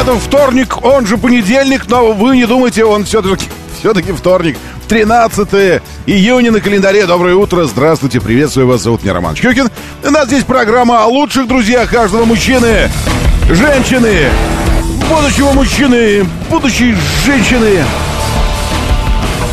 [0.00, 3.44] Это вторник, он же понедельник, но вы не думайте, он все-таки
[3.78, 4.56] все-таки вторник.
[4.88, 7.04] 13 июня на календаре.
[7.04, 8.80] Доброе утро, здравствуйте, приветствую вас.
[8.80, 9.68] Зовут меня Роман Щукин.
[10.02, 12.90] У нас здесь программа о лучших друзьях каждого мужчины,
[13.50, 14.30] женщины,
[15.10, 16.96] будущего мужчины, будущей
[17.26, 17.84] женщины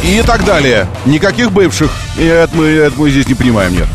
[0.02, 0.88] и так далее.
[1.06, 1.92] Никаких бывших.
[2.18, 3.88] И это мы, это мы здесь не понимаем, нет.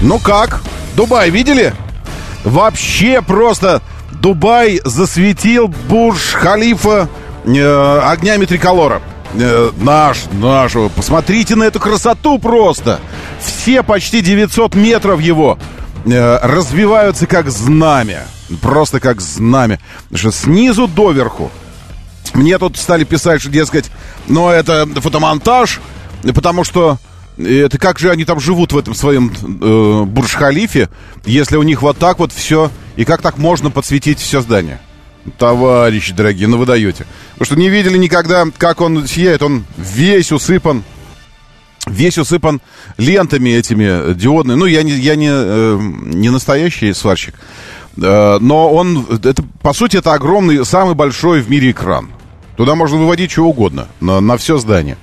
[0.00, 0.60] Ну как?
[0.94, 1.74] Дубай видели?
[2.44, 7.08] Вообще просто Дубай засветил Бурж-Халифа
[7.44, 9.02] э, огнями триколора.
[9.34, 10.88] Э, наш, нашего.
[10.88, 13.00] Посмотрите на эту красоту просто.
[13.40, 15.58] Все почти 900 метров его
[16.04, 18.24] э, развиваются как знамя.
[18.60, 19.80] Просто как знамя.
[20.14, 21.50] Что снизу доверху.
[22.34, 23.90] Мне тут стали писать, что, дескать,
[24.26, 25.80] но это фотомонтаж,
[26.34, 26.98] потому что
[27.36, 30.88] это как же они там живут в этом своем э, Бурж-Халифе,
[31.24, 34.80] если у них вот так вот все, и как так можно подсветить все здание?
[35.38, 37.06] Товарищи дорогие, ну вы даете.
[37.32, 40.84] Потому что не видели никогда, как он сияет, он весь усыпан,
[41.86, 42.60] весь усыпан
[42.98, 44.58] лентами этими диодными.
[44.58, 47.34] Ну, я не, я не, э, не настоящий сварщик,
[47.96, 52.10] э, но он, это, по сути, это огромный, самый большой в мире экран.
[52.56, 54.96] Туда можно выводить что угодно, на, на все здание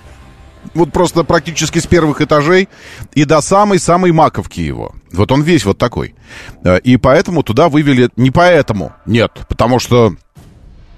[0.74, 2.70] вот просто практически с первых этажей
[3.14, 4.94] и до самой-самой маковки его.
[5.12, 6.16] Вот он весь вот такой.
[6.64, 8.10] Э, и поэтому туда вывели...
[8.16, 10.16] Не поэтому, нет, потому что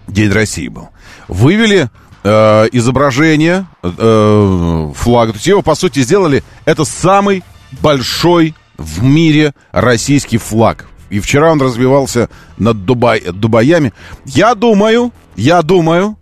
[0.07, 0.89] День России был.
[1.27, 1.89] Вывели
[2.23, 5.31] э, изображение э, флага.
[5.31, 6.43] То есть его, по сути, сделали...
[6.65, 7.43] Это самый
[7.81, 10.87] большой в мире российский флаг.
[11.09, 13.93] И вчера он развивался над Дубай, Дубаями.
[14.25, 16.17] Я думаю, я думаю,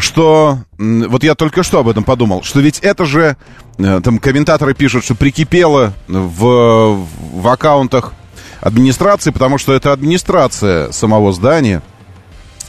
[0.00, 3.36] что вот я только что об этом подумал, что ведь это же
[3.78, 8.12] э, там комментаторы пишут, что прикипело в, в аккаунтах
[8.60, 11.82] администрации, потому что это администрация самого здания,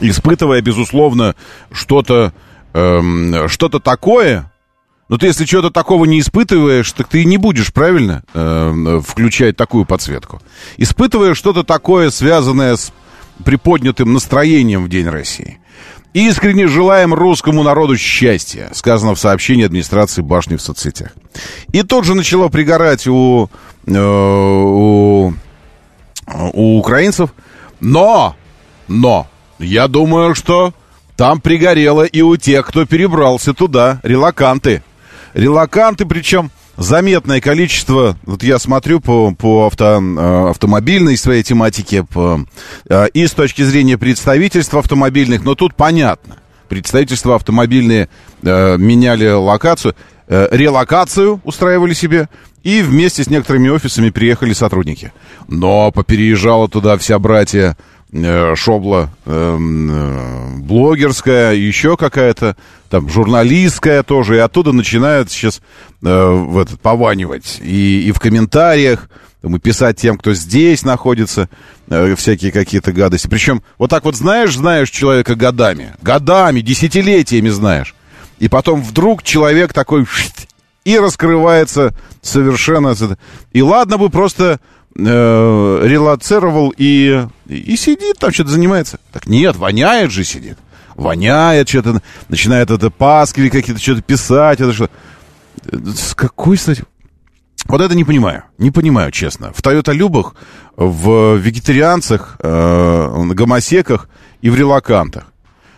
[0.00, 1.34] испытывая, безусловно,
[1.70, 2.32] что-то
[2.72, 4.50] эм, что-то такое.
[5.08, 9.84] Но ты, если чего-то такого не испытываешь, так ты не будешь, правильно, э, включать такую
[9.84, 10.40] подсветку.
[10.78, 12.92] Испытывая что-то такое, связанное с
[13.44, 15.60] приподнятым настроением в День России.
[16.14, 21.10] Искренне желаем русскому народу счастья, сказано в сообщении администрации башни в соцсетях.
[21.72, 23.50] И тут же начало пригорать у,
[23.84, 25.34] э, у,
[26.28, 27.30] у украинцев.
[27.80, 28.36] Но,
[28.86, 29.26] но,
[29.58, 30.72] я думаю, что
[31.16, 34.84] там пригорело и у тех, кто перебрался туда, релаканты.
[35.34, 42.44] Релаканты, причем заметное количество, вот я смотрю по, по авто, э, автомобильной своей тематике, по,
[42.88, 46.36] э, и с точки зрения представительства автомобильных, но тут понятно.
[46.68, 48.08] Представительства автомобильные
[48.42, 49.94] э, меняли локацию,
[50.26, 52.30] релокацию устраивали себе,
[52.62, 55.12] и вместе с некоторыми офисами приехали сотрудники.
[55.48, 57.76] Но попереезжала туда вся братья
[58.54, 62.56] шобла эм, блогерская, еще какая-то,
[62.94, 65.60] там, журналистская тоже, и оттуда начинают сейчас
[66.00, 67.58] э, в этот, пованивать.
[67.60, 69.08] И, и в комментариях,
[69.42, 71.48] там, и писать тем, кто здесь находится,
[71.88, 73.26] э, всякие какие-то гадости.
[73.26, 77.96] Причем, вот так вот знаешь, знаешь человека годами, годами, десятилетиями знаешь.
[78.38, 80.06] И потом вдруг человек такой
[80.84, 82.94] и раскрывается совершенно...
[83.52, 84.60] И ладно бы просто
[84.96, 85.00] э,
[85.82, 89.00] релацировал и, и сидит там, что-то занимается.
[89.10, 90.58] Так нет, воняет же сидит.
[90.94, 94.60] Воняет что-то, начинает это паскви какие-то, что-то писать.
[94.60, 94.88] Это что?
[95.70, 96.84] С какой стати?
[97.66, 98.44] Вот это не понимаю.
[98.58, 99.52] Не понимаю, честно.
[99.54, 100.34] В Тойота Любах,
[100.76, 104.08] в вегетарианцах, э, гомосеках
[104.42, 105.33] и в релакантах.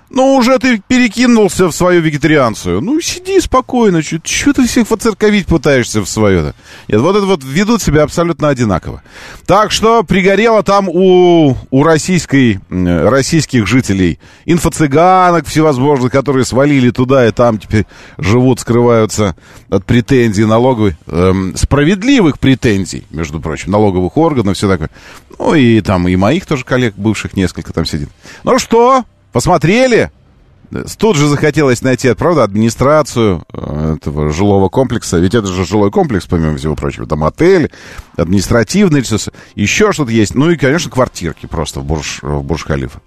[0.09, 2.81] Ну, уже ты перекинулся в свою вегетарианцию.
[2.81, 4.03] Ну, сиди спокойно.
[4.03, 6.55] Чего ты всех воцерковить пытаешься в свое-то?
[6.87, 9.03] Нет, вот это вот ведут себя абсолютно одинаково.
[9.47, 17.33] Так что пригорело там у, у российской, российских жителей инфо-цыганок всевозможных, которые свалили туда и
[17.33, 17.87] там теперь
[18.17, 19.35] живут, скрываются
[19.71, 24.91] от претензий налоговых, эм, справедливых претензий, между прочим, налоговых органов, все такое.
[25.39, 28.09] Ну, и там и моих тоже коллег бывших несколько там сидит.
[28.45, 30.11] Ну что, Посмотрели?
[30.99, 35.19] Тут же захотелось найти, правда, администрацию э, этого жилого комплекса.
[35.19, 37.07] Ведь это же жилой комплекс, помимо всего прочего.
[37.07, 37.71] Там отель,
[38.17, 40.35] административные ресурсы, еще что-то есть.
[40.35, 43.01] Ну и, конечно, квартирки просто в Бурж, в Бурж-Халифа.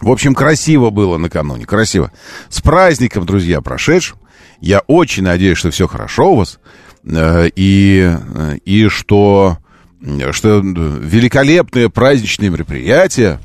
[0.00, 2.10] В общем, красиво было накануне, красиво.
[2.48, 4.18] С праздником, друзья, прошедшим.
[4.60, 6.58] Я очень надеюсь, что все хорошо у вас.
[7.04, 9.58] Э, и, э, и что,
[10.32, 13.38] что великолепные праздничные мероприятия,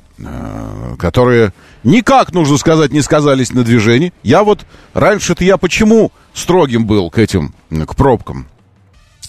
[0.98, 1.54] которые
[1.84, 4.14] никак, нужно сказать, не сказались на движении.
[4.24, 8.48] Я вот, раньше-то я почему строгим был к этим, к пробкам?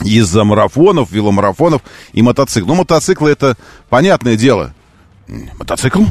[0.03, 2.69] Из-за марафонов, веломарафонов и мотоциклов.
[2.69, 3.57] Ну, мотоциклы это
[3.89, 4.73] понятное дело.
[5.27, 6.05] Мотоцикл?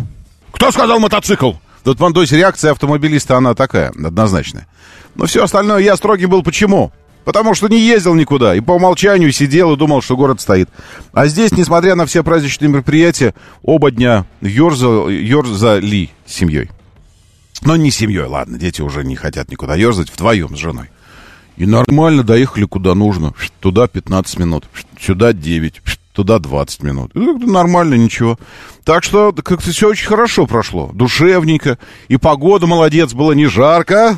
[0.51, 1.53] Кто сказал мотоцикл?
[1.83, 4.67] Тут, то есть реакция автомобилиста, она такая, однозначная.
[5.15, 6.91] Но все остальное я строгий был почему?
[7.27, 8.55] Потому что не ездил никуда.
[8.55, 10.69] И по умолчанию сидел и думал, что город стоит.
[11.11, 16.69] А здесь, несмотря на все праздничные мероприятия, оба дня ерзал, ерзали семьей.
[17.63, 20.89] Но не семьей, ладно, дети уже не хотят никуда ерзать, вдвоем с женой.
[21.57, 23.33] И нормально доехали куда нужно.
[23.59, 25.81] Туда 15 минут, сюда 9,
[26.13, 27.11] туда 20 минут.
[27.13, 28.39] Нормально, ничего.
[28.85, 30.91] Так что как-то все очень хорошо прошло.
[30.93, 31.77] Душевненько.
[32.07, 34.17] И погода молодец, было не жарко.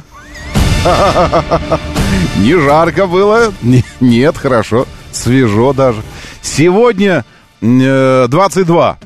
[2.37, 3.53] Не жарко было.
[3.99, 4.87] Нет, хорошо.
[5.11, 6.01] Свежо даже.
[6.41, 7.25] Сегодня
[7.61, 8.97] 22.
[9.01, 9.05] Э,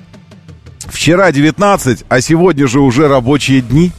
[0.90, 3.92] Вчера 19, а сегодня же уже рабочие дни.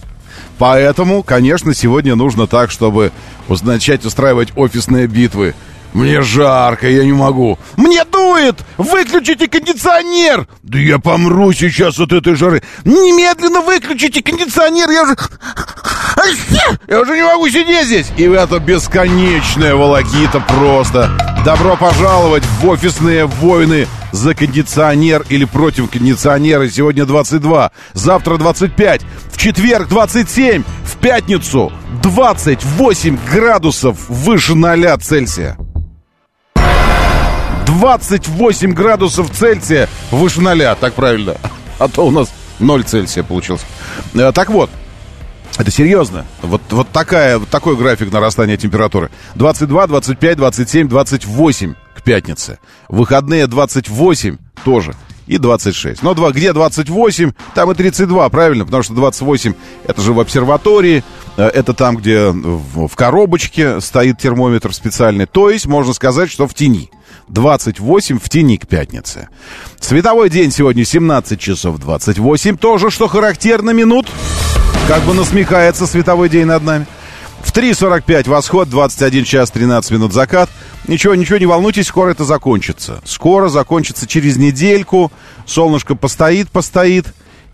[0.58, 3.10] Поэтому, конечно, сегодня нужно так, чтобы
[3.62, 5.54] начать устраивать офисные битвы.
[5.94, 7.56] Мне жарко, я не могу.
[7.76, 8.56] Мне дует!
[8.78, 10.48] Выключите кондиционер!
[10.64, 12.62] Да я помру сейчас от этой жары.
[12.84, 15.16] Немедленно выключите кондиционер, я же...
[16.88, 18.06] Я уже не могу сидеть здесь.
[18.16, 21.10] И это бесконечная волокита просто.
[21.44, 26.68] Добро пожаловать в офисные войны за кондиционер или против кондиционера.
[26.68, 29.02] Сегодня 22, завтра 25,
[29.32, 35.56] в четверг 27, в пятницу 28 градусов выше 0 Цельсия.
[37.66, 41.36] 28 градусов Цельсия выше 0, так правильно.
[41.78, 43.66] А то у нас 0 Цельсия получился.
[44.14, 44.70] Э, так вот,
[45.58, 46.26] это серьезно.
[46.42, 49.10] Вот, вот, такая, вот такой график нарастания температуры.
[49.36, 52.58] 22, 25, 27, 28 к пятнице.
[52.88, 54.94] Выходные 28 тоже.
[55.26, 56.02] И 26.
[56.02, 58.66] Но два, где 28, там и 32, правильно?
[58.66, 59.54] Потому что 28
[59.86, 61.02] это же в обсерватории,
[61.36, 65.26] э, это там, где в коробочке стоит термометр специальный.
[65.26, 66.90] То есть можно сказать, что в тени.
[67.28, 69.28] 28 в тени к пятнице.
[69.80, 72.56] Световой день сегодня 17 часов 28.
[72.56, 74.08] Тоже, что характерно, минут.
[74.88, 76.86] Как бы насмехается световой день над нами.
[77.42, 80.48] В 3.45 восход, 21 час 13 минут закат.
[80.88, 83.00] Ничего, ничего, не волнуйтесь, скоро это закончится.
[83.04, 85.12] Скоро закончится через недельку.
[85.46, 87.06] Солнышко постоит, постоит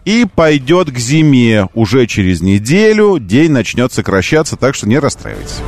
[0.05, 1.69] и пойдет к зиме.
[1.75, 5.61] Уже через неделю день начнет сокращаться, так что не расстраивайтесь.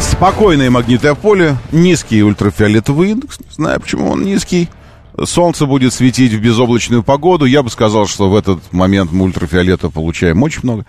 [0.00, 3.38] Спокойное магнитное поле, низкий ультрафиолетовый индекс.
[3.40, 4.68] Не знаю, почему он низкий.
[5.24, 7.44] Солнце будет светить в безоблачную погоду.
[7.44, 10.86] Я бы сказал, что в этот момент мы ультрафиолета получаем очень много.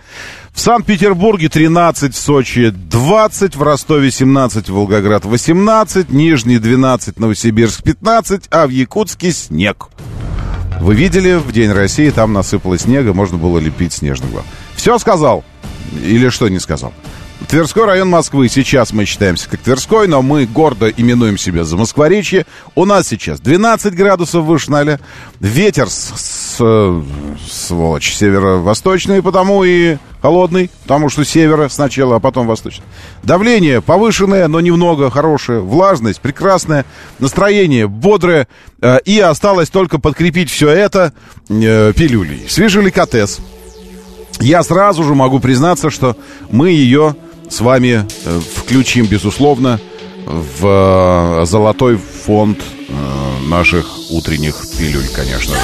[0.52, 7.82] В Санкт-Петербурге 13, в Сочи 20, в Ростове 17, в Волгоград 18, Нижний 12, Новосибирск
[7.82, 9.88] 15, а в Якутске снег.
[10.80, 14.44] Вы видели, в День России там насыпало снега, можно было лепить снежный глав.
[14.76, 15.44] Все сказал?
[16.04, 16.92] Или что не сказал?
[17.50, 18.48] Тверской район Москвы.
[18.48, 22.46] Сейчас мы считаемся как Тверской, но мы гордо именуем себя за Москворечье.
[22.76, 25.00] У нас сейчас 12 градусов выше 0.
[25.40, 27.04] Ветер, с, с,
[27.50, 32.84] сволочь, северо-восточный, потому и холодный, потому что севера сначала, а потом восточный.
[33.24, 35.58] Давление повышенное, но немного хорошее.
[35.58, 36.84] Влажность прекрасная.
[37.18, 38.46] Настроение бодрое.
[38.80, 41.12] Э, и осталось только подкрепить все это
[41.48, 42.48] э, пилюлей.
[42.48, 43.40] Свежий ликотес.
[44.38, 46.16] Я сразу же могу признаться, что
[46.52, 47.16] мы ее
[47.50, 49.80] с вами э, включим, безусловно,
[50.24, 52.92] в э, золотой фонд э,
[53.48, 55.60] наших утренних пилюль, конечно же.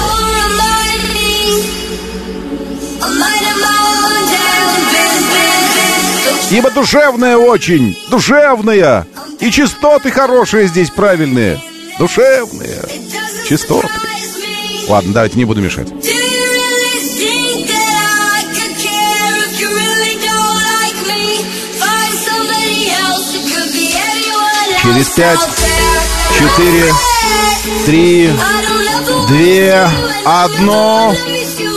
[6.49, 9.05] Ибо душевная очень, душевная.
[9.39, 11.61] И частоты хорошие здесь правильные.
[11.99, 12.83] Душевные.
[13.47, 13.89] Частоты.
[14.87, 15.89] Ладно, давайте не буду мешать.
[24.87, 25.39] Через пять,
[26.39, 26.93] четыре,
[27.85, 28.31] три,
[29.27, 29.85] две,
[30.23, 31.13] одно.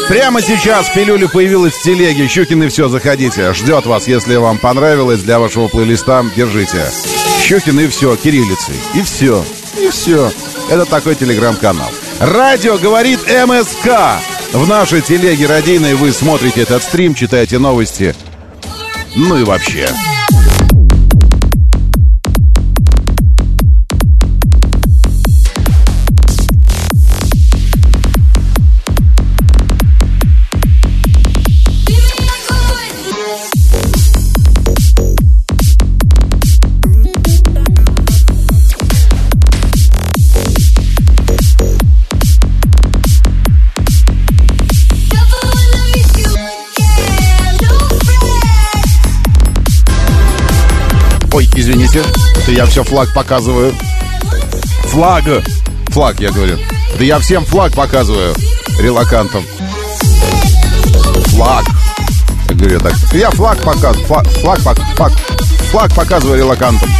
[0.08, 2.28] Прямо сейчас пилюля появилась в телеге.
[2.28, 3.52] Щукины все, заходите.
[3.52, 6.24] Ждет вас, если вам понравилось для вашего плейлиста.
[6.36, 6.88] Держите.
[7.42, 8.76] Щукин и все, кириллицей.
[8.94, 9.44] И все.
[9.76, 10.30] И все.
[10.70, 11.90] Это такой телеграм-канал.
[12.20, 14.20] Радио говорит МСК.
[14.52, 18.14] в нашей телеге родийной вы смотрите этот стрим, читаете новости.
[19.16, 19.88] Ну и вообще.
[51.32, 52.02] Ой, извините,
[52.37, 53.72] это я все флаг показываю.
[54.87, 55.25] Флаг.
[55.88, 56.58] Флаг, я говорю.
[56.99, 58.34] Да я всем флаг показываю.
[58.80, 59.44] Релакантам.
[61.26, 61.64] Флаг.
[62.49, 62.94] Я говорю так.
[63.12, 64.06] Я флаг показываю.
[64.06, 65.12] Флаг, флаг, флаг, флаг,
[65.70, 66.90] флаг показываю релакантам.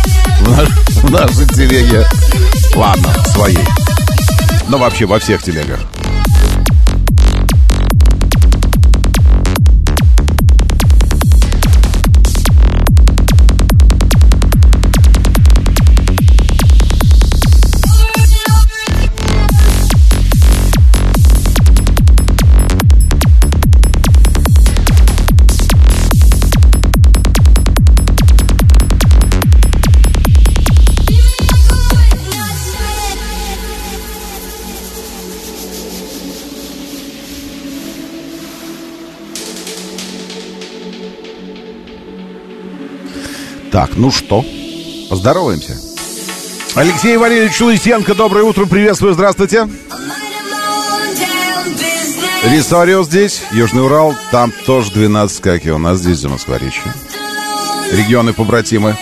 [0.41, 2.07] В, наш, в нашей телеге.
[2.77, 3.59] Ладно, своей.
[4.69, 5.81] Но вообще во всех телегах.
[43.71, 44.45] Так, ну что,
[45.09, 45.77] поздороваемся.
[46.75, 49.69] Алексей Валерьевич Лысенко, доброе утро, приветствую, здравствуйте.
[52.45, 56.93] Рисарио здесь, Южный Урал, там тоже 12, как и у нас здесь, за Москворечье.
[57.93, 58.97] Регионы побратимы.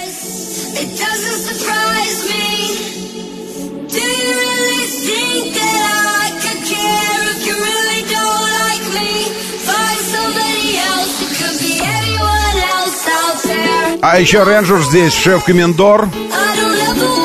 [14.11, 16.09] А еще рейнджер здесь, шеф-комендор.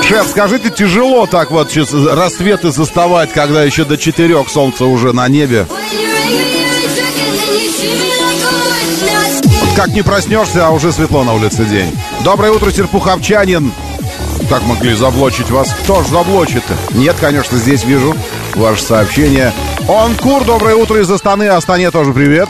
[0.05, 5.29] Шеф, скажите, тяжело так вот сейчас рассветы заставать, когда еще до четырех солнца уже на
[5.29, 5.65] небе?
[9.77, 11.97] Как не проснешься, а уже светло на улице день.
[12.25, 13.71] Доброе утро, Серпуховчанин.
[14.49, 15.73] Как могли заблочить вас?
[15.83, 16.97] Кто ж заблочит-то?
[16.97, 18.13] Нет, конечно, здесь вижу
[18.55, 19.53] ваше сообщение.
[19.87, 21.47] Он Кур, доброе утро из Астаны.
[21.47, 22.49] Астане тоже привет.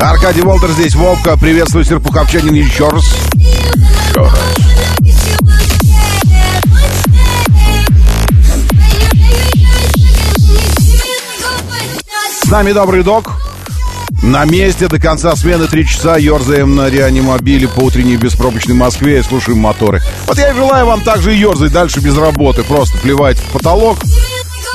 [0.00, 1.36] Аркадий Волдер здесь, Вовка.
[1.36, 3.04] Приветствую, Серпуховчанин, еще раз.
[3.34, 4.38] Еще раз.
[12.44, 13.32] С нами добрый док.
[14.22, 19.22] На месте до конца смены три часа ерзаем на реанимобиле по утренней беспробочной Москве и
[19.22, 20.00] слушаем моторы.
[20.26, 22.62] Вот я и желаю вам также ерзать дальше без работы.
[22.62, 23.98] Просто плевать в потолок,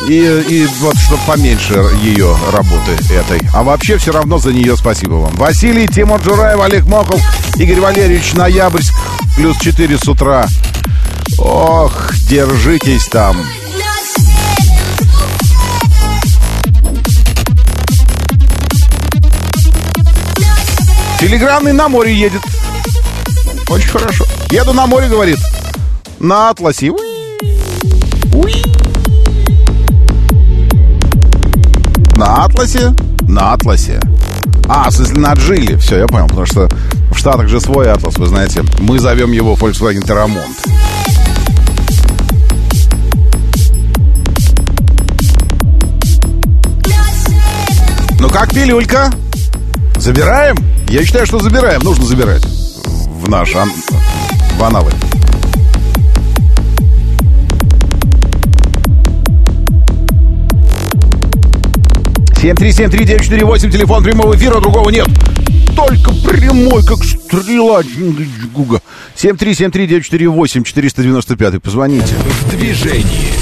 [0.07, 3.41] и, и вот чтобы поменьше ее работы этой.
[3.53, 5.35] А вообще все равно за нее спасибо вам.
[5.35, 7.21] Василий, Тимур Джураев, Олег Моков,
[7.57, 8.93] Игорь Валерьевич Ноябрьск,
[9.35, 10.45] плюс 4 с утра.
[11.37, 13.35] Ох, держитесь там.
[21.19, 22.41] Телеграмный на море едет.
[23.67, 24.25] Очень хорошо.
[24.49, 25.37] Еду на море, говорит.
[26.19, 26.91] На Атласе.
[26.91, 26.99] Уи.
[28.33, 28.68] Уи.
[32.19, 32.93] На Атласе?
[33.29, 33.97] На Атласе.
[34.67, 35.77] А, в смысле, на Джиле.
[35.77, 36.67] Все, я понял, потому что
[37.13, 38.61] в Штатах же свой Атлас, вы знаете.
[38.79, 40.43] Мы зовем его Volkswagen Terramont.
[48.19, 49.09] Ну как, пилюлька?
[49.95, 50.57] Забираем?
[50.89, 51.79] Я считаю, что забираем.
[51.83, 53.71] Нужно забирать в наш, ан...
[54.57, 54.91] в аналы.
[62.41, 65.05] Семь три семь три девять четыре восемь телефон прямого эфира, другого нет.
[65.75, 67.83] Только прямой, как стрела.
[68.53, 68.81] Гуга.
[69.13, 71.59] Семь три семь три девять четыре восемь четыреста девяносто пятый.
[71.59, 72.15] Позвоните.
[72.15, 73.33] В движении.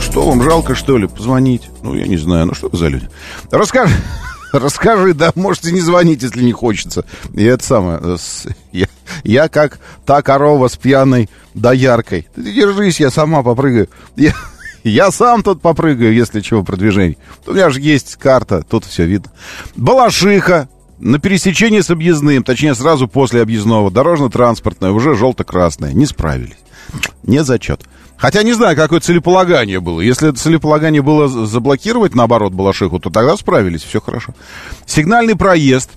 [0.00, 1.70] Что вам жалко, что ли, позвонить?
[1.84, 3.08] Ну, я не знаю, ну что вы за люди?
[3.52, 3.94] Расскажи,
[4.52, 7.04] расскажи, да, можете не звонить, если не хочется.
[7.32, 8.16] И это самое,
[8.72, 8.88] я,
[9.22, 12.26] я как та корова с пьяной дояркой.
[12.34, 13.88] Ты держись, я сама попрыгаю.
[14.16, 14.34] Я,
[14.88, 17.18] я сам тут попрыгаю, если чего, продвижение.
[17.46, 19.30] У меня же есть карта, тут все видно.
[19.76, 20.68] Балашиха,
[20.98, 25.92] на пересечении с объездным, точнее, сразу после объездного, дорожно-транспортное, уже желто-красное.
[25.92, 26.58] Не справились.
[27.22, 27.82] Не зачет.
[28.16, 30.02] Хотя не знаю, какое целеполагание было.
[30.02, 34.34] Если целеполагание было заблокировать, наоборот, Балашиху, то тогда справились, все хорошо.
[34.84, 35.90] Сигнальный проезд.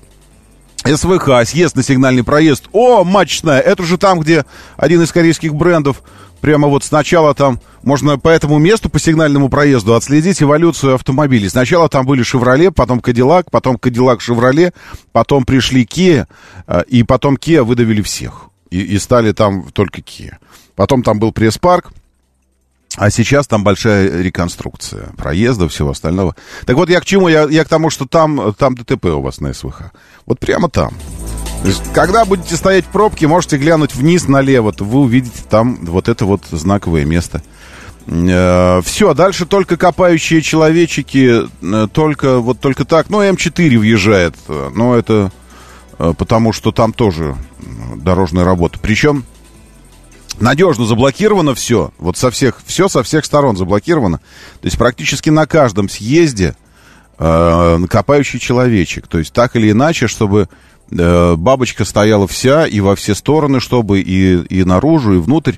[0.85, 2.69] СВХ, съезд на сигнальный проезд.
[2.71, 4.45] О, матчная, это же там, где
[4.77, 6.01] один из корейских брендов
[6.43, 11.47] прямо вот сначала там, можно по этому месту, по сигнальному проезду отследить эволюцию автомобилей.
[11.47, 14.73] Сначала там были «Шевроле», потом «Кадиллак», потом «Кадиллак «Шевроле»,
[15.13, 16.27] потом пришли «Кия»,
[16.67, 18.49] э, и потом «Кия» выдавили всех.
[18.71, 20.37] И, и стали там только «Кия».
[20.75, 21.93] Потом там был пресс-парк,
[22.97, 26.35] а сейчас там большая реконструкция проезда, всего остального.
[26.65, 27.29] Так вот, я к чему?
[27.29, 29.93] Я, я к тому, что там, там ДТП у вас на СВХ.
[30.25, 30.93] Вот прямо там.
[31.93, 36.25] Когда будете стоять в пробке, можете глянуть вниз налево, то вы увидите там вот это
[36.25, 37.41] вот знаковое место.
[38.07, 43.09] Э, все, дальше только копающие человечки, э, только вот только так.
[43.09, 45.31] Ну, М4 въезжает, но это
[45.99, 47.37] э, потому, что там тоже
[47.95, 48.79] дорожная работа.
[48.81, 49.23] Причем
[50.39, 54.17] надежно заблокировано все, вот со всех, все со всех сторон заблокировано.
[54.17, 56.55] То есть практически на каждом съезде
[57.19, 59.07] э, копающий человечек.
[59.07, 64.01] То есть так или иначе, чтобы Э, бабочка стояла вся и во все стороны, чтобы
[64.01, 65.55] и, и наружу, и внутрь,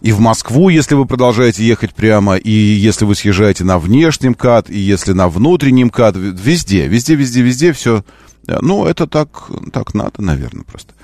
[0.00, 4.70] и в Москву, если вы продолжаете ехать прямо, и если вы съезжаете на внешнем КАТ,
[4.70, 8.02] и если на внутреннем КАТ, везде, везде, везде, везде все.
[8.46, 10.94] Э, ну, это так, так надо, наверное, просто.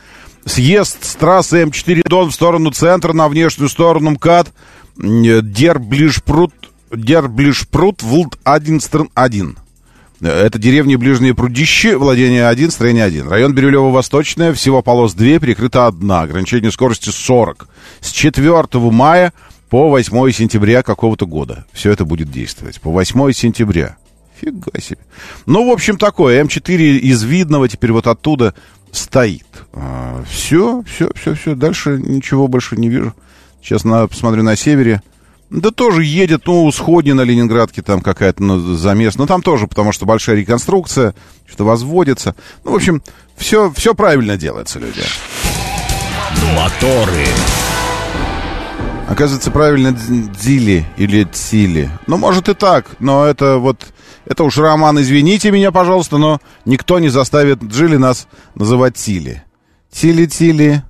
[0.46, 6.54] Съезд с трассы М4 Дон в сторону центра, на внешнюю сторону МКАД, э, Дерблишпрут,
[6.90, 8.80] Дерблишпрут, Вулт 1,
[9.14, 9.58] 1.
[10.20, 13.28] Это деревни Ближние Прудищи, владение 1, строение 1.
[13.28, 16.22] Район Бирюлево-Восточное, всего полос 2, перекрыта одна.
[16.22, 17.68] Ограничение скорости 40.
[18.00, 19.34] С 4 мая
[19.68, 21.66] по 8 сентября какого-то года.
[21.72, 22.80] Все это будет действовать.
[22.80, 23.98] По 8 сентября.
[24.40, 25.00] Фига себе.
[25.44, 26.42] Ну, в общем, такое.
[26.42, 28.54] М4 из Видного теперь вот оттуда
[28.92, 29.46] стоит.
[29.74, 31.54] А, все, все, все, все.
[31.54, 33.14] Дальше ничего больше не вижу.
[33.62, 35.02] Сейчас на, посмотрю на севере.
[35.50, 39.16] Да тоже едет, ну, сходни на Ленинградке там какая-то ну, замес.
[39.16, 41.14] Но там тоже, потому что большая реконструкция,
[41.46, 42.34] что-то возводится.
[42.64, 43.02] Ну, в общем,
[43.36, 45.02] все, все правильно делается, люди.
[46.56, 47.26] Моторы.
[49.08, 51.90] Оказывается, правильно дзили или цили.
[52.08, 53.86] Ну, может и так, но это вот...
[54.24, 58.26] Это уж, Роман, извините меня, пожалуйста, но никто не заставит Джили нас
[58.56, 59.44] называть Тили.
[59.92, 60.82] Тили-тили,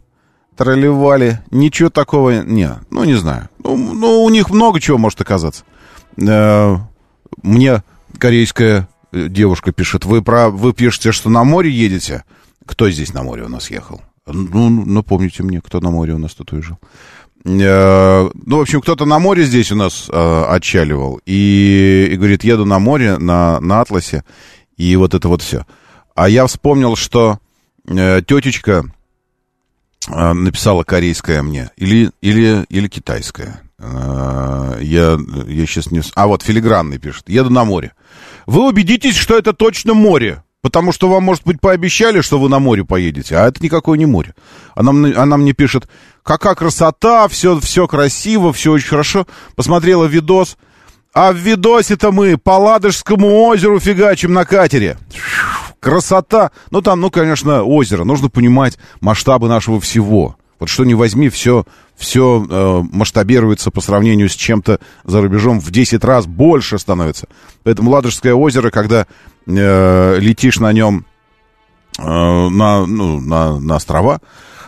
[0.56, 1.40] тролливали.
[1.50, 2.70] Ничего такого не.
[2.90, 3.48] Ну, не знаю.
[3.62, 5.64] Ну, ну, у них много чего может оказаться.
[6.16, 6.76] Э,
[7.42, 7.82] мне
[8.18, 12.24] корейская э, девушка пишет, вы, про, вы пишете, что на море едете.
[12.64, 14.00] Кто здесь на море у нас ехал?
[14.26, 16.78] Ну, напомните мне, кто на море у нас тут уезжал.
[17.44, 21.20] Э, ну, в общем, кто-то на море здесь у нас э, отчаливал.
[21.26, 24.24] И, и говорит, еду на море, на, на Атласе.
[24.76, 25.64] И вот это вот все.
[26.14, 27.38] А я вспомнил, что
[27.86, 28.84] э, тетечка
[30.08, 33.60] написала корейская мне или, или, или китайская.
[33.78, 36.02] А, я, я сейчас не...
[36.14, 37.28] А, вот, филигранный пишет.
[37.28, 37.92] Еду на море.
[38.46, 40.42] Вы убедитесь, что это точно море.
[40.62, 44.06] Потому что вам, может быть, пообещали, что вы на море поедете, а это никакое не
[44.06, 44.34] море.
[44.74, 45.88] Она, она мне пишет,
[46.24, 49.28] какая красота, все, все красиво, все очень хорошо.
[49.54, 50.56] Посмотрела видос,
[51.14, 54.96] а в видосе-то мы по Ладожскому озеру фигачим на катере
[55.86, 56.50] красота.
[56.72, 58.02] Ну, там, ну, конечно, озеро.
[58.02, 60.34] Нужно понимать масштабы нашего всего.
[60.58, 65.70] Вот что не возьми, все, все э, масштабируется по сравнению с чем-то за рубежом в
[65.70, 67.28] 10 раз больше становится.
[67.62, 69.06] Поэтому Ладожское озеро, когда
[69.46, 71.06] э, летишь на нем
[72.00, 74.20] э, на, ну, на, на острова,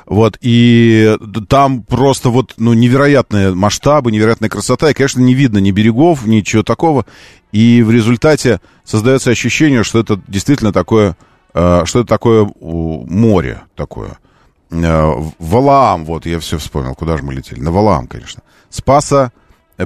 [0.06, 5.70] вот, и там просто вот, ну, невероятные масштабы, невероятная красота, и, конечно, не видно ни
[5.70, 7.04] берегов, ничего такого,
[7.52, 11.16] и в результате создается ощущение, что это действительно такое,
[11.54, 14.18] э, что это такое море такое.
[14.70, 18.42] Э, Валаам, вот, я все вспомнил, куда же мы летели, на Валаам, конечно.
[18.70, 19.32] Спаса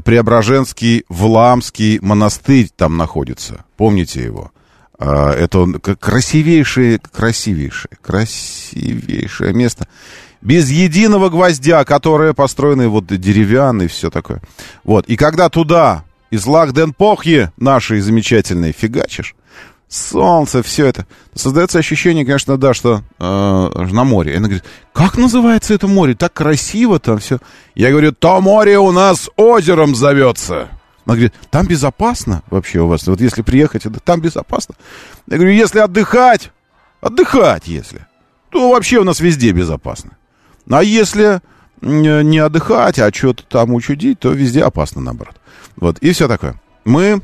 [0.04, 4.50] Преображенский Валаамский монастырь там находится, помните его?
[4.98, 5.66] Это
[5.98, 9.88] красивейшее, красивейшее, красивейшее место.
[10.40, 14.40] Без единого гвоздя, которое построено вот деревянный, все такое.
[14.82, 15.06] Вот.
[15.06, 19.34] И когда туда из Лахденпохи нашей замечательной фигачишь,
[19.86, 21.06] солнце, все это.
[21.34, 23.24] Создается ощущение, конечно, да, что э,
[23.92, 24.32] на море.
[24.32, 24.64] И она говорит,
[24.94, 26.14] как называется это море?
[26.14, 27.38] Так красиво там все.
[27.74, 30.68] Я говорю, то море у нас озером зовется.
[31.04, 33.06] Она говорит, там безопасно вообще у вас.
[33.06, 34.74] Вот если приехать, там безопасно.
[35.26, 36.50] Я говорю, если отдыхать,
[37.02, 38.06] отдыхать если,
[38.48, 40.16] то вообще у нас везде безопасно.
[40.70, 41.42] А если
[41.82, 45.36] не отдыхать, а что-то там учудить, то везде опасно, наоборот.
[45.76, 46.60] Вот, и все такое.
[46.84, 47.20] Мы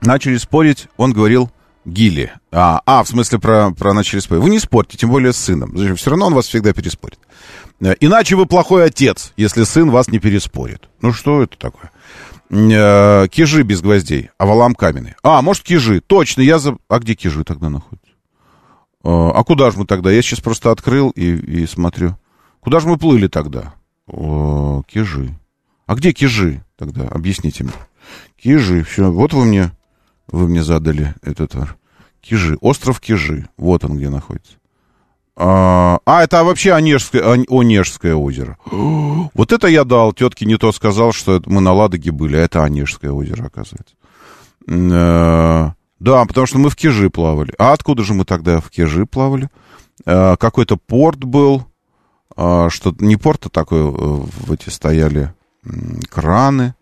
[0.00, 1.50] начали спорить, он говорил
[1.84, 2.32] Гили.
[2.50, 4.42] А, а в смысле про, про начали спорить.
[4.42, 5.76] Вы не спорьте, тем более с сыном.
[5.76, 5.96] Зачем?
[5.96, 7.18] Все равно он вас всегда переспорит.
[8.00, 10.88] Иначе вы плохой отец, если сын вас не переспорит.
[11.02, 11.90] Ну что это такое?
[12.50, 15.14] э, кижи без гвоздей, а валам каменный.
[15.22, 16.00] А, может, кижи.
[16.00, 16.76] Точно, я за...
[16.88, 18.10] А где кижи тогда находятся?
[19.02, 20.10] Э, а куда же мы тогда?
[20.10, 22.16] Я сейчас просто открыл и, и смотрю.
[22.60, 23.74] Куда же мы плыли тогда?
[24.06, 25.38] О, Кижи.
[25.86, 27.08] А где Кижи тогда?
[27.08, 27.72] Объясните мне.
[28.36, 29.10] Кижи, все.
[29.10, 29.72] Вот вы мне,
[30.28, 31.54] вы мне задали этот...
[32.20, 32.56] Кижи.
[32.60, 33.48] Остров Кижи.
[33.58, 34.54] Вот он где находится.
[35.36, 38.56] А, а это вообще Онежское, Онежское озеро.
[39.34, 40.12] Вот это я дал.
[40.12, 43.96] Тетке не то сказал, что мы на Ладоге были, а это Онежское озеро, оказывается.
[44.68, 47.52] Э, да, потому что мы в Кижи плавали.
[47.58, 49.48] А откуда же мы тогда в Кижи плавали?
[50.06, 51.66] Э, какой-то порт был.
[52.36, 55.34] Э, что не порт, а такой, в эти стояли
[56.10, 56.74] краны.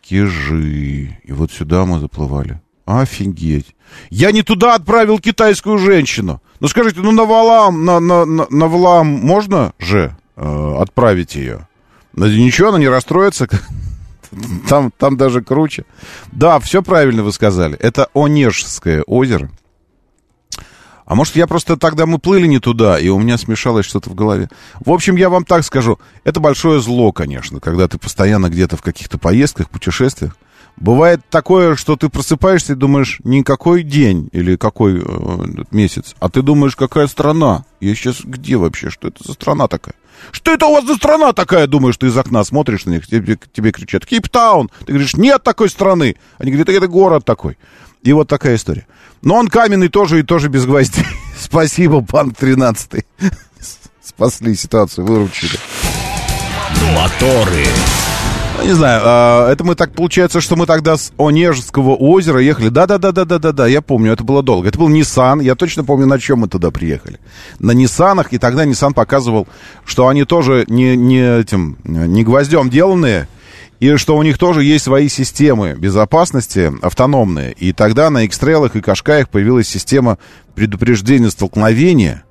[0.00, 1.18] Кижи.
[1.22, 2.60] И вот сюда мы заплывали.
[2.86, 3.74] Офигеть.
[4.10, 6.42] Я не туда отправил китайскую женщину.
[6.60, 11.68] Ну скажите, ну на Валам, на, на, на, на Валам можно же э, отправить ее?
[12.14, 13.48] Но ничего, она не расстроится.
[14.68, 15.84] Там, там даже круче.
[16.32, 17.76] Да, все правильно вы сказали.
[17.76, 19.48] Это Онежское озеро.
[21.06, 24.14] А может, я просто тогда мы плыли не туда, и у меня смешалось что-то в
[24.14, 24.48] голове.
[24.80, 25.98] В общем, я вам так скажу.
[26.24, 30.36] Это большое зло, конечно, когда ты постоянно где-то в каких-то поездках, путешествиях.
[30.76, 36.28] Бывает такое, что ты просыпаешься и думаешь, не какой день или какой э, месяц, а
[36.28, 37.64] ты думаешь, какая страна.
[37.80, 38.90] Я сейчас где вообще?
[38.90, 39.94] Что это за страна такая?
[40.32, 41.66] Что это у вас за страна такая?
[41.66, 44.70] Думаешь, ты из окна смотришь на них, тебе, тебе кричат, Кейптаун.
[44.80, 46.16] Ты говоришь, нет такой страны.
[46.38, 47.56] Они говорят, это город такой.
[48.04, 48.86] И вот такая история.
[49.22, 51.06] Но он каменный тоже и тоже без гвоздей.
[51.38, 53.04] Спасибо, банк 13
[54.04, 55.58] Спасли ситуацию, выручили.
[56.94, 57.64] Моторы.
[58.58, 62.68] Ну, не знаю, а, это мы так, получается, что мы тогда с Онежского озера ехали.
[62.68, 64.68] Да-да-да-да-да-да, я помню, это было долго.
[64.68, 67.18] Это был Nissan, я точно помню, на чем мы туда приехали.
[67.58, 69.48] На Ниссанах, и тогда Nissan показывал,
[69.84, 73.26] что они тоже не, не, этим, не гвоздем деланные,
[73.80, 77.52] и что у них тоже есть свои системы безопасности автономные.
[77.52, 80.18] И тогда на X-Trail и Кашкаях появилась система
[80.54, 82.24] предупреждения столкновения,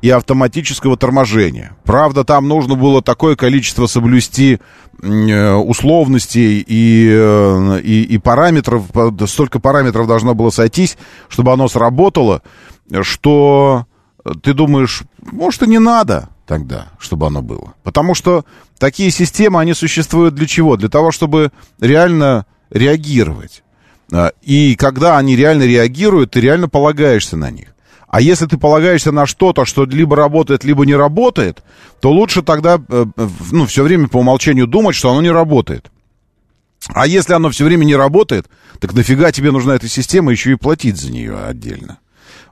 [0.00, 1.72] и автоматического торможения.
[1.84, 4.60] Правда, там нужно было такое количество соблюсти
[5.02, 8.84] э, условностей и, э, и, и параметров,
[9.26, 10.96] столько параметров должно было сойтись,
[11.28, 12.42] чтобы оно сработало,
[13.02, 13.86] что
[14.42, 17.74] ты думаешь, может, и не надо тогда, чтобы оно было.
[17.84, 18.44] Потому что
[18.78, 20.78] такие системы, они существуют для чего?
[20.78, 23.62] Для того, чтобы реально реагировать.
[24.10, 27.74] А, и когда они реально реагируют, ты реально полагаешься на них.
[28.08, 31.62] А если ты полагаешься на что-то, что либо работает, либо не работает,
[32.00, 33.04] то лучше тогда э,
[33.52, 35.90] ну, все время по умолчанию думать, что оно не работает.
[36.86, 38.48] А если оно все время не работает,
[38.80, 41.98] так нафига тебе нужна эта система еще и платить за нее отдельно?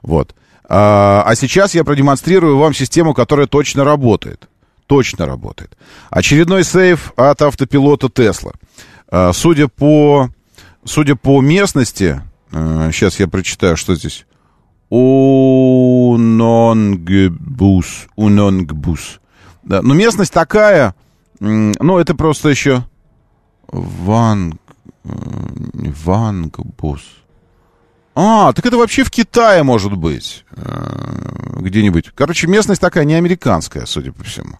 [0.03, 0.35] Вот.
[0.69, 4.49] А, а сейчас я продемонстрирую вам систему, которая точно работает.
[4.85, 5.77] Точно работает.
[6.09, 8.51] Очередной сейф от автопилота Тесла.
[9.09, 10.29] А, судя по,
[10.83, 14.25] судя по местности, сейчас а, я прочитаю, что здесь.
[14.89, 16.17] Унонгбус.
[18.15, 19.19] Унонгбус.
[19.63, 20.95] Да, но местность такая,
[21.39, 22.83] ну, это просто еще
[23.67, 24.55] Ванг...
[25.03, 25.09] Э,
[26.03, 27.01] Вангбус.
[28.19, 30.43] А, так это вообще в Китае может быть.
[30.53, 32.09] Э, где-нибудь.
[32.15, 34.57] Короче, местность такая не американская, судя по всему.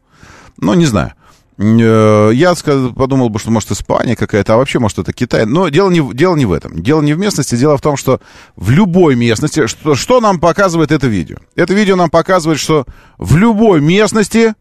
[0.58, 1.14] Ну, не знаю.
[1.58, 2.54] Э, я
[2.96, 5.48] подумал бы, что может Испания какая-то, а вообще может это Китай.
[5.48, 6.84] Но дело не, дело не в этом.
[6.84, 8.22] Дело не в местности, дело в том, что
[8.56, 9.66] в любой местности...
[9.66, 11.38] Что, что нам показывает это видео?
[11.56, 12.86] Это видео нам показывает, что
[13.18, 14.54] в любой местности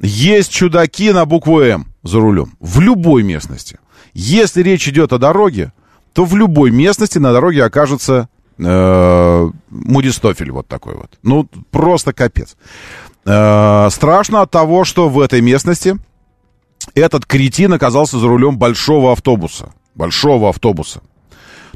[0.00, 2.54] есть чудаки на букву М за рулем.
[2.60, 3.78] В любой местности.
[4.14, 5.74] Если речь идет о дороге,
[6.14, 11.18] то в любой местности на дороге окажется Мудистофель вот такой вот.
[11.22, 12.56] Ну, просто капец.
[13.24, 15.98] Э, страшно от того, что в этой местности
[16.94, 19.72] этот кретин оказался за рулем большого автобуса.
[19.94, 21.02] Большого автобуса.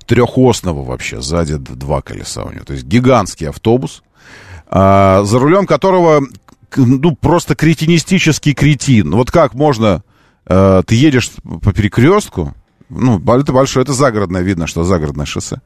[0.06, 2.64] Трехосного вообще, сзади два колеса у него.
[2.64, 4.02] То есть гигантский автобус,
[4.66, 6.22] а, за рулем которого
[6.76, 9.10] ну, просто кретинистический кретин.
[9.10, 10.02] Вот как можно...
[10.44, 12.52] Ты едешь по перекрестку,
[12.88, 15.60] ну, это большое, это загородное, видно, что загородное шоссе.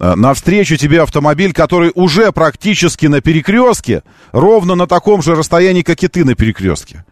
[0.00, 6.02] А, навстречу тебе автомобиль, который уже практически на перекрестке, ровно на таком же расстоянии, как
[6.02, 7.04] и ты на перекрестке.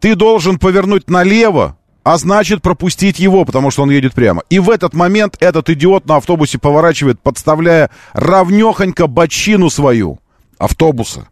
[0.00, 4.42] Ты должен повернуть налево, а значит пропустить его, потому что он едет прямо.
[4.48, 10.18] И в этот момент этот идиот на автобусе поворачивает, подставляя равнехонько бочину свою
[10.58, 11.28] автобуса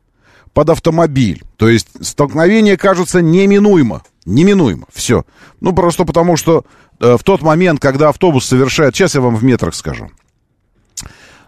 [0.52, 1.42] под автомобиль.
[1.56, 4.02] То есть столкновение кажется неминуемо.
[4.26, 4.86] Неминуемо.
[4.92, 5.24] Все.
[5.60, 6.64] Ну, просто потому что
[7.00, 8.94] э, в тот момент, когда автобус совершает...
[8.94, 10.10] Сейчас я вам в метрах скажу.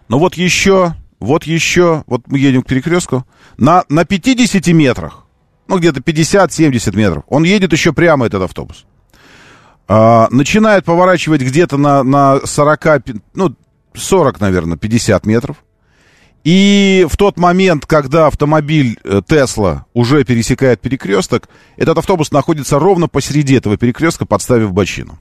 [0.07, 3.25] Ну вот еще, вот еще, вот мы едем к перекрестку.
[3.57, 5.25] На, на 50 метрах
[5.67, 7.23] ну, где-то 50-70 метров.
[7.27, 8.85] Он едет еще прямо, этот автобус.
[9.87, 12.85] А, начинает поворачивать где-то на, на 40,
[13.33, 13.55] ну,
[13.93, 15.57] 40, наверное, 50 метров.
[16.43, 23.07] И в тот момент, когда автомобиль э, Тесла уже пересекает перекресток, этот автобус находится ровно
[23.07, 25.17] посреди этого перекрестка, подставив бочину.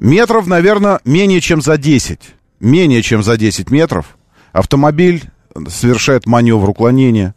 [0.00, 2.18] Метров, наверное, менее чем за 10.
[2.62, 4.16] Менее чем за 10 метров
[4.52, 5.24] автомобиль
[5.68, 7.34] совершает маневр уклонения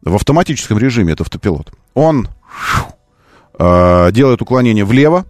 [0.00, 1.70] в автоматическом режиме, это автопилот.
[1.92, 2.28] Он
[3.58, 5.26] э, делает уклонение влево,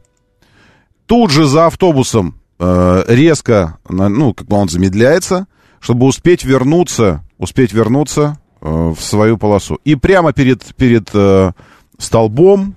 [1.06, 5.48] тут же за автобусом э, резко, ну, как бы он замедляется,
[5.80, 9.80] чтобы успеть вернуться, успеть вернуться э, в свою полосу.
[9.84, 11.50] И прямо перед, перед э,
[11.98, 12.76] столбом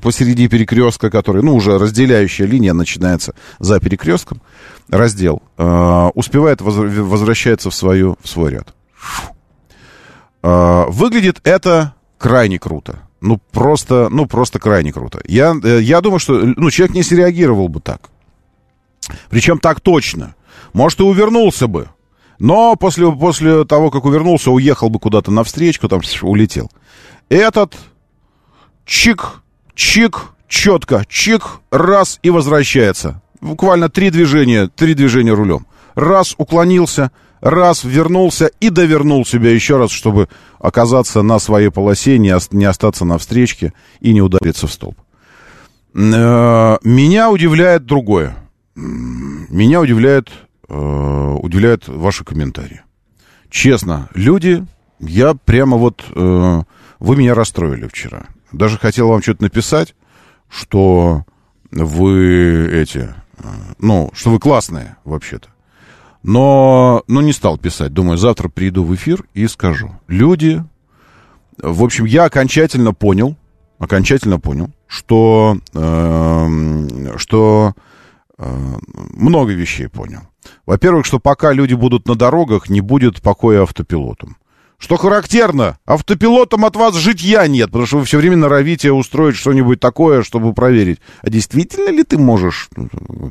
[0.00, 4.40] посреди перекрестка, который, ну, уже разделяющая линия начинается за перекрестком,
[4.88, 8.74] раздел, э, успевает, воз, возвращается в, свою, в свой ряд.
[10.42, 13.00] Э, выглядит это крайне круто.
[13.20, 15.20] Ну, просто, ну, просто крайне круто.
[15.26, 18.10] Я, э, я думаю, что, ну, человек не среагировал бы так.
[19.30, 20.34] Причем так точно.
[20.72, 21.88] Может, и увернулся бы.
[22.38, 26.70] Но после, после того, как увернулся, уехал бы куда-то навстречу, там улетел.
[27.28, 27.74] Этот
[28.84, 29.42] чик,
[29.74, 33.22] чик, четко, чик, раз и возвращается.
[33.40, 35.66] Буквально три движения, три движения рулем.
[35.94, 37.10] Раз уклонился,
[37.40, 43.18] раз вернулся и довернул себя еще раз, чтобы оказаться на своей полосе, не, остаться на
[43.18, 44.96] встречке и не удариться в столб.
[45.94, 48.36] Э, меня удивляет другое.
[48.74, 50.30] Меня удивляет
[50.68, 52.82] э, удивляют ваши комментарии.
[53.50, 54.64] Честно, люди,
[54.98, 56.02] я прямо вот...
[56.14, 56.62] Э,
[56.98, 58.26] вы меня расстроили вчера.
[58.56, 59.94] Даже хотел вам что-то написать,
[60.48, 61.24] что
[61.70, 63.14] вы эти...
[63.38, 65.48] Э, ну, что вы классные, вообще-то.
[66.22, 67.92] Но, но не стал писать.
[67.92, 69.92] Думаю, завтра приду в эфир и скажу.
[70.08, 70.62] Люди...
[71.58, 73.36] В общем, я окончательно понял,
[73.78, 77.74] окончательно понял, что, э, что
[78.36, 80.22] э, много вещей понял.
[80.66, 84.36] Во-первых, что пока люди будут на дорогах, не будет покоя автопилотам.
[84.78, 89.80] Что характерно, автопилотом от вас житья нет, потому что вы все время норовите устроить что-нибудь
[89.80, 92.68] такое, чтобы проверить, а действительно ли ты можешь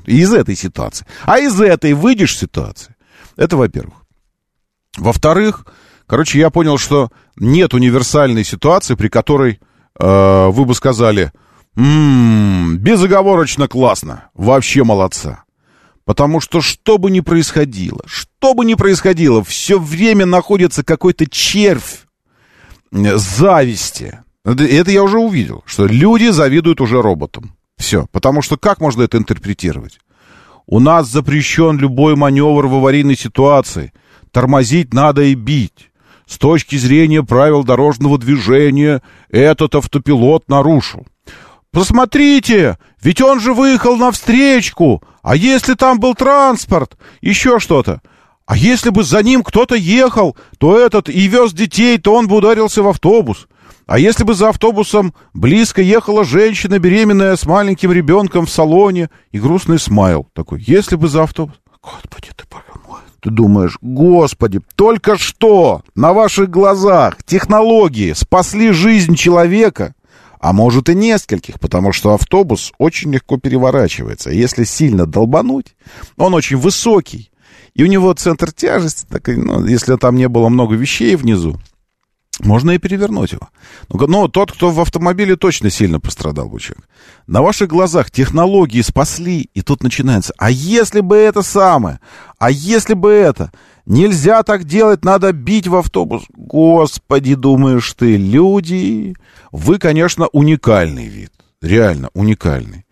[0.06, 1.06] из этой ситуации.
[1.24, 2.96] А из этой выйдешь ситуации.
[3.36, 3.94] Это во-первых.
[4.98, 5.66] Во-вторых,
[6.08, 9.60] короче, я понял, что нет универсальной ситуации, при которой
[10.00, 11.32] э, вы бы сказали,
[11.76, 15.43] м-м, безоговорочно классно, вообще молодца.
[16.06, 22.06] Потому что что бы ни происходило, что бы ни происходило, все время находится какой-то червь
[22.92, 24.20] зависти.
[24.44, 27.56] Это я уже увидел, что люди завидуют уже роботам.
[27.78, 28.06] Все.
[28.12, 30.00] Потому что как можно это интерпретировать?
[30.66, 33.94] У нас запрещен любой маневр в аварийной ситуации.
[34.32, 35.92] Тормозить надо и бить.
[36.26, 41.06] С точки зрения правил дорожного движения этот автопилот нарушил.
[41.74, 45.02] Посмотрите, ведь он же выехал навстречку.
[45.24, 46.96] А если там был транспорт?
[47.20, 48.02] Еще что-то.
[48.46, 52.36] А если бы за ним кто-то ехал, то этот и вез детей, то он бы
[52.36, 53.48] ударился в автобус.
[53.88, 59.40] А если бы за автобусом близко ехала женщина, беременная с маленьким ребенком в салоне, и
[59.40, 61.56] грустный смайл такой, если бы за автобус...
[61.82, 63.02] Господи ты, боже мой.
[63.20, 69.96] Ты думаешь, господи, только что на ваших глазах технологии спасли жизнь человека,
[70.44, 74.30] а может и нескольких, потому что автобус очень легко переворачивается.
[74.30, 75.74] Если сильно долбануть,
[76.18, 77.32] он очень высокий,
[77.74, 81.58] и у него центр тяжести, так, ну, если там не было много вещей внизу,
[82.42, 83.48] можно и перевернуть его.
[83.88, 86.90] Но, но тот, кто в автомобиле, точно сильно пострадал бы человек.
[87.26, 90.34] На ваших глазах технологии спасли, и тут начинается.
[90.38, 92.02] А если бы это самое?
[92.38, 93.50] А если бы это?
[93.86, 96.24] Нельзя так делать, надо бить в автобус.
[96.36, 99.16] Господи, думаешь ты, люди,
[99.52, 101.32] вы, конечно, уникальный вид.
[101.62, 102.86] Реально уникальный.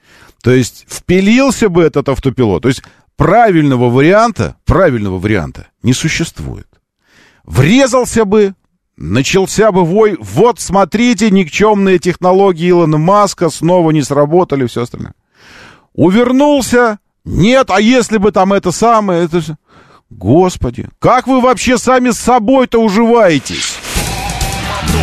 [0.44, 2.64] То есть впилился бы этот автопилот.
[2.64, 2.84] То есть
[3.16, 6.68] правильного варианта, правильного варианта не существует.
[7.46, 8.54] Врезался бы,
[8.98, 10.18] начался бы вой.
[10.20, 15.14] Вот, смотрите, никчемные технологии Илона Маска снова не сработали, все остальное.
[15.94, 17.00] Увернулся.
[17.24, 19.26] Нет, а если бы там это самое...
[19.26, 19.42] Это...
[20.12, 23.78] Господи, как вы вообще сами с собой-то уживаетесь?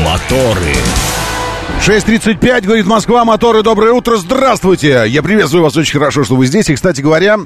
[0.05, 0.75] Моторы.
[1.81, 5.05] 6.35, говорит Москва, моторы, доброе утро, здравствуйте!
[5.07, 6.69] Я приветствую вас, очень хорошо, что вы здесь.
[6.69, 7.39] И, кстати говоря,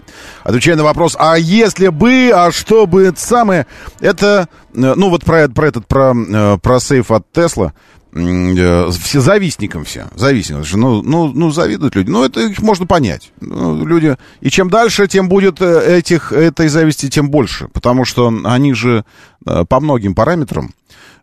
[0.43, 3.67] отвечая на вопрос, а если бы, а что бы, это самое,
[4.01, 7.75] это, э, ну вот про, про этот, про, э, про сейф от Тесла,
[8.13, 10.65] все завистникам все, завистникам.
[10.75, 12.11] Ну, ну, ну, завидуют люди.
[12.11, 13.33] Ну, это их можно понять.
[13.41, 14.17] Ну, люди...
[14.41, 17.69] И чем дальше, тем будет э, этих, этой зависти, тем больше.
[17.69, 19.05] Потому что они же
[19.47, 20.82] э, по многим параметрам Э,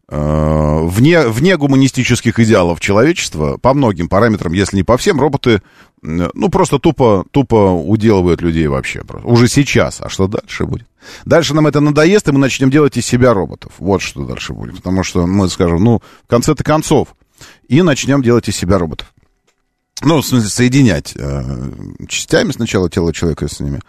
[0.09, 5.61] вне, вне гуманистических идеалов человечества, по многим параметрам, если не по всем, роботы,
[6.01, 9.01] ну, просто тупо, тупо уделывают людей вообще.
[9.23, 10.01] Уже сейчас.
[10.01, 10.87] А что дальше будет?
[11.25, 13.73] Дальше нам это надоест, и мы начнем делать из себя роботов.
[13.77, 14.77] Вот что дальше будет.
[14.77, 17.09] Потому что мы скажем, ну, в конце-то концов,
[17.67, 19.13] и начнем делать из себя роботов.
[20.01, 21.43] Ну, в смысле, соединять э,
[22.07, 23.81] частями сначала тело человека с ними,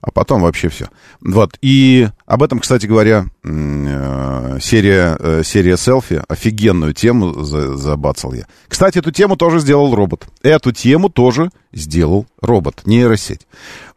[0.00, 0.88] а потом вообще все.
[1.20, 1.58] Вот.
[1.60, 8.46] И об этом, кстати говоря, э, серия, э, серия селфи, офигенную тему за, забацал я.
[8.68, 10.28] Кстати, эту тему тоже сделал робот.
[10.42, 13.46] Эту тему тоже сделал робот, нейросеть.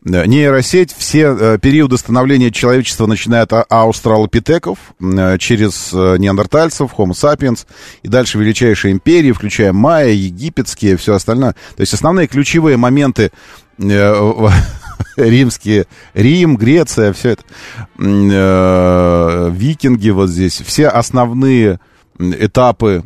[0.06, 7.66] Э, нейросеть, все э, периоды становления человечества, начиная от аустралопитеков, э, через неандертальцев, Homo sapiens,
[8.02, 11.52] и дальше величайшие империи, включая майя, египетские, все остальное.
[11.76, 13.32] То есть основные ключевые моменты
[13.78, 17.44] римские, Рим, Греция, все это,
[17.98, 21.80] викинги вот здесь, все основные
[22.20, 23.04] этапы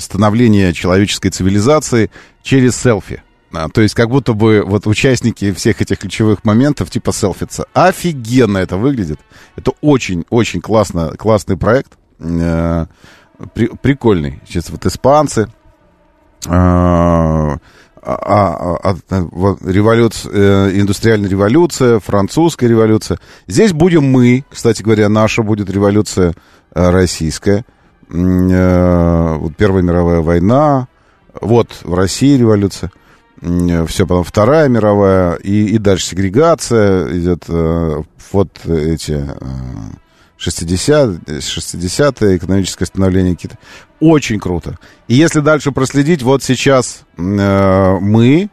[0.00, 2.10] становления человеческой цивилизации
[2.42, 3.22] через селфи.
[3.52, 7.66] А, то есть как будто бы вот участники всех этих ключевых моментов типа селфица.
[7.72, 9.20] Офигенно это выглядит.
[9.56, 11.92] Это очень-очень классно, классный проект.
[12.18, 12.86] Э,
[13.54, 14.40] при, прикольный.
[14.46, 15.48] Сейчас вот испанцы.
[16.46, 17.56] Э,
[18.10, 23.18] а, а, а, вот, революция, э, индустриальная революция, французская революция.
[23.46, 26.32] Здесь будем мы, кстати говоря, наша будет революция
[26.74, 27.64] э, российская.
[28.10, 30.88] Э, вот Первая мировая война.
[31.40, 32.90] Вот в России революция
[33.40, 39.34] все, потом Вторая мировая, и, и дальше сегрегация идет, э, вот эти э,
[40.36, 43.58] 60, 60-е, экономическое становление Китая.
[44.00, 44.78] Очень круто.
[45.08, 48.48] И если дальше проследить, вот сейчас э, мы,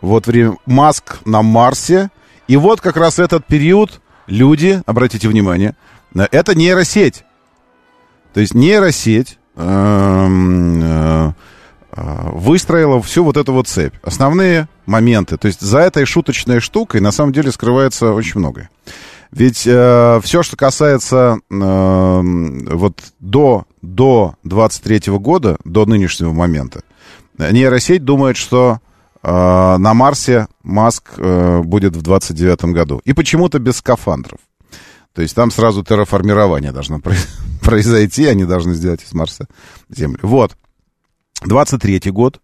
[0.00, 2.10] вот время Маск на Марсе,
[2.48, 5.76] и вот как раз этот период люди, обратите внимание,
[6.14, 7.24] э, это нейросеть.
[8.34, 11.34] То есть нейросеть, э, э, а,
[12.32, 13.94] выстроила всю вот эту вот цепь.
[14.02, 15.36] Основные моменты.
[15.36, 18.70] То есть за этой шуточной штукой на самом деле скрывается очень многое.
[19.30, 26.80] Ведь э, все, что касается э, вот до, до 23 года, до нынешнего момента,
[27.38, 28.78] нейросеть думает, что
[29.22, 33.02] э, на Марсе Маск э, будет в 29 году.
[33.04, 34.38] И почему-то без скафандров.
[35.14, 37.00] То есть там сразу терраформирование должно
[37.62, 39.46] произойти, они должны сделать из Марса
[39.90, 40.20] Землю.
[40.22, 40.56] Вот.
[41.44, 42.40] 23 год.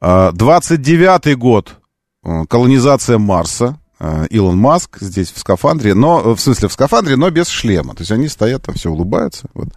[0.00, 1.76] 29 а, год.
[2.24, 3.78] Э, колонизация Марса.
[4.00, 7.94] Э, Илон Маск здесь в скафандре, но, в смысле, в скафандре, но без шлема.
[7.94, 9.48] То есть они стоят там, все улыбаются.
[9.54, 9.68] Вот.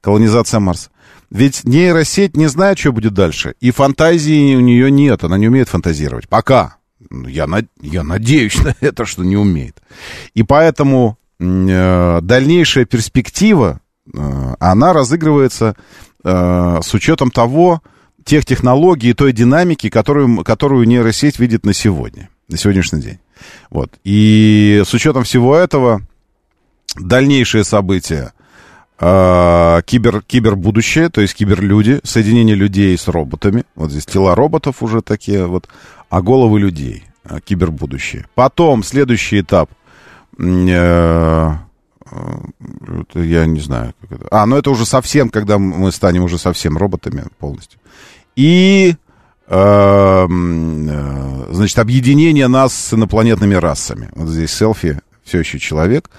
[0.00, 0.90] Колонизация Марса.
[1.30, 3.54] Ведь нейросеть не знает, что будет дальше.
[3.60, 5.24] И фантазии у нее нет.
[5.24, 6.28] Она не умеет фантазировать.
[6.28, 6.76] Пока.
[7.10, 7.66] Я, над...
[7.80, 9.80] я надеюсь на это, что не умеет.
[10.34, 13.80] И поэтому э, дальнейшая перспектива,
[14.12, 15.82] э, она разыгрывается э,
[16.24, 17.82] с учетом того,
[18.24, 23.18] тех технологий и той динамики, которую, которую нейросеть видит на сегодня, на сегодняшний день.
[23.70, 23.92] Вот.
[24.04, 26.02] И с учетом всего этого,
[26.96, 28.32] дальнейшие события,
[29.00, 33.64] э, кибер, кибербудущее, то есть киберлюди, соединение людей с роботами.
[33.74, 35.68] Вот здесь тела роботов уже такие вот,
[36.08, 38.26] а головы людей, э, кибербудущее.
[38.34, 39.70] Потом следующий этап.
[42.12, 44.28] Э, я не знаю, как это.
[44.30, 47.80] А, ну это уже совсем, когда мы станем уже совсем роботами полностью.
[48.36, 48.94] И,
[49.48, 54.08] эм, э, значит, объединение нас с инопланетными расами.
[54.14, 56.10] Вот здесь селфи, все еще человек,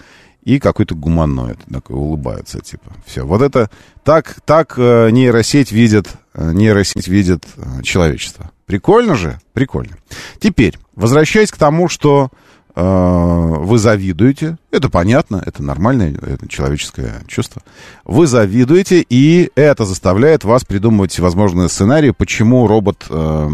[0.44, 2.94] и какой-то гуманоид такой улыбается, типа.
[3.06, 3.26] Все.
[3.26, 3.70] Вот это
[4.04, 7.46] так, так э, нейросеть видит, э, нейросеть видит
[7.84, 8.52] человечество.
[8.66, 9.40] Прикольно же?
[9.54, 9.98] Прикольно.
[10.40, 12.30] Теперь, возвращаясь к тому, что
[12.76, 17.62] вы завидуете, это понятно, это нормальное это человеческое чувство.
[18.04, 23.50] Вы завидуете, и это заставляет вас придумывать всевозможные сценарии, почему робот, э,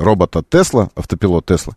[0.00, 1.74] робот от Тесла, автопилот Тесла,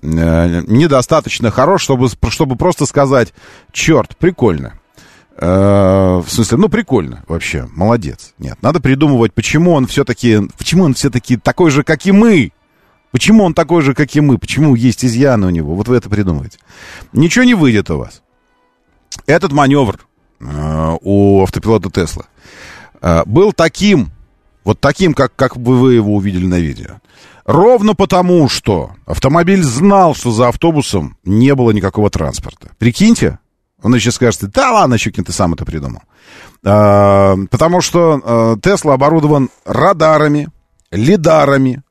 [0.00, 3.34] э, недостаточно хорош, чтобы, чтобы просто сказать,
[3.70, 4.78] черт, прикольно.
[5.36, 8.32] в смысле, ну, прикольно вообще, молодец.
[8.38, 12.52] Нет, надо придумывать, почему он все-таки, почему он все-таки такой же, как и мы,
[13.12, 14.38] Почему он такой же, как и мы?
[14.38, 15.74] Почему есть изъяны у него?
[15.74, 16.58] Вот вы это придумываете.
[17.12, 18.22] Ничего не выйдет у вас.
[19.26, 20.00] Этот маневр
[20.40, 22.24] э, у автопилота Тесла
[23.02, 24.10] э, был таким,
[24.64, 27.00] вот таким, как, как бы вы его увидели на видео.
[27.44, 32.70] Ровно потому, что автомобиль знал, что за автобусом не было никакого транспорта.
[32.78, 33.38] Прикиньте,
[33.82, 36.02] он еще скажет, да ладно, Щукин, ты сам это придумал.
[36.64, 40.48] А, потому что Тесла оборудован радарами,
[40.92, 41.82] лидарами,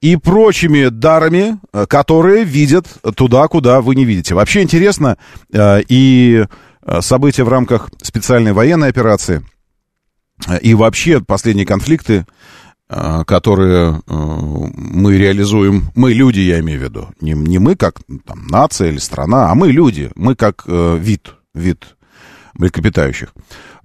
[0.00, 2.86] и прочими дарами, э, которые видят
[3.16, 4.34] туда, куда вы не видите.
[4.34, 5.18] Вообще интересно,
[5.52, 6.44] э, и
[6.82, 9.44] э, события в рамках специальной военной операции,
[10.62, 12.24] И вообще последние конфликты,
[13.26, 18.88] которые мы реализуем, мы люди, я имею в виду, не, не мы как там, нация
[18.88, 21.96] или страна, а мы люди, мы как вид, вид
[22.54, 23.34] млекопитающих.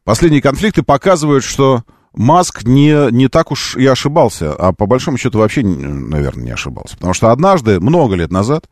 [0.04, 1.84] Последние конфликты показывают, что
[2.14, 6.96] Маск не, не так уж и ошибался, а по большому счету вообще, наверное, не ошибался.
[6.96, 8.70] Потому что однажды, много лет назад,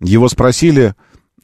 [0.00, 0.94] его спросили,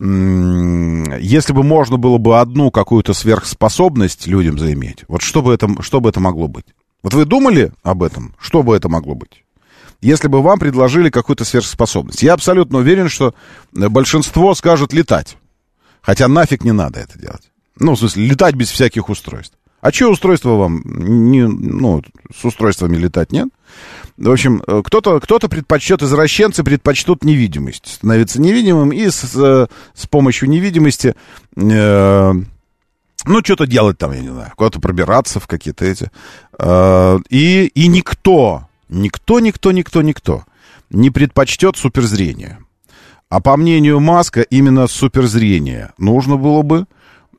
[0.00, 6.00] если бы можно было бы одну какую-то сверхспособность людям заиметь, вот что бы, это, что
[6.00, 6.66] бы это могло быть?
[7.02, 8.34] Вот вы думали об этом?
[8.40, 9.44] Что бы это могло быть?
[10.00, 12.22] Если бы вам предложили какую-то сверхспособность.
[12.22, 13.34] Я абсолютно уверен, что
[13.72, 15.36] большинство скажет летать.
[16.00, 17.50] Хотя нафиг не надо это делать.
[17.78, 19.56] Ну, в смысле, летать без всяких устройств.
[19.88, 20.82] А что устройство вам?
[20.84, 22.02] Не, ну,
[22.38, 23.48] с устройствами летать нет?
[24.18, 30.06] В общем, э, кто-то кто предпочтет, извращенцы предпочтут невидимость, становиться невидимым и с, э, с
[30.06, 31.14] помощью невидимости,
[31.56, 32.32] э,
[33.24, 36.10] ну, что-то делать там, я не знаю, куда-то пробираться в какие-то эти.
[36.58, 40.44] Э, и, и никто, никто, никто, никто, никто
[40.90, 42.58] не предпочтет суперзрение.
[43.30, 46.84] А по мнению Маска, именно суперзрение нужно было бы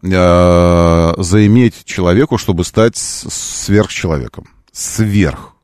[0.01, 4.45] э, заиметь человеку, чтобы стать сверхчеловеком.
[4.71, 5.55] Сверх.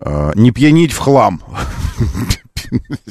[0.00, 1.42] Э, не пьянить в хлам.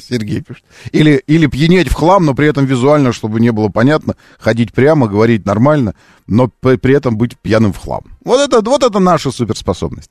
[0.08, 0.64] Сергей пишет.
[0.92, 5.06] Или, или пьянеть в хлам, но при этом визуально, чтобы не было понятно, ходить прямо,
[5.06, 5.94] говорить нормально,
[6.26, 8.02] но при, этом быть пьяным в хлам.
[8.24, 10.10] Вот это, вот это наша суперспособность.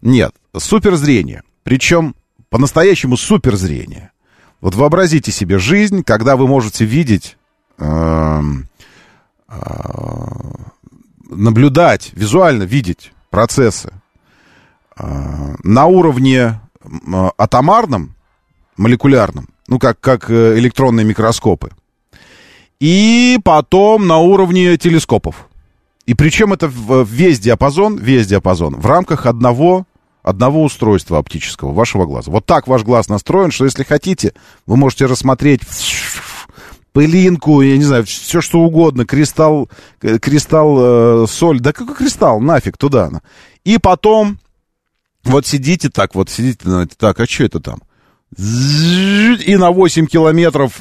[0.00, 1.42] Нет, суперзрение.
[1.62, 2.14] Причем
[2.50, 4.10] по-настоящему суперзрение.
[4.60, 7.36] Вот вообразите себе жизнь, когда вы можете видеть
[7.78, 8.42] э,
[11.28, 13.92] наблюдать, визуально видеть процессы
[14.96, 16.60] а, на уровне
[17.36, 18.14] атомарном,
[18.76, 21.70] молекулярном, ну, как, как э, электронные микроскопы,
[22.80, 25.48] и потом на уровне телескопов.
[26.04, 29.86] И причем это весь диапазон, весь диапазон в рамках одного,
[30.22, 32.32] одного устройства оптического, вашего глаза.
[32.32, 34.32] Вот так ваш глаз настроен, что если хотите,
[34.66, 35.62] вы можете рассмотреть
[36.92, 39.68] пылинку, я не знаю, все что угодно, кристалл,
[40.02, 43.10] э, кристалл, э, соль, да какой кристалл, нафиг, туда.
[43.64, 44.38] И потом,
[45.24, 47.82] вот сидите так, вот сидите, так, а что это там?
[48.38, 50.80] И на 8 километров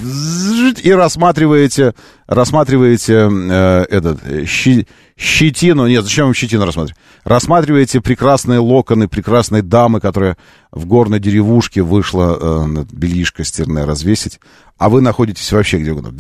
[0.82, 1.94] и рассматриваете,
[2.26, 4.88] рассматриваете э, этот щи,
[5.18, 5.86] щетину.
[5.88, 7.02] Нет, зачем вам щетину рассматривать?
[7.26, 10.38] Рассматриваете прекрасные локоны прекрасной дамы, которая
[10.72, 14.40] в горной деревушке вышла э, бельишко стирное развесить
[14.82, 16.12] а вы находитесь вообще где угодно.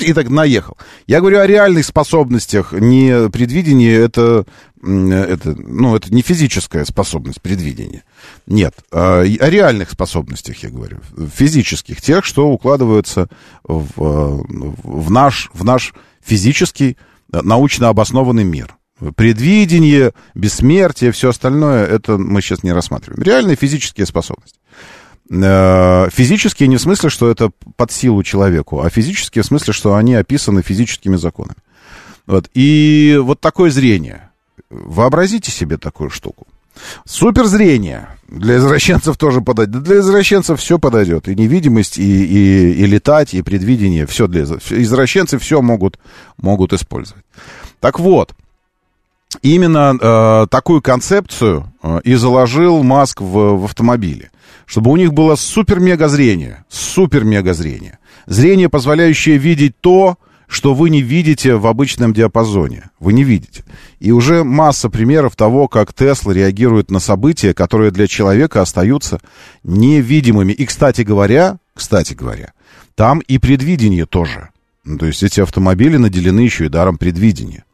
[0.00, 0.76] И так наехал.
[1.06, 4.44] Я говорю о реальных способностях, не предвидении, это,
[4.82, 8.02] это, ну, это не физическая способность предвидения.
[8.46, 10.98] Нет, а, о реальных способностях я говорю,
[11.34, 13.28] физических, тех, что укладываются
[13.62, 15.94] в, в, наш, в наш
[16.24, 16.96] физический,
[17.30, 18.76] научно обоснованный мир.
[19.16, 23.22] Предвидение, бессмертие, все остальное, это мы сейчас не рассматриваем.
[23.22, 24.58] Реальные физические способности.
[25.30, 29.94] Э, физические не в смысле, что это под силу человеку, а физические в смысле, что
[29.94, 31.56] они описаны физическими законами.
[32.26, 32.50] Вот.
[32.52, 34.30] И вот такое зрение.
[34.68, 36.46] Вообразите себе такую штуку.
[37.04, 38.08] Суперзрение.
[38.28, 39.82] Для извращенцев тоже подойдет.
[39.82, 41.28] Для извращенцев все подойдет.
[41.28, 44.06] И невидимость, и, и, и летать, и предвидение.
[44.06, 45.98] Все для извращенцы все могут,
[46.36, 47.24] могут использовать.
[47.80, 48.34] Так вот,
[49.42, 54.30] именно э, такую концепцию э, и заложил Маск в, в автомобиле
[54.70, 57.98] чтобы у них было супер-мега зрение, супер-мега зрение.
[58.26, 60.16] Зрение, позволяющее видеть то,
[60.50, 62.90] что вы не видите в обычном диапазоне.
[62.98, 63.64] Вы не видите.
[64.00, 69.20] И уже масса примеров того, как Тесла реагирует на события, которые для человека остаются
[69.62, 70.52] невидимыми.
[70.52, 72.52] И, кстати говоря, кстати говоря,
[72.96, 74.48] там и предвидение тоже.
[74.84, 77.64] Ну, то есть эти автомобили наделены еще и даром предвидения.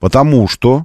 [0.00, 0.84] Потому что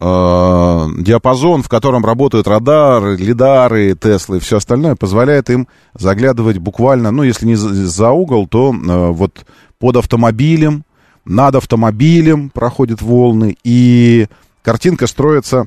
[0.00, 7.10] Э, диапазон, в котором работают радары, лидары, Теслы и все остальное, позволяет им заглядывать буквально,
[7.10, 9.44] ну, если не за угол, то э, вот
[9.80, 10.84] под автомобилем,
[11.28, 14.26] над автомобилем проходят волны, и
[14.62, 15.66] картинка строится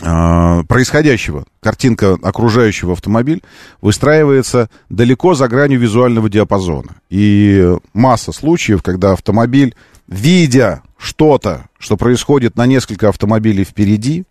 [0.00, 3.42] э, происходящего, картинка окружающего автомобиль
[3.80, 6.96] выстраивается далеко за гранью визуального диапазона.
[7.10, 9.74] И масса случаев, когда автомобиль,
[10.06, 14.24] видя что-то, что происходит на несколько автомобилей впереди,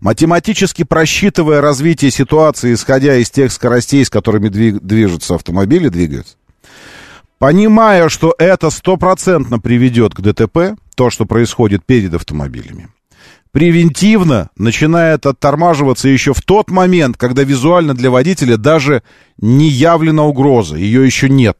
[0.00, 6.36] математически просчитывая развитие ситуации, исходя из тех скоростей, с которыми движутся автомобили, двигаются,
[7.44, 12.88] понимая, что это стопроцентно приведет к ДТП, то, что происходит перед автомобилями,
[13.50, 19.02] превентивно начинает оттормаживаться еще в тот момент, когда визуально для водителя даже
[19.36, 21.58] не явлена угроза, ее еще нет.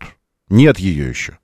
[0.48, 1.36] Нет ее еще.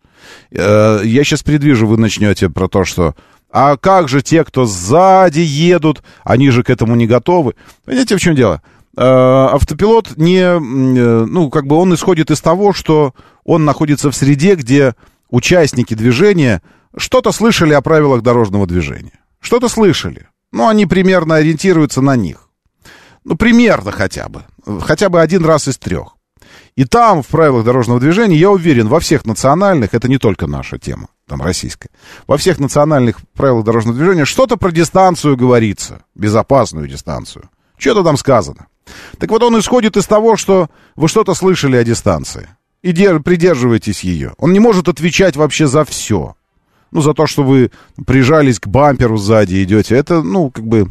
[0.53, 3.15] Э, я сейчас предвижу, вы начнете про то, что
[3.53, 7.57] А как же те, кто сзади едут, они же к этому не готовы?
[7.85, 8.63] Понимаете, в чем дело?
[8.97, 9.03] Э,
[9.53, 13.15] автопилот не, э, ну, как бы он исходит из того, что
[13.45, 14.95] он находится в среде, где
[15.31, 16.61] участники движения
[16.97, 19.21] что-то слышали о правилах дорожного движения.
[19.41, 20.29] Что-то слышали.
[20.53, 22.49] Ну, они примерно ориентируются на них.
[23.25, 24.43] Ну, примерно хотя бы.
[24.81, 26.17] Хотя бы один раз из трех.
[26.75, 30.79] И там, в правилах дорожного движения, я уверен, во всех национальных, это не только наша
[30.79, 31.91] тема, там российская,
[32.27, 37.51] во всех национальных правилах дорожного движения что-то про дистанцию говорится, безопасную дистанцию.
[37.77, 38.67] Что-то там сказано.
[39.19, 42.49] Так вот, он исходит из того, что вы что-то слышали о дистанции.
[42.83, 44.35] И придерживаетесь ее.
[44.39, 46.35] Он не может отвечать вообще за все.
[46.91, 47.71] Ну, за то, что вы
[48.07, 49.97] прижались к бамперу сзади идете.
[49.97, 50.89] Это, ну, как бы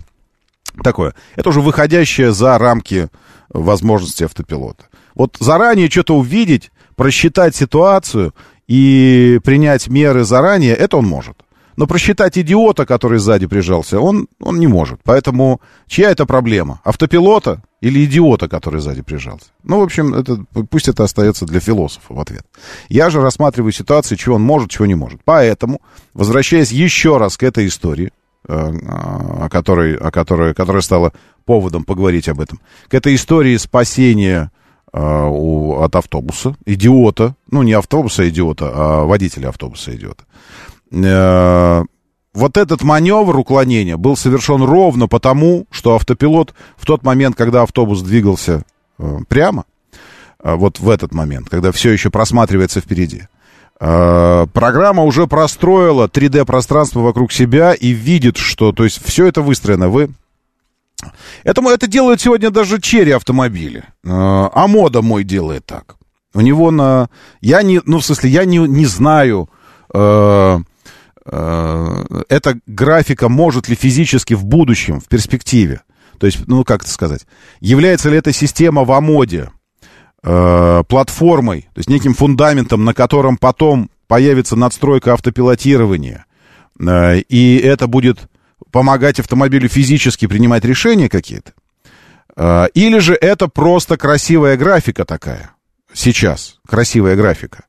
[0.84, 1.14] такое.
[1.36, 3.10] Это уже выходящее за рамки
[3.50, 4.86] возможности автопилота.
[5.16, 8.34] Вот заранее что-то увидеть, просчитать ситуацию
[8.68, 11.36] и принять меры заранее, это он может.
[11.80, 15.00] Но просчитать идиота, который сзади прижался, он, он не может.
[15.06, 16.82] Поэтому чья это проблема?
[16.84, 19.46] Автопилота или идиота, который сзади прижался?
[19.64, 22.46] Ну, в общем, это, пусть это остается для философа в ответ.
[22.90, 25.22] Я же рассматриваю ситуацию, чего он может, чего не может.
[25.24, 25.80] Поэтому,
[26.14, 28.12] возвращаясь еще раз к этой истории,
[28.46, 31.14] э, о которой, о которой, которая стала
[31.46, 32.60] поводом поговорить об этом,
[32.90, 34.52] к этой истории спасения
[34.92, 40.26] э, у, от автобуса, идиота, ну, не автобуса идиота, а водителя автобуса идиота.
[40.92, 41.84] Э,
[42.34, 48.02] вот этот маневр уклонения был совершен ровно потому, что автопилот в тот момент, когда автобус
[48.02, 48.64] двигался
[48.98, 49.66] э, прямо,
[50.42, 53.24] э, вот в этот момент, когда все еще просматривается впереди,
[53.82, 59.88] программа уже простроила 3D-пространство вокруг себя и видит, что, то есть все это выстроено.
[59.88, 60.10] Вы
[61.46, 63.86] Этому это делают сегодня даже черри автомобили.
[64.04, 65.96] А мода мой делает так.
[66.34, 67.08] У него на...
[67.40, 67.80] Я не...
[67.86, 69.50] Ну, в смысле, я не, не знаю...
[69.50, 69.60] Э,
[69.94, 70.60] Э,
[71.32, 75.82] эта графика может ли физически в будущем, в перспективе,
[76.20, 77.26] то есть, ну, как это сказать,
[77.62, 79.52] является ли эта система в АМОДе
[80.22, 86.26] э, платформой, то есть неким фундаментом, на котором потом появится надстройка автопилотирования,
[86.80, 88.30] э, и это будет
[88.72, 91.54] помогать автомобилю физически принимать решения какие-то,
[92.36, 95.52] э, или же это просто красивая графика такая,
[95.94, 97.64] сейчас, красивая графика,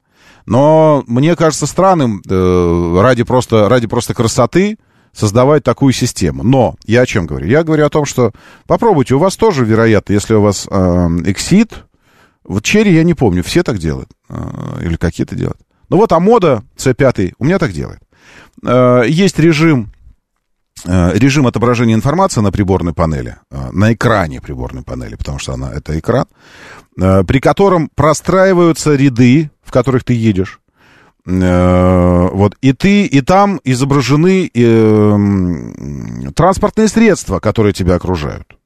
[0.47, 4.79] но мне кажется странным э, ради, просто, ради просто красоты
[5.13, 6.43] создавать такую систему.
[6.43, 7.47] Но я о чем говорю?
[7.47, 8.33] Я говорю о том, что
[8.67, 11.73] попробуйте, у вас тоже, вероятно, если у вас э, Exit,
[12.45, 15.61] вот Черри я не помню, все так делают, э, или какие-то делают.
[15.89, 18.01] Ну вот Амода C5 у меня так делает.
[18.65, 19.91] Э, есть режим,
[20.85, 25.73] э, режим отображения информации на приборной панели, э, на экране приборной панели, потому что она,
[25.73, 26.27] это экран,
[27.01, 30.61] при котором простраиваются ряды в которых ты едешь.
[31.27, 38.57] Э, вот, и ты, и там изображены э, транспортные средства, которые тебя окружают.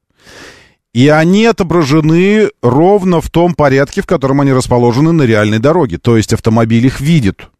[0.94, 5.98] И они отображены ровно в том порядке, в котором они расположены на реальной дороге.
[5.98, 7.50] То есть автомобиль их видит,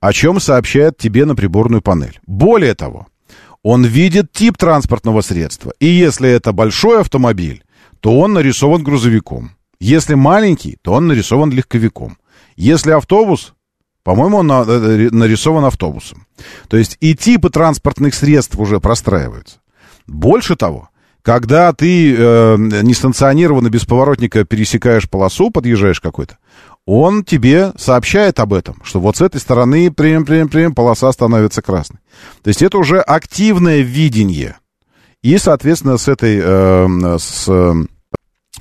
[0.00, 2.20] о чем сообщает тебе на приборную панель.
[2.26, 3.08] Более того,
[3.62, 5.74] он видит тип транспортного средства.
[5.78, 7.64] И если это большой автомобиль,
[8.00, 9.50] то он нарисован грузовиком.
[9.82, 12.16] Если маленький, то он нарисован легковиком.
[12.54, 13.54] Если автобус,
[14.04, 16.28] по-моему, он э, э, нарисован автобусом.
[16.68, 19.58] То есть и типы транспортных средств уже простраиваются.
[20.06, 20.90] Больше того,
[21.22, 26.38] когда ты э, несанкционированно без поворотника пересекаешь полосу, подъезжаешь какой-то,
[26.86, 31.60] он тебе сообщает об этом, что вот с этой стороны прям, прям, прям полоса становится
[31.60, 31.98] красной.
[32.44, 34.58] То есть это уже активное видение.
[35.22, 37.48] И, соответственно, с этой, э, с,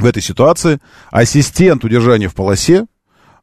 [0.01, 0.79] в этой ситуации
[1.11, 2.85] ассистент удержания в полосе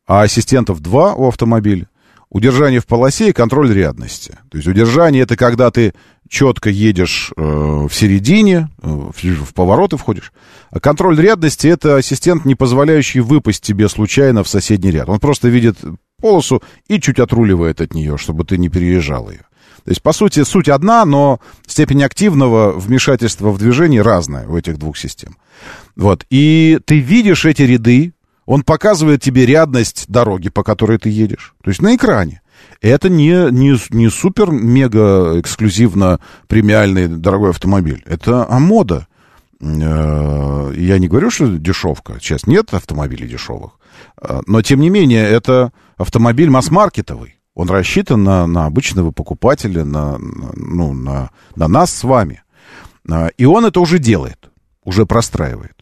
[0.09, 1.89] а ассистентов два у автомобиля.
[2.31, 4.39] Удержание в полосе и контроль рядности.
[4.51, 5.95] То есть удержание это когда ты
[6.29, 10.33] четко едешь э, в середине, э, в, в повороты входишь.
[10.71, 15.09] А контроль рядности это ассистент, не позволяющий выпасть тебе случайно в соседний ряд.
[15.09, 15.79] Он просто видит
[16.21, 19.48] полосу и чуть отруливает от нее, чтобы ты не переезжал ее.
[19.89, 24.77] То есть, по сути, суть одна, но степень активного вмешательства в движение разная у этих
[24.77, 25.39] двух систем.
[25.97, 26.27] Вот.
[26.29, 28.13] И ты видишь эти ряды,
[28.45, 31.55] он показывает тебе рядность дороги, по которой ты едешь.
[31.65, 32.43] То есть на экране.
[32.83, 38.03] Это не, не, не супер-мега эксклюзивно премиальный дорогой автомобиль.
[38.05, 39.07] Это Амода.
[39.59, 42.19] Э, я не говорю, что дешевка.
[42.21, 43.79] Сейчас нет автомобилей дешевых.
[44.21, 47.38] Э, но, тем не менее, это автомобиль масс-маркетовый.
[47.59, 52.45] Он рассчитан на, на обычного покупателя, на, ну, на, на нас с вами.
[53.11, 54.53] Э, и он это уже делает,
[54.85, 55.75] уже простраивает.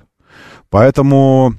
[0.70, 1.55] Поэтому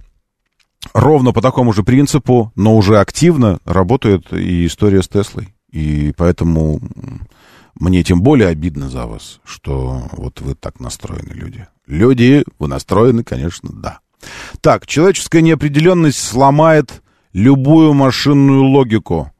[0.95, 5.53] ровно по такому же принципу, но уже активно работает и история с Теслой.
[5.71, 6.81] И поэтому
[7.79, 11.67] Мне тем более обидно за вас, что вот вы так настроены, люди.
[11.85, 13.99] Люди, вы настроены, конечно, да.
[14.61, 17.03] Так, человеческая неопределенность сломает
[17.33, 19.31] любую машинную логику.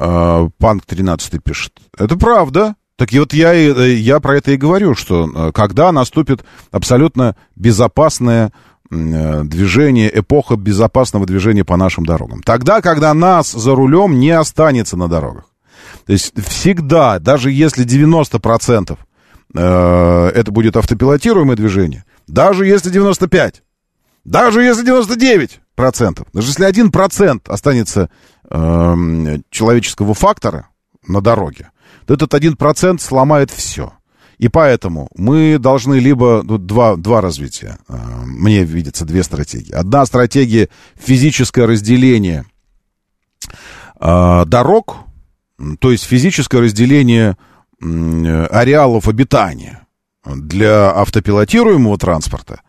[0.00, 1.72] Э, Панк 13 пишет.
[1.98, 2.76] Это правда.
[2.96, 7.34] Так и вот я, э, я про это и говорю, что э, когда наступит абсолютно
[7.56, 8.52] безопасное
[8.90, 12.42] движение, эпоха безопасного движения по нашим дорогам.
[12.42, 15.44] Тогда, когда нас за рулем не останется на дорогах.
[16.06, 18.96] То есть всегда, даже если 90%
[19.52, 23.56] это будет автопилотируемое движение, даже если 95%,
[24.24, 28.08] даже если 99%, даже если 1% останется э,
[28.50, 30.68] человеческого фактора
[31.06, 31.70] на дороге,
[32.06, 33.92] то этот 1% сломает все.
[34.38, 37.76] И поэтому мы должны либо ну, два, два развития.
[37.88, 39.72] Э, мне видится две стратегии.
[39.72, 42.44] Одна стратегия физическое разделение
[44.00, 44.98] э, дорог,
[45.80, 47.36] то есть физическое разделение
[47.80, 49.86] ареалов обитания
[50.24, 52.60] для автопилотируемого транспорта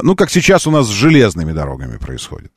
[0.00, 2.52] ну, как сейчас у нас с железными дорогами происходит.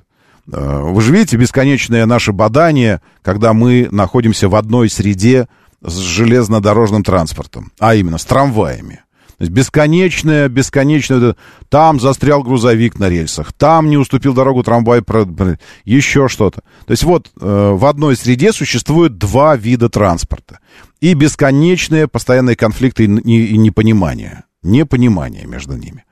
[0.52, 5.48] Э, вы же видите бесконечное наше бадание, когда мы находимся в одной среде
[5.82, 9.02] с железнодорожным транспортом, а именно с трамваями.
[9.38, 11.36] То есть бесконечное, бесконечное,
[11.68, 15.02] там застрял грузовик на рельсах, там не уступил дорогу трамвай,
[15.84, 16.62] еще что-то.
[16.86, 20.60] То есть вот э, в одной среде существует два вида транспорта.
[21.02, 24.46] И бесконечные постоянные конфликты и, и, и непонимание.
[24.64, 26.06] Непонимание между ними.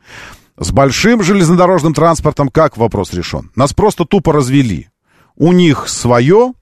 [0.58, 3.52] С большим железнодорожным транспортом как вопрос решен?
[3.56, 4.90] Нас просто тупо развели.
[5.36, 6.54] У них свое,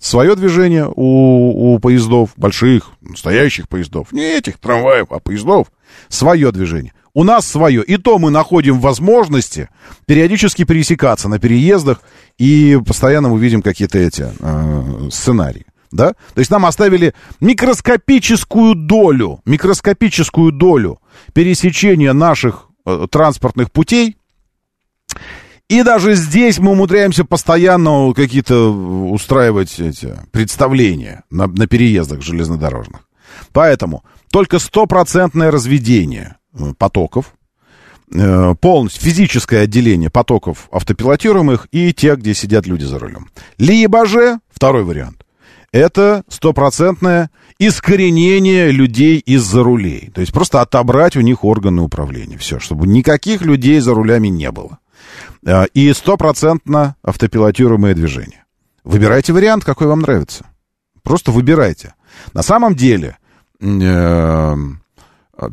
[0.00, 4.10] свое движение у, у поездов, больших, настоящих поездов.
[4.12, 5.68] Не этих трамваев, а поездов.
[6.08, 6.92] Свое движение.
[7.14, 7.84] У нас свое.
[7.84, 9.68] И то мы находим возможности
[10.06, 12.02] периодически пересекаться на переездах,
[12.38, 15.66] и постоянно мы видим какие-то эти э, сценарии.
[15.92, 16.14] Да?
[16.34, 21.00] То есть нам оставили микроскопическую долю, микроскопическую долю
[21.32, 22.69] пересечения наших
[23.10, 24.16] транспортных путей.
[25.68, 33.02] И даже здесь мы умудряемся постоянно какие-то устраивать эти представления на, на переездах железнодорожных.
[33.52, 37.34] Поэтому только стопроцентное разведение э, потоков,
[38.12, 43.28] э, полностью физическое отделение потоков автопилотируемых и тех, где сидят люди за рулем.
[43.56, 45.24] Либо же, второй вариант,
[45.72, 47.30] это стопроцентное
[47.60, 50.10] искоренение людей из-за рулей.
[50.14, 52.38] То есть просто отобрать у них органы управления.
[52.38, 54.78] Все, чтобы никаких людей за рулями не было.
[55.46, 58.44] А, и стопроцентно автопилотируемое движение.
[58.82, 60.46] Выбирайте вариант, какой вам нравится.
[61.02, 61.94] Просто выбирайте.
[62.32, 63.18] На самом деле,
[63.60, 64.56] э,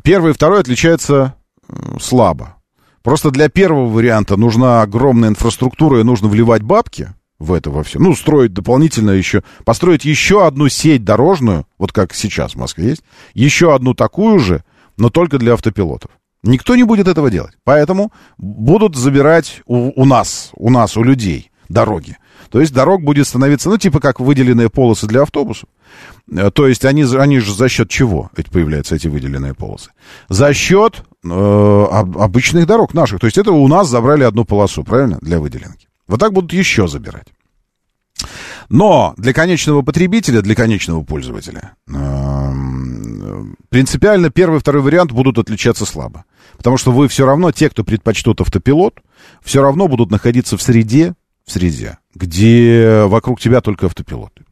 [0.01, 1.35] первый и второй отличаются
[1.67, 2.55] э, слабо.
[3.03, 7.99] Просто для первого варианта нужна огромная инфраструктура и нужно вливать бабки в это во все.
[7.99, 13.03] Ну, строить дополнительно еще, построить еще одну сеть дорожную, вот как сейчас в Москве есть,
[13.33, 14.63] еще одну такую же,
[14.97, 16.11] но только для автопилотов.
[16.43, 17.53] Никто не будет этого делать.
[17.63, 22.17] Поэтому будут забирать у, у нас, у нас, у людей дороги.
[22.49, 25.67] То есть дорог будет становиться, ну, типа как выделенные полосы для автобусов.
[26.31, 29.91] Э, то есть они, они же за счет чего эти появляются, эти выделенные полосы?
[30.29, 33.19] За счет э, обычных дорог наших.
[33.19, 35.86] То есть это у нас забрали одну полосу, правильно, для выделенки.
[36.07, 37.27] Вот так будут еще забирать.
[38.69, 45.85] Но для конечного потребителя, для конечного пользователя, эм, принципиально первый и второй вариант будут отличаться
[45.85, 46.25] слабо.
[46.57, 48.99] Потому что вы все равно, те, кто предпочтут автопилот,
[49.41, 51.13] все равно будут находиться в среде,
[51.45, 54.43] в среде, где вокруг тебя только автопилоты.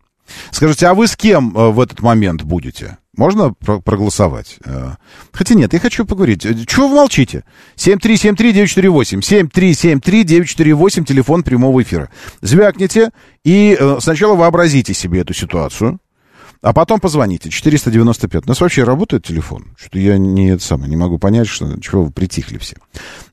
[0.51, 2.97] Скажите, а вы с кем э, в этот момент будете?
[3.17, 4.57] Можно про проголосовать?
[4.65, 4.91] Э,
[5.31, 6.45] хотя нет, я хочу поговорить.
[6.45, 7.43] Э, чего вы молчите?
[7.77, 9.21] 7373948.
[9.21, 12.09] 7373948, телефон прямого эфира.
[12.41, 13.11] Звякните
[13.43, 15.99] и сначала вообразите себе эту ситуацию.
[16.61, 18.45] А потом позвоните, 495.
[18.45, 19.65] У нас вообще работает телефон?
[19.77, 22.75] Что-то я не, это самое, не могу понять, что, чего вы притихли все.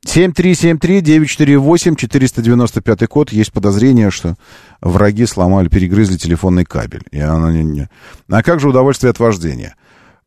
[0.06, 3.32] 7373-948, 495 код.
[3.32, 4.34] Есть подозрение, что
[4.80, 7.04] враги сломали, перегрызли телефонный кабель.
[7.10, 7.88] И оно не, не...
[8.28, 9.76] А как же удовольствие от вождения?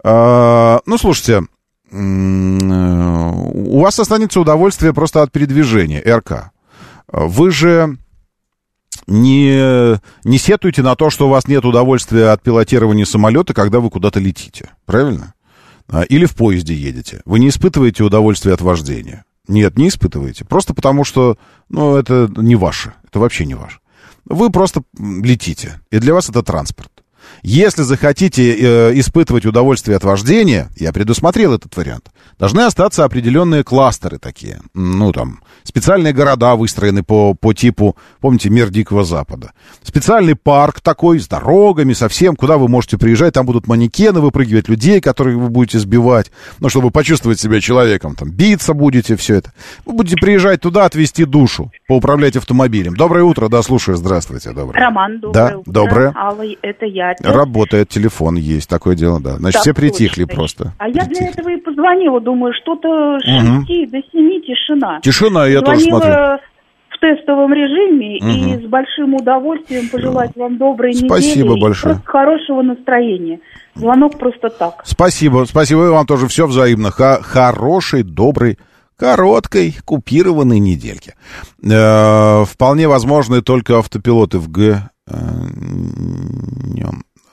[0.03, 1.43] А, ну, слушайте,
[1.91, 6.51] у вас останется удовольствие просто от передвижения, РК.
[7.11, 7.97] Вы же
[9.07, 13.89] не, не сетуйте на то, что у вас нет удовольствия от пилотирования самолета, когда вы
[13.89, 14.71] куда-то летите.
[14.85, 15.33] Правильно?
[15.87, 17.21] А, или в поезде едете.
[17.25, 19.25] Вы не испытываете удовольствие от вождения.
[19.47, 20.45] Нет, не испытываете.
[20.45, 21.37] Просто потому что,
[21.69, 22.93] ну, это не ваше.
[23.07, 23.79] Это вообще не ваше.
[24.25, 25.79] Вы просто летите.
[25.91, 26.91] И для вас это транспорт.
[27.43, 34.17] Если захотите э, испытывать удовольствие от вождения, я предусмотрел этот вариант, должны остаться определенные кластеры
[34.17, 34.59] такие.
[34.73, 39.51] Ну, там, специальные города выстроены по, по типу, помните, мир Дикого Запада.
[39.83, 43.33] Специальный парк такой, с дорогами, со всем, куда вы можете приезжать.
[43.33, 46.31] Там будут манекены выпрыгивать, людей, которых вы будете сбивать.
[46.59, 48.15] Ну, чтобы почувствовать себя человеком.
[48.15, 49.53] Там, биться будете, все это.
[49.85, 52.95] Вы будете приезжать туда, отвезти душу, поуправлять автомобилем.
[52.95, 53.97] Доброе утро, да, слушаю.
[53.97, 54.79] Здравствуйте, доброе.
[54.79, 55.71] Роман, доброе да, утро.
[55.71, 56.13] доброе.
[56.15, 57.14] Алла, это я.
[57.21, 59.37] Работает телефон, есть такое дело, да.
[59.37, 60.35] Значит, Так все притихли точно.
[60.35, 60.73] просто.
[60.77, 61.29] А я для Притихли.
[61.29, 63.65] этого и позвонила, думаю, что-то с Мгм.
[63.65, 64.99] 6 до 7 тишина.
[65.01, 66.37] Тишина, я тоже Звонила смотрю.
[66.89, 68.53] в тестовом режиме Мгм.
[68.59, 71.95] и с большим удовольствием пожелать вам доброй Спасибо недели большое.
[71.95, 73.39] и хорошего настроения.
[73.75, 74.81] Звонок просто так.
[74.85, 76.91] Спасибо, спасибо и вам тоже все взаимно.
[76.91, 78.57] Ха- хорошей, доброй,
[78.97, 81.13] короткой, купированной недельки.
[81.61, 84.89] Э, вполне возможны только автопилоты в Г.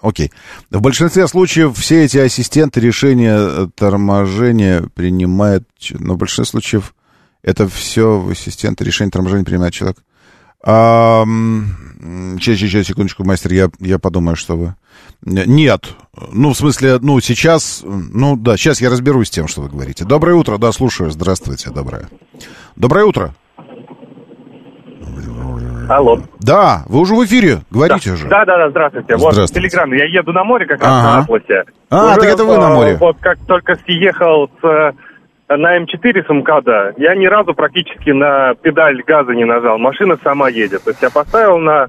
[0.00, 0.32] Окей.
[0.70, 5.66] В большинстве случаев все эти ассистенты решения торможения принимают...
[5.78, 6.94] ч- Но в большинстве случаев
[7.42, 9.98] это все ассистенты решения торможения принимает человек.
[10.64, 11.24] А,
[12.40, 14.74] Сейчас, сейчас, секундочку, мастер, я, я подумаю, что вы...
[15.24, 15.94] Нет.
[16.32, 17.82] Ну, в смысле, ну, сейчас...
[17.84, 20.04] Ну, да, сейчас я разберусь с тем, что вы говорите.
[20.04, 21.12] Доброе утро, да, слушаю.
[21.12, 22.08] Здравствуйте, доброе.
[22.74, 23.34] Доброе утро.
[25.96, 26.18] Алло.
[26.40, 28.16] Да, вы уже в эфире, говорите да.
[28.16, 28.28] же.
[28.28, 29.16] Да, да, да, здравствуйте.
[29.16, 29.68] Вот Здравствуйте.
[29.68, 29.92] Телеграм.
[29.92, 31.16] Я еду на море как раз Ага.
[31.16, 31.64] на Атласе.
[31.90, 32.96] А, так это вы на э, море.
[32.98, 34.92] Вот как только съехал с, э,
[35.56, 39.78] на М4 с МКАДа, я ни разу практически на педаль газа не нажал.
[39.78, 40.82] Машина сама едет.
[40.84, 41.88] То есть я поставил на...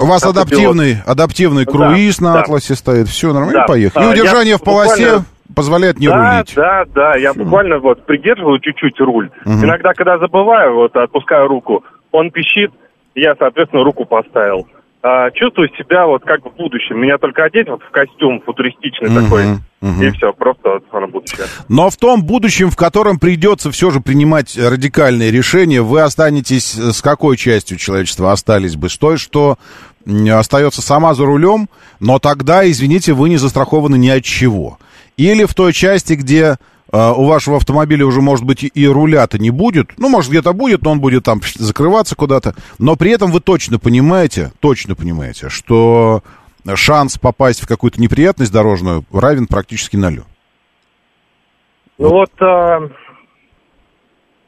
[0.00, 2.40] У вас адаптивный, адаптивный Да, круиз на да.
[2.40, 3.08] Атласе стоит.
[3.08, 3.66] Все, нормально, Да.
[3.66, 4.04] поехали.
[4.04, 5.24] А, И удержание я в полосе буквально-
[5.54, 6.52] позволяет не да, рулить.
[6.56, 7.16] да, да.
[7.18, 9.30] Я буквально вот придерживаю чуть-чуть руль.
[9.44, 9.64] Мгм.
[9.66, 12.70] Иногда, когда забываю, вот отпускаю руку, он пищит,
[13.14, 14.66] я, соответственно, руку поставил.
[15.04, 17.00] А, чувствую себя вот как в будущем.
[17.00, 19.44] Меня только одеть вот в костюм футуристичный Мгм, такой,
[19.80, 20.00] мгм.
[20.00, 21.46] и все, просто вот на будущее.
[21.68, 27.02] Но в том будущем, в котором придется все же принимать радикальные решения, вы останетесь с
[27.02, 28.88] какой частью человечества остались бы?
[28.88, 29.58] С той, что
[30.32, 34.78] остается сама за рулем, но тогда, извините, вы не застрахованы ни от чего.
[35.16, 36.56] Или в той части, где э,
[36.92, 39.92] у вашего автомобиля уже, может быть, и- руля-то не будет.
[39.98, 42.54] Ну, может, где-то будет, но он будет там закрываться куда-то.
[42.78, 46.22] Но при этом вы точно понимаете, точно понимаете, что
[46.74, 50.24] шанс попасть в какую-то неприятность дорожную равен практически нулю.
[51.98, 52.88] Ну вот, э,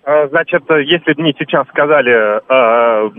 [0.05, 3.11] э, значит, э, если бы мне сейчас сказали, э,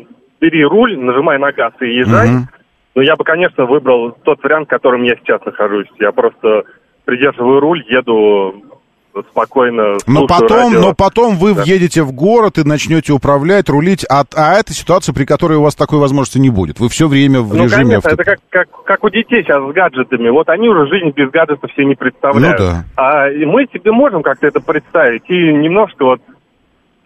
[0.41, 2.49] бери руль, нажимай на газ и езжай, Мгм.
[2.95, 5.87] ну я бы, конечно, выбрал тот вариант, в котором я сейчас нахожусь.
[5.99, 6.63] Я просто
[7.05, 8.63] придерживаю руль, еду
[9.31, 9.97] спокойно.
[10.07, 10.81] Но потом, радио.
[10.81, 11.61] но потом вы Да.
[11.63, 15.75] въедете в город и начнете управлять, рулить, а, а это ситуация, при которой у вас
[15.75, 16.79] такой возможности не будет.
[16.79, 19.61] Вы все время в Ну, режиме конечно, авто- это как, как, как у детей сейчас
[19.63, 20.29] с гаджетами.
[20.29, 22.59] Вот они уже жизнь без гаджетов себе не представляют.
[22.59, 22.83] Ну да.
[22.95, 25.23] А и мы себе можем как-то это представить.
[25.29, 26.21] И немножко вот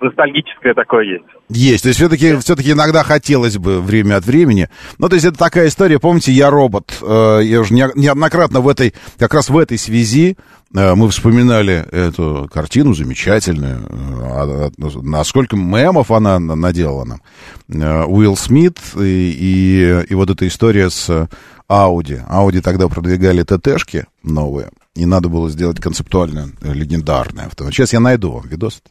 [0.02, 1.26] ностальгическое такое есть.
[1.50, 1.84] Есть.
[1.84, 4.70] То есть все-таки все иногда хотелось бы время от времени.
[4.98, 6.98] Ну, то есть это такая история, помните, я робот.
[7.02, 10.38] Э, Я уже не- неоднократно в этой, как раз в этой связи
[10.76, 13.80] э, мы вспоминали эту картину замечательную.
[13.90, 14.70] э,
[15.02, 17.22] Насколько мемов она на- наделала нам.
[17.70, 21.28] Э, Уилл Смит и, и, и вот эта история с
[21.68, 22.20] Ауди.
[22.28, 24.70] Ауди тогда продвигали ТТшки новые.
[25.00, 27.50] И надо было сделать концептуально э, легендарное.
[27.72, 28.82] Сейчас я найду вам видос.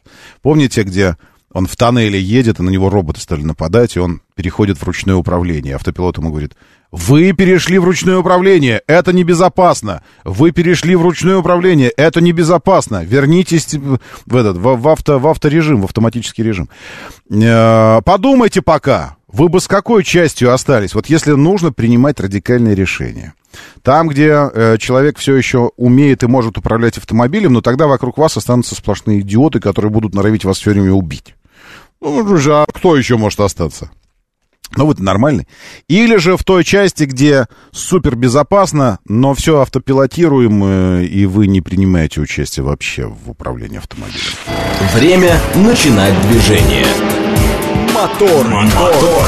[0.41, 1.17] Помните, где
[1.53, 5.13] он в тоннеле едет, и на него роботы стали нападать, и он переходит в ручное
[5.13, 5.75] управление.
[5.75, 6.55] Автопилот ему говорит,
[6.91, 10.01] вы перешли в ручное управление, это небезопасно.
[10.23, 13.03] Вы перешли в ручное управление, это небезопасно.
[13.03, 16.69] Вернитесь в этот, в, в авто, в авторежим, в автоматический режим.
[17.29, 23.35] Э, Подумайте пока, вы бы с какой частью остались, вот если нужно принимать радикальные решения.
[23.81, 28.37] Там, где э, человек все еще умеет и может управлять автомобилем, но тогда вокруг вас
[28.37, 31.35] останутся сплошные идиоты, которые будут норовить вас все время убить.
[32.01, 33.89] Ну, же, а кто еще может остаться?
[34.75, 35.47] Ну, вы нормальный.
[35.87, 42.21] Или же в той части, где супер безопасно, но все автопилотируемо, и вы не принимаете
[42.21, 44.21] участие вообще в управлении автомобилем.
[44.93, 46.85] Время начинать движение.
[47.93, 49.25] Мотор, мотор.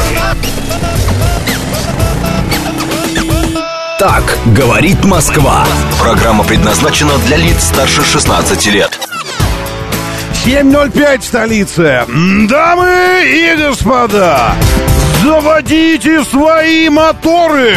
[4.01, 5.63] Так говорит Москва.
[5.99, 8.99] Программа предназначена для лиц старше 16 лет.
[10.43, 12.07] 7.05 столица.
[12.49, 14.55] Дамы и господа,
[15.23, 17.75] заводите свои моторы!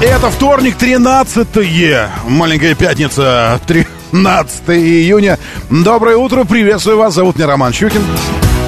[0.00, 1.56] Это вторник, 13
[2.28, 3.60] Маленькая пятница,
[4.10, 5.38] 13 июня.
[5.70, 7.14] Доброе утро, приветствую вас.
[7.14, 8.02] Зовут меня Роман Щукин.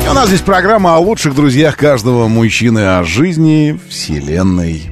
[0.05, 4.83] И у нас здесь программа о лучших друзьях каждого мужчины, о жизни, вселенной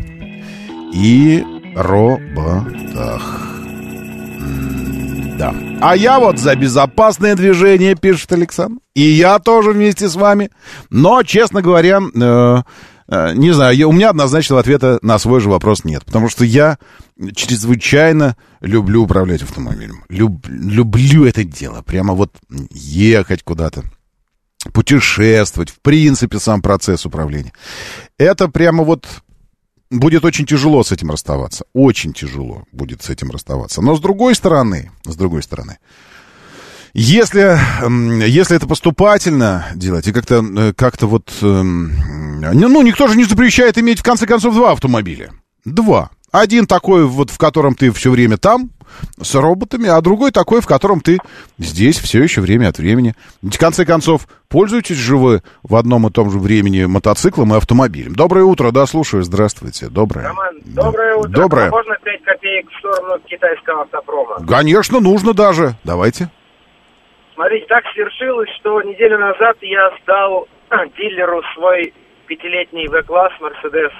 [0.94, 1.44] и
[1.74, 3.22] роботах.
[5.38, 5.54] Да.
[5.80, 8.80] А я вот за безопасное движение, пишет Александр.
[8.94, 10.50] И я тоже вместе с вами.
[10.90, 12.62] Но, честно говоря, э,
[13.08, 16.04] не знаю, я, у меня однозначного ответа на свой же вопрос нет.
[16.04, 16.78] Потому что я
[17.34, 20.04] чрезвычайно люблю управлять автомобилем.
[20.08, 21.82] Люб, люблю это дело.
[21.82, 22.34] Прямо вот
[22.70, 23.84] ехать куда-то
[24.72, 27.52] путешествовать, в принципе, сам процесс управления.
[28.18, 29.06] Это прямо вот
[29.90, 31.64] будет очень тяжело с этим расставаться.
[31.72, 33.80] Очень тяжело будет с этим расставаться.
[33.80, 35.78] Но с другой стороны, с другой стороны,
[36.98, 37.58] если,
[38.26, 41.30] если это поступательно делать, и как-то э, как вот...
[41.40, 45.30] Ну, никто же не запрещает иметь, в конце концов, два автомобиля.
[45.64, 46.10] Два.
[46.30, 48.70] Один такой, вот в котором ты все время там,
[49.20, 51.18] с роботами, а другой такой, в котором ты
[51.58, 53.14] здесь все еще время от времени.
[53.42, 57.56] Ведь, в конце концов, пользуетесь же вы в одном и том же времени мотоциклом и
[57.56, 58.14] автомобилем.
[58.14, 60.28] Доброе утро, да, слушаю, здравствуйте, доброе.
[60.28, 61.30] Роман, доброе утро.
[61.30, 61.68] Доброе.
[61.68, 64.46] А можно 5 копеек в сторону китайского автопрома?
[64.46, 65.76] Конечно, нужно даже.
[65.84, 66.30] Давайте.
[67.38, 70.48] Смотрите, так свершилось, что неделю назад я сдал
[70.98, 71.94] дилеру свой
[72.26, 73.92] пятилетний В-класс Мерседес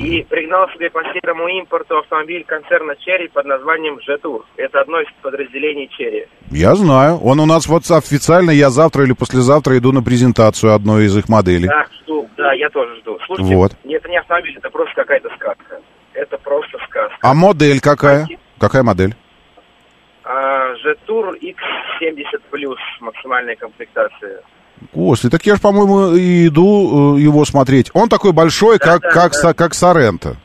[0.00, 4.46] и пригнал себе по серому импорту автомобиль концерна Черри под названием Жетур.
[4.56, 6.28] Это одно из подразделений Черри.
[6.50, 7.18] Я знаю.
[7.22, 11.28] Он у нас вот официально, я завтра или послезавтра иду на презентацию одной из их
[11.28, 11.68] моделей.
[11.68, 12.26] Да, жду.
[12.38, 13.18] Да, я тоже жду.
[13.26, 13.72] Слушайте, Вот.
[13.84, 15.80] это не автомобиль, это просто какая-то сказка.
[16.14, 17.18] Это просто сказка.
[17.20, 18.26] А модель какая?
[18.58, 19.14] Какая модель?
[20.28, 24.40] А, Жетур X70 плюс максимальная комплектация.
[24.92, 27.90] Господи, так я же, по-моему, и иду э, его смотреть.
[27.94, 29.38] Он такой большой, как, да, как, да.
[29.38, 30.36] Со- как Соренто.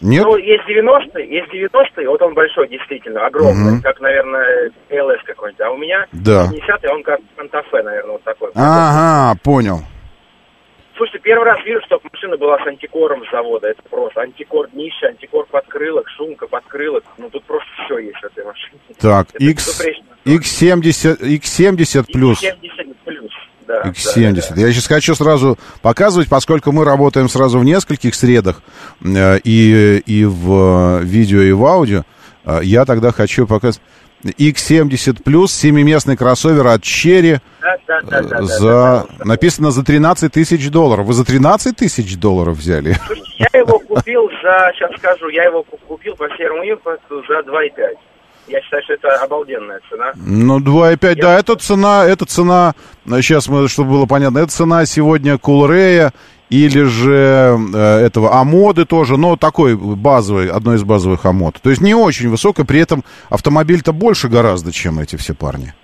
[0.00, 0.24] Нет?
[0.24, 3.82] Ну, есть 90-й, есть 90-й, вот он большой, действительно, огромный, Мгм.
[3.82, 5.60] как, наверное, ЛС какой-нибудь.
[5.60, 6.46] А у меня Да.
[6.50, 8.50] 50-й, он как Санта-Фе, наверное, вот такой.
[8.54, 9.80] Ага, понял.
[10.98, 13.68] Слушайте, первый раз вижу, что машина была с антикором с завода.
[13.68, 17.04] Это просто антикор днище, антикор подкрылок, шумка подкрылок.
[17.18, 18.80] Ну, тут просто все есть в этой машине.
[18.98, 20.06] Так, Это X, безупречно.
[20.24, 22.40] X70, X70 плюс.
[22.40, 23.30] 70 плюс,
[23.68, 23.84] да.
[23.84, 24.32] да, X70.
[24.32, 24.60] да, да.
[24.60, 28.60] Я сейчас хочу сразу показывать, поскольку мы работаем сразу в нескольких средах,
[29.00, 32.02] э, и, и в э, видео, и в аудио,
[32.44, 33.80] э, я тогда хочу показать
[34.24, 39.24] X70 плюс, семиместный кроссовер от Cherry, Да, да, да, да, да, за, да, да.
[39.24, 41.06] написано за 13 тысяч долларов.
[41.06, 42.96] Вы за 13 тысяч долларов взяли?
[43.06, 47.40] Слушайте, я его купил за, сейчас скажу, я его ку- купил по серому импорту за
[47.40, 47.94] 2,5.
[48.48, 50.12] Я считаю, что это обалденная цена.
[50.16, 52.74] Ну, 2,5, да, это цена, это цена,
[53.06, 56.12] сейчас мы, чтобы было понятно, это цена сегодня Кулрея
[56.50, 61.60] или же э, этого Амоды тоже, но такой базовый, одной из базовых Амод.
[61.60, 65.74] То есть не очень высокая, при этом автомобиль-то больше гораздо, чем эти все парни.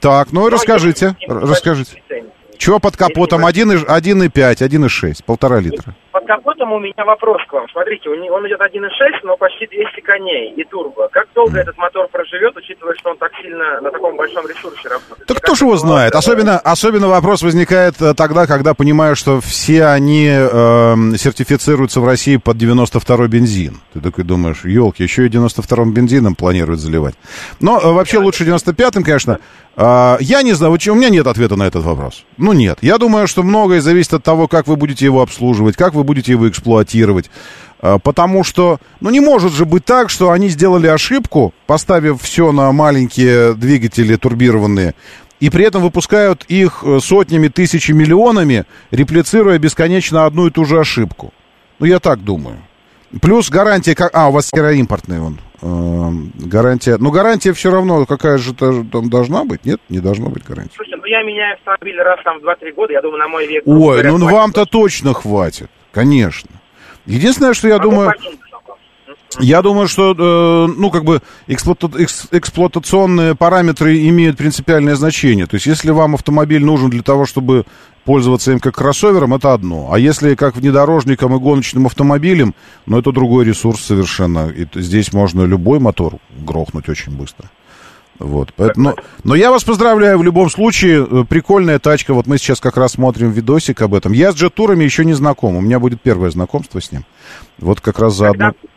[0.00, 2.02] Так, ну и расскажите, р- расскажите.
[2.08, 2.24] цене.
[2.56, 3.44] Чего под капотом?
[3.44, 5.94] 1,5, 1,6, полтора литра.
[6.12, 7.66] Под капотом у меня вопрос к вам.
[7.72, 8.82] Смотрите, он идет 1.6,
[9.24, 11.08] но почти 200 коней и турбо.
[11.10, 15.26] Как долго этот мотор проживет, учитывая, что он так сильно на таком большом ресурсе работает?
[15.26, 16.14] Так кто ж его знает?
[16.14, 22.36] Особенно, особенно вопрос возникает э, тогда, когда понимаешь, что все они эм, сертифицируются в России
[22.36, 23.80] под 92-й бензин.
[23.94, 27.14] Ты такой думаешь, елки, еще и 92-м бензином планируют заливать.
[27.58, 29.38] Но э, вообще лучше 95-м, конечно.
[29.74, 32.24] А, я не знаю, у меня нет ответа на этот вопрос.
[32.36, 32.78] Ну нет.
[32.82, 36.32] Я думаю, что многое зависит от того, как вы будете его обслуживать, как вы будете
[36.32, 37.30] его эксплуатировать.
[37.80, 42.52] А, Потому что, ну не может же быть так, что они сделали ошибку, поставив все
[42.52, 44.94] на маленькие двигатели турбированные,
[45.40, 50.78] и при этом выпускают их э, сотнями, тысячами, миллионами, реплицируя бесконечно одну и ту же
[50.78, 51.32] ошибку.
[51.80, 52.58] Ну, я так думаю.
[53.20, 54.10] Плюс гарантия, как...
[54.14, 55.38] А, у вас сероимпортный он.
[55.60, 56.96] Эм, гарантия...
[56.98, 59.64] Ну, гарантия все равно какая же та- там должна быть?
[59.64, 60.74] Нет, не должно быть гарантии.
[60.76, 63.64] Слушайте, ну я меняю автомобиль раз там в 2-3 года, я думаю, на мой век...
[63.66, 64.32] Ой, ну хватит.
[64.32, 65.68] вам-то точно хватит.
[65.92, 66.50] Конечно.
[67.06, 68.12] Единственное, что я Могу думаю...
[69.40, 75.46] Я думаю, что, э, ну, как бы, эксплуата- экс- эксплуатационные параметры имеют принципиальное значение.
[75.46, 77.64] То есть, если вам автомобиль нужен для того, чтобы
[78.04, 79.88] пользоваться им как кроссовером, это одно.
[79.90, 84.48] А если как внедорожником и гоночным автомобилем, ну, это другой ресурс совершенно.
[84.50, 87.48] И здесь можно любой мотор грохнуть очень быстро.
[88.22, 88.94] Вот, поэтому,
[89.24, 92.92] но, я вас поздравляю в любом случае, э, прикольная тачка, вот мы сейчас как раз
[92.92, 94.12] смотрим видосик об этом.
[94.12, 97.02] Я с джет-турами еще не знаком, у меня будет первое знакомство с ним.
[97.58, 98.52] Вот как раз заодно.
[98.52, 98.68] Когда,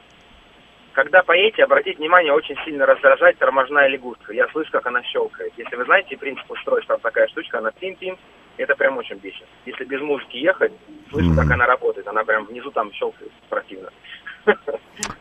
[0.94, 4.34] когда поедете, обратите внимание, очень сильно раздражает тормозная лягушка.
[4.34, 5.54] Я слышу, как она щелкает.
[5.58, 8.18] Если вы знаете принцип устройства, там такая штучка, она тим-тим,
[8.58, 9.46] это прям очень бесит.
[9.66, 10.72] Если без музыки ехать,
[11.12, 11.38] слышу, Мгм.
[11.38, 12.08] как она работает.
[12.08, 13.90] Она прям внизу там щелкает противно.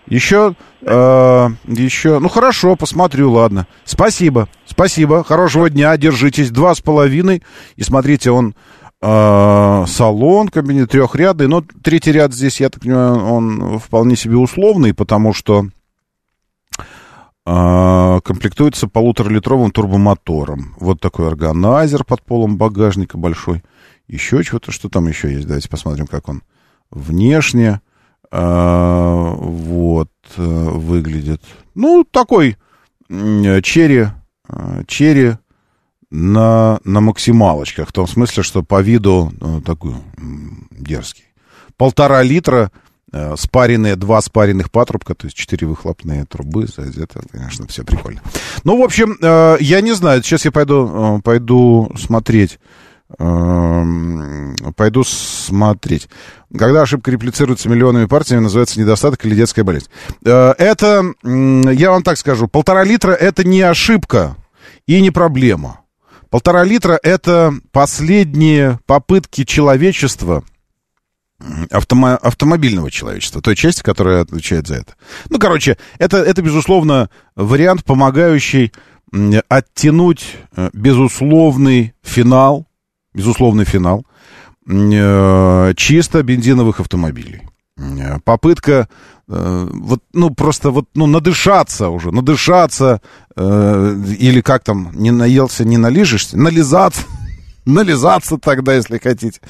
[0.07, 3.67] Еще, э, еще, ну хорошо, посмотрю, ладно.
[3.85, 6.51] Спасибо, спасибо, хорошего дня, держитесь.
[6.51, 7.43] Два с половиной,
[7.77, 8.55] и смотрите, он
[9.01, 14.95] э, салон, кабинет трехрядный, но третий ряд здесь, я так понимаю, он вполне себе условный,
[14.95, 15.67] потому что
[17.47, 20.75] э, комплектуется полуторалитровым турбомотором.
[20.79, 23.63] Вот такой органайзер под полом багажника большой.
[24.07, 26.43] Еще чего-то, что там еще есть, давайте посмотрим, как он
[26.91, 27.81] внешне.
[28.35, 31.41] Вот, э, выглядит.
[31.75, 32.57] Ну, такой
[33.09, 34.09] черри,
[34.49, 35.35] э, черри
[36.11, 37.89] на, на максималочках.
[37.89, 39.95] В том смысле, что по виду ну, такой
[40.73, 41.25] дерзкий.
[41.77, 42.73] Полтора литра,
[43.13, 46.67] э, спаренные, два спаренных патрубка, то есть четыре выхлопные трубы.
[46.77, 48.21] Это, конечно, все прикольно.
[48.65, 49.17] Ну, в общем,
[49.61, 52.59] я не знаю, сейчас я пойду, пойду смотреть
[53.17, 56.09] пойду смотреть.
[56.57, 59.89] Когда ошибка реплицируется миллионами партиями, называется недостаток или детская болезнь.
[60.25, 64.37] Э, это, я вам так скажу, полтора литра это не ошибка
[64.87, 65.81] и не проблема.
[66.31, 70.43] Полтора литра это последние попытки человечества,
[71.71, 74.95] автомо автомобильного человечества, той части, которая отвечает за это.
[75.29, 78.73] Ну, короче, это, это безусловно, вариант, помогающий
[79.49, 82.67] оттянуть э, безусловный финал
[83.15, 84.05] безусловный финал,
[84.67, 87.43] э, чисто бензиновых автомобилей.
[87.77, 88.89] Э, попытка
[89.27, 93.01] э, вот, ну, просто вот, ну, надышаться уже, надышаться,
[93.37, 97.03] э, или как там, не наелся, не налижешься, нализаться,
[97.65, 99.41] нализаться тогда, если хотите,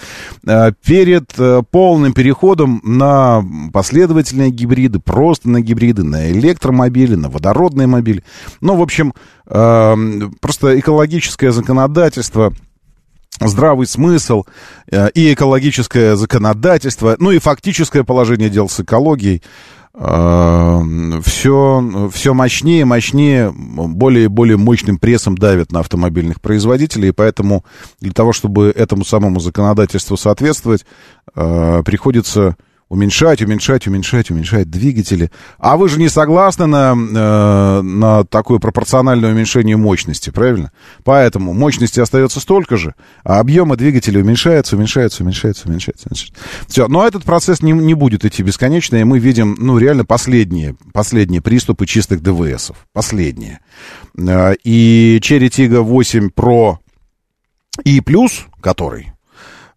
[0.87, 1.35] перед
[1.71, 8.23] полным переходом на последовательные гибриды, просто на гибриды, на электромобили, на водородные мобили.
[8.61, 9.13] Ну, в общем,
[9.45, 12.55] просто экологическое законодательство–
[13.41, 14.45] здравый смысл
[14.91, 19.43] э, и экологическое законодательство, ну и фактическое положение дел с экологией,
[19.95, 27.13] все, э, все мощнее, мощнее, более и более мощным прессом давит на автомобильных производителей, и
[27.13, 27.65] поэтому
[28.01, 30.85] для того, чтобы этому самому законодательству соответствовать,
[31.37, 32.57] э, приходится
[32.95, 35.31] уменьшать, уменьшать, уменьшать, уменьшать двигатели.
[35.59, 40.71] А вы же не согласны на, э, на такое пропорциональное уменьшение мощности, правильно?
[41.03, 46.09] Поэтому мощности остается столько же, а объемы двигателя уменьшаются, уменьшаются, уменьшаются, уменьшаются.
[46.09, 46.41] уменьшаются.
[46.69, 50.77] Все, но этот процесс не, не будет идти бесконечно, и мы видим, ну, реально последние,
[50.93, 52.87] последние приступы чистых ДВСов.
[52.93, 53.59] Последние.
[54.17, 56.77] Э, и Cherry Tiggo 8 Pro
[57.85, 59.14] и плюс, который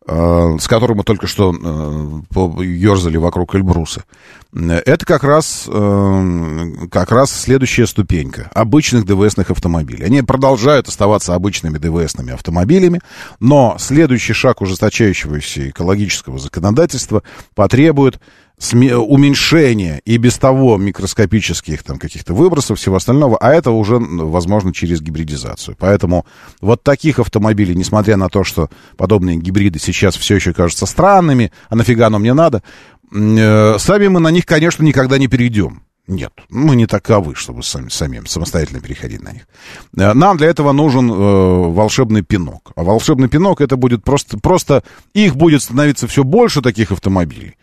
[0.07, 4.05] с которым мы только что э, ерзали вокруг Эльбруса.
[4.53, 10.05] Это как раз, э, как раз следующая ступенька обычных ДВСных автомобилей.
[10.05, 13.01] Они продолжают оставаться обычными ДВСными автомобилями,
[13.41, 18.21] но следующий шаг ужесточающегося экологического законодательства потребует
[18.59, 24.99] уменьшение и без того микроскопических там каких-то выбросов, всего остального, а это уже возможно через
[24.99, 25.75] гибридизацию.
[25.79, 26.25] Поэтому
[26.59, 31.75] вот таких автомобилей, несмотря на то, что подобные гибриды сейчас все еще кажутся странными, а
[31.75, 32.63] нафига оно мне надо,
[33.11, 35.83] э, сами мы на них, конечно, никогда не перейдем.
[36.07, 39.47] Нет, мы не таковы, чтобы сами, самим самостоятельно переходить на них.
[39.95, 42.71] Э, нам для этого нужен э, волшебный пинок.
[42.75, 44.83] А волшебный пинок это будет просто, просто
[45.13, 47.55] их будет становиться все больше таких автомобилей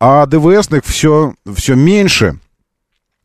[0.00, 2.38] а ДВСных все, все меньше.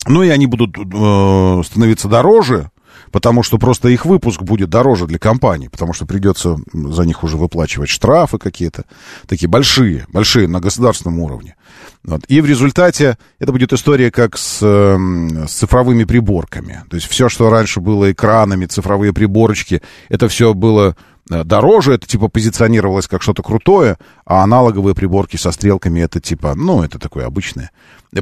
[0.07, 2.71] Ну и они будут э, становиться дороже,
[3.11, 7.37] потому что просто их выпуск будет дороже для компании, потому что придется за них уже
[7.37, 8.85] выплачивать штрафы какие-то,
[9.27, 11.55] такие большие, большие на государственном уровне.
[12.03, 12.23] Вот.
[12.27, 16.83] И в результате это будет история как с, э, с цифровыми приборками.
[16.89, 20.95] То есть все, что раньше было экранами, цифровые приборочки, это все было
[21.29, 26.83] дороже, это типа позиционировалось как что-то крутое, а аналоговые приборки со стрелками это типа, ну,
[26.83, 27.71] это такое обычное.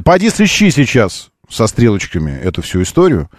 [0.04, 3.30] Пойди сыщи сейчас со стрелочками эту всю историю,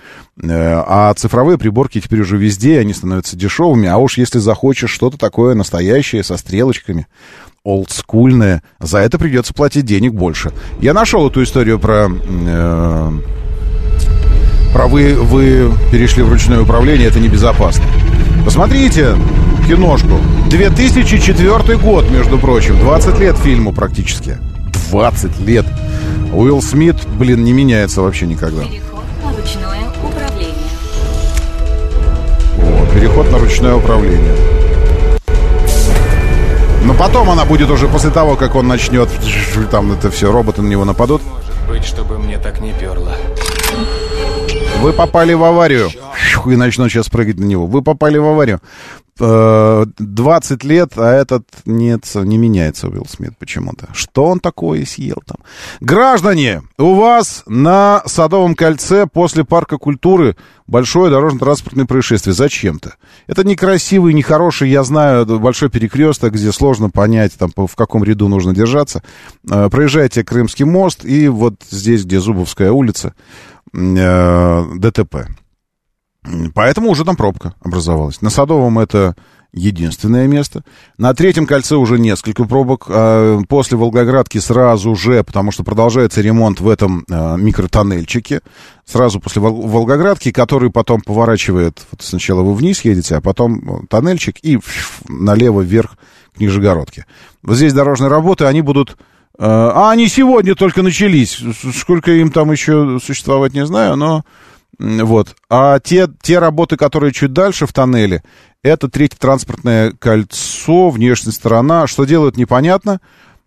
[0.42, 5.18] э, а цифровые приборки теперь уже везде, они становятся дешевыми, а уж если захочешь что-то
[5.18, 7.08] такое настоящее со стрелочками,
[7.64, 10.52] олдскульное, за это придется платить денег больше.
[10.82, 12.10] Я нашел эту историю про...
[12.10, 13.12] Э,
[14.74, 17.86] про вы, вы перешли в ручное управление, это небезопасно.
[18.46, 19.16] Посмотрите,
[19.70, 20.20] киношку.
[20.50, 22.80] 2004 год, между прочим.
[22.80, 24.40] 20 лет фильму практически.
[24.90, 25.66] 20 лет.
[26.34, 28.64] Уилл Смит, блин, не меняется вообще никогда.
[28.64, 30.56] Переход на ручное управление.
[32.96, 34.36] Переход на ручное управление.
[36.84, 39.08] Но потом она будет уже после того, как он начнет,
[39.70, 41.22] там это все, роботы на него нападут.
[41.28, 43.16] Может быть, чтобы мне так не перло.
[44.82, 45.90] Вы попали в аварию.
[46.46, 47.68] И начнут сейчас прыгать на него.
[47.68, 48.62] Вы попали в аварию.
[49.20, 53.88] Э, 20 лет, а этот нет, не меняется Уилл Смит почему-то.
[53.94, 55.38] Что он такое съел там?
[55.80, 60.36] Граждане, у вас на Садовом кольце после парка культуры
[60.68, 62.34] большое дорожно-транспортное происшествие.
[62.34, 62.96] Зачем-то?
[63.28, 68.54] Это некрасивый, нехороший, я знаю, большой перекресток, где сложно понять, там, в каком ряду нужно
[68.54, 69.04] держаться.
[69.50, 73.14] Э, проезжайте Крымский мост и вот здесь, где Зубовская улица,
[73.74, 75.28] э, ДТП.
[76.54, 78.22] Поэтому уже там пробка образовалась.
[78.22, 79.16] На Садовом это
[79.54, 80.64] единственное место.
[80.98, 82.86] На третьем кольце уже несколько пробок.
[82.90, 88.42] А после Волгоградки сразу же, потому что продолжается ремонт в этом а, микротоннельчике,
[88.86, 94.60] сразу после Волгоградки, который потом поворачивает, вот сначала вы вниз едете, а потом тоннельчик и
[95.08, 95.98] налево вверх
[96.36, 97.06] к Нижегородке.
[97.42, 98.98] Вот здесь дорожные работы, они будут...
[99.38, 101.42] А, а они сегодня только начались.
[101.76, 104.24] Сколько им там еще существовать, не знаю, но
[104.78, 105.36] вот.
[105.50, 108.24] А те, те работы, которые чуть дальше в тоннеле,
[108.64, 111.88] это третье транспортное кольцо, внешняя сторона.
[111.88, 113.00] Что делают, непонятно.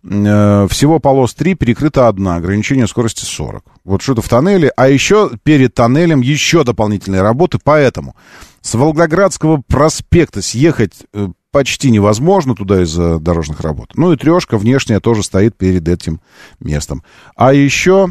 [0.03, 3.63] Э, всего полос 3, перекрыта одна, ограничение скорости 40.
[3.85, 4.71] Вот что-то в тоннеле.
[4.75, 8.15] А еще перед тоннелем еще дополнительные работы, поэтому
[8.61, 13.91] с Волгоградского проспекта съехать э, почти невозможно туда из-за дорожных работ.
[13.95, 16.19] Ну и трешка внешняя тоже стоит перед этим
[16.59, 17.03] местом.
[17.35, 18.09] А еще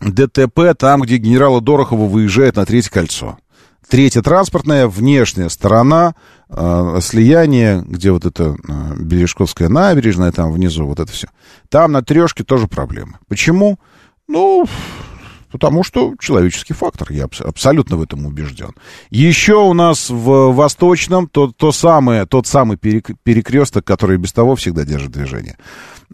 [0.00, 3.38] ДТП там, где генерала Дорохова выезжает на третье кольцо.
[3.88, 6.14] Третья транспортная, внешняя сторона,
[6.48, 11.26] э, слияние, где вот это э, Бережковская набережная, там внизу вот это все.
[11.68, 13.18] Там на трешке тоже проблемы.
[13.26, 13.80] Почему?
[14.28, 14.64] Ну,
[15.50, 18.70] Потому что человеческий фактор, я абсолютно в этом убежден.
[19.10, 24.84] Еще у нас в Восточном то, то самое, тот самый перекресток, который без того всегда
[24.84, 25.56] держит движение.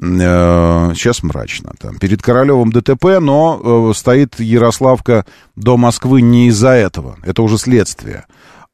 [0.01, 1.73] Э, сейчас мрачно.
[1.79, 5.25] Там перед Королевым ДТП, но э, стоит Ярославка
[5.57, 7.17] до Москвы не из-за этого.
[7.23, 8.27] Это уже следствие.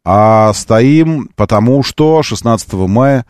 [0.04, 3.24] А стоим потому, что 16 мая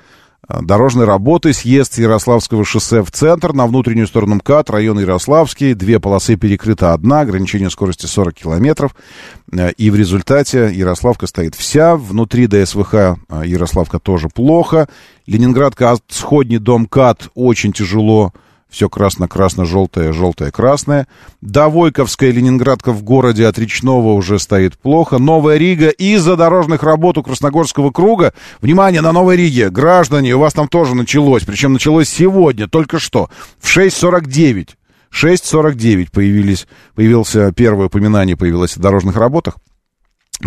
[0.49, 6.35] Дорожные работы, съезд Ярославского шоссе в центр, на внутреннюю сторону МКАД, район Ярославский, две полосы
[6.35, 8.97] перекрыта одна, ограничение скорости 40 километров,
[9.53, 14.89] э, и в результате Ярославка стоит вся, внутри ДСВХ э, Ярославка тоже плохо,
[15.29, 18.33] Ленинградка сходний до МКАД очень тяжело,
[18.73, 21.07] все красно-красно-желтое, желтое-красное.
[21.43, 25.19] Довойковская Ленинградка в городе от Речного уже стоит плохо.
[25.19, 28.33] Новая Рига из-за дорожных работ у Красногорского круга.
[28.63, 31.45] Внимание, на Новой Риге, граждане, у вас там тоже началось.
[31.45, 33.29] Причем началось сегодня, только что,
[33.61, 34.71] в 6.49.
[35.13, 39.59] 6.49 появились, появился первое упоминание появилось о дорожных работах.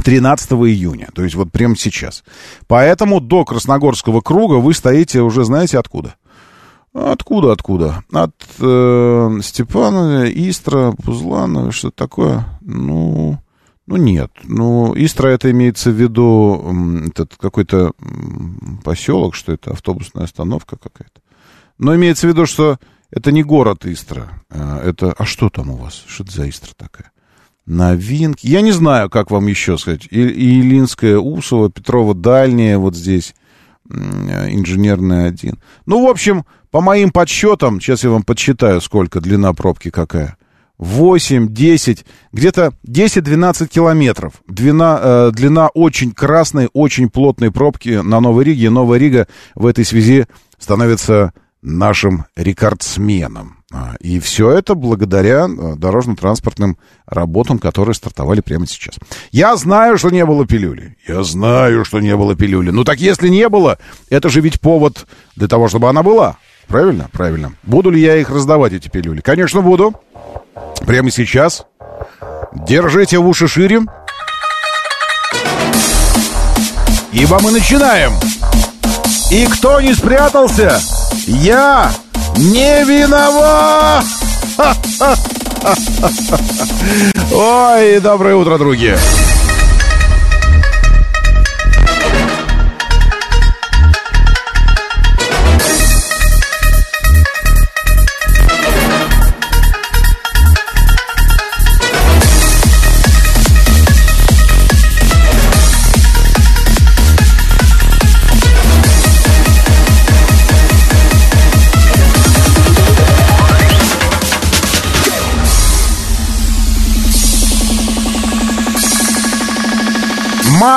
[0.03, 2.23] 13 июня, то есть вот прямо сейчас.
[2.67, 6.15] Поэтому до Красногорского круга вы стоите уже знаете откуда?
[6.95, 8.05] Откуда, откуда?
[8.13, 12.45] От э, Степана, Истра, Пузлана, что такое?
[12.61, 13.37] Ну,
[13.85, 14.31] ну нет.
[14.45, 16.73] Ну, Истра это имеется в виду
[17.09, 17.91] этот какой-то
[18.85, 21.19] поселок, что это автобусная остановка какая-то.
[21.77, 22.79] Но имеется в виду, что
[23.11, 24.41] это не город Истра.
[24.49, 25.13] А это...
[25.17, 26.01] А что там у вас?
[26.07, 27.11] Что это за Истра такая?
[27.65, 28.47] Новинки.
[28.47, 30.07] Я не знаю, как вам еще сказать.
[30.09, 33.35] И, Илинская, Усова, Петрова, Дальняя, вот здесь.
[33.89, 35.59] Инженерная один.
[35.85, 40.35] Ну, в общем, по моим подсчетам, сейчас я вам подсчитаю, сколько длина пробки какая.
[40.77, 44.33] 8, 10, где-то 10-12 километров.
[44.45, 48.71] Длина, э, длина очень красной, очень плотной пробки на Новой Риге.
[48.71, 50.25] Новая Рига в этой связи
[50.59, 53.63] становится нашим рекордсменом.
[53.73, 58.95] А, и все это благодаря э, дорожно-транспортным работам, которые стартовали прямо сейчас.
[59.31, 60.97] Я знаю, что не было пилюли.
[61.07, 62.71] Я знаю, что не было пилюли.
[62.71, 63.77] Ну так если не было,
[64.09, 65.07] это же ведь повод
[65.37, 66.37] для того, чтобы она была.
[66.67, 67.09] Правильно?
[67.11, 67.53] Правильно.
[67.63, 69.21] Буду ли я их раздавать, эти пилюли?
[69.21, 69.93] Конечно, буду.
[70.85, 71.65] Прямо сейчас.
[72.53, 73.81] Держите в уши шире.
[77.11, 78.13] Ибо мы начинаем.
[79.31, 80.79] И кто не спрятался,
[81.25, 81.91] я
[82.37, 84.05] не виноват!
[87.33, 88.97] Ой, доброе утро, друзья!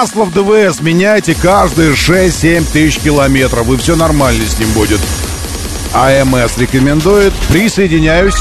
[0.01, 5.01] Масло в ДВС меняйте каждые 6-7 тысяч километров, и все нормально с ним будет.
[5.93, 7.33] АМС рекомендует.
[7.49, 8.37] Присоединяюсь.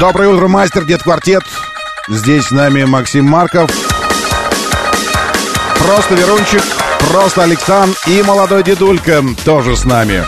[0.00, 1.42] Доброе утро, мастер, дед квартет.
[2.08, 3.70] Здесь с нами Максим Марков.
[5.78, 6.62] Просто Верунчик,
[7.10, 10.24] просто Александр и молодой дедулька тоже с нами.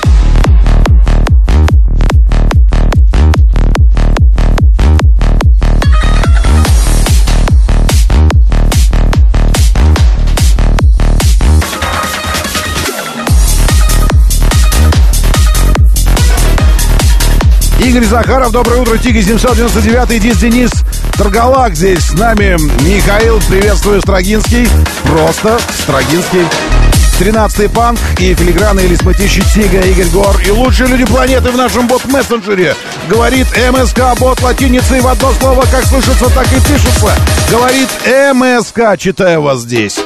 [17.85, 20.70] Игорь Захаров, доброе утро, Тиги 799 и Дис Денис
[21.19, 22.56] Торгалак здесь с нами.
[22.82, 24.66] Михаил, приветствую, Строгинский.
[25.05, 26.47] Просто Строгинский.
[27.20, 31.86] 13-й панк и филиграны или смытищи Тига, Игорь Гор и лучшие люди планеты в нашем
[31.86, 32.74] бот-мессенджере.
[33.09, 37.15] Говорит МСК, бот латиницей в одно слово, как слышится, так и пишется.
[37.51, 37.90] Говорит
[38.32, 40.01] МСК, читаю вас здесь.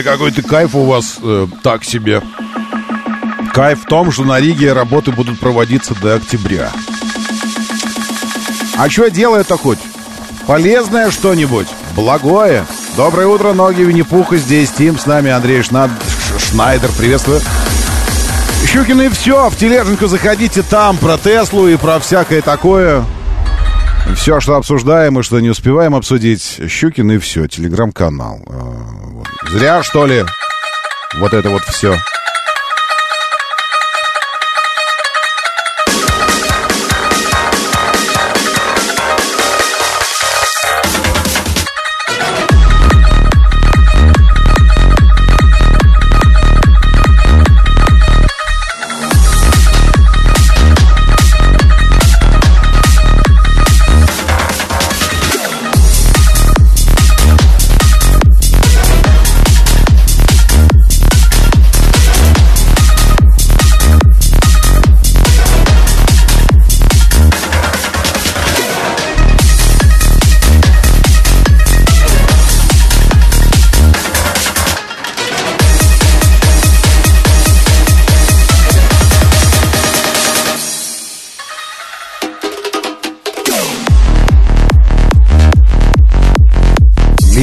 [0.00, 2.20] Знаю, какой-то кайф у вас э, так себе.
[3.52, 6.70] Кайф в том, что на Риге работы будут проводиться до октября.
[8.76, 9.78] А что делает-то хоть?
[10.48, 11.68] Полезное что-нибудь?
[11.94, 12.66] Благое?
[12.96, 14.36] Доброе утро, ноги Винни-Пуха.
[14.36, 15.90] Здесь Тим, с нами Андрей Шнад...
[16.38, 16.90] Шнайдер.
[16.98, 17.40] Приветствую.
[18.66, 19.48] Щукин и все.
[19.48, 23.04] В тележеньку заходите там про Теслу и про всякое такое.
[24.16, 28.40] Все, что обсуждаем и что не успеваем обсудить, Щукин и все, телеграм-канал.
[29.42, 30.24] Зря, что ли,
[31.14, 31.96] вот это вот все.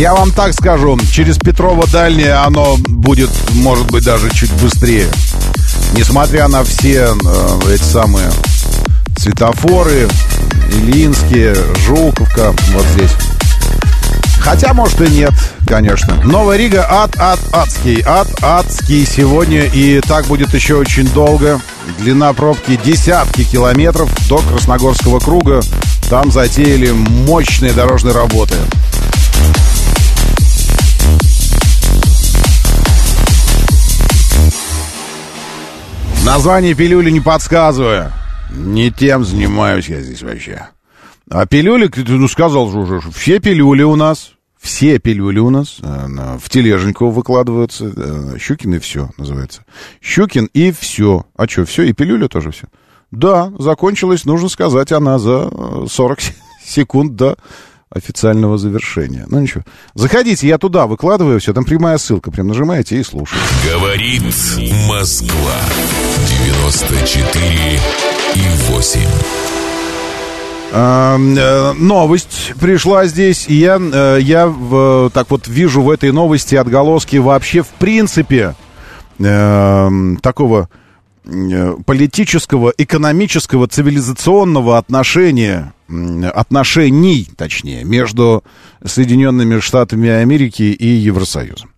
[0.01, 5.05] Я вам так скажу, через Петрова дальнее оно будет, может быть, даже чуть быстрее.
[5.93, 8.31] Несмотря на все э, эти самые
[9.15, 10.09] светофоры,
[10.71, 11.55] Ильинские,
[11.85, 13.11] Жуковка, вот здесь.
[14.39, 15.33] Хотя, может, и нет,
[15.67, 16.15] конечно.
[16.23, 18.01] Новая Рига ад, ад, адский.
[18.03, 19.65] Ад, адский сегодня.
[19.65, 21.61] И так будет еще очень долго.
[21.99, 25.61] Длина пробки десятки километров до Красногорского круга.
[26.09, 28.55] Там затеяли мощные дорожные работы.
[36.33, 38.09] Название пилюли не подсказываю.
[38.55, 40.69] Не тем занимаюсь я здесь вообще.
[41.29, 46.37] А пилюли, ну, сказал же уже, все пилюли у нас, все пилюли у нас э,
[46.41, 47.91] в тележеньку выкладываются.
[47.93, 49.65] Э, Щукин и все называется.
[50.01, 51.25] Щукин и все.
[51.35, 51.83] А что, все?
[51.83, 52.67] И пилюля тоже все?
[53.11, 55.51] Да, закончилась, нужно сказать, она за
[55.89, 56.19] 40
[56.65, 57.37] секунд до
[57.89, 59.25] официального завершения.
[59.27, 59.63] Ну ничего.
[59.95, 63.43] Заходите, я туда выкладываю все, там прямая ссылка, прям нажимаете и слушаете.
[63.69, 64.23] Говорит
[64.87, 65.57] Москва.
[66.21, 67.79] 94
[68.35, 69.01] и 8.
[70.73, 74.53] А, э, новость пришла здесь, и я, э, я
[75.13, 78.55] так вот вижу в этой новости отголоски вообще в принципе
[79.19, 79.89] э,
[80.21, 80.69] такого
[81.25, 85.73] э, политического, экономического, цивилизационного отношения,
[86.33, 88.43] отношений, точнее, между
[88.83, 91.69] Соединенными Штатами Америки и Евросоюзом.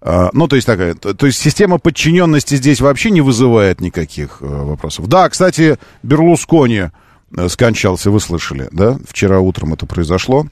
[0.00, 4.46] А, Ну, то есть такая, то, есть система подчиненности здесь вообще не вызывает никаких э,
[4.46, 5.08] вопросов.
[5.08, 6.90] Да, кстати, Берлускони
[7.36, 8.98] э, скончался, вы слышали, да?
[9.08, 10.46] Вчера утром это произошло.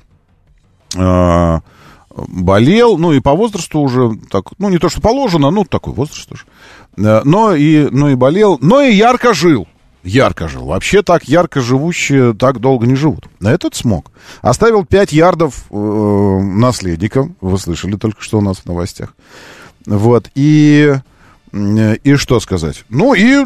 [0.97, 1.61] А,
[2.15, 6.29] болел, ну и по возрасту уже, так, ну не то, что положено, ну такой возраст
[6.29, 6.45] тоже.
[6.97, 9.67] Э, Но и, ну и болел, но и ярко жил.
[10.03, 10.67] Ярко жил.
[10.67, 13.29] Вообще так ярко живущие так долго не живут.
[13.43, 14.11] А этот смог.
[14.41, 17.37] Оставил 5 ярдов э, наследникам.
[17.41, 19.15] Вы слышали только что у нас в новостях.
[19.87, 20.29] Вот.
[20.35, 20.95] И,
[21.53, 22.85] э, и что сказать?
[22.89, 23.45] Ну и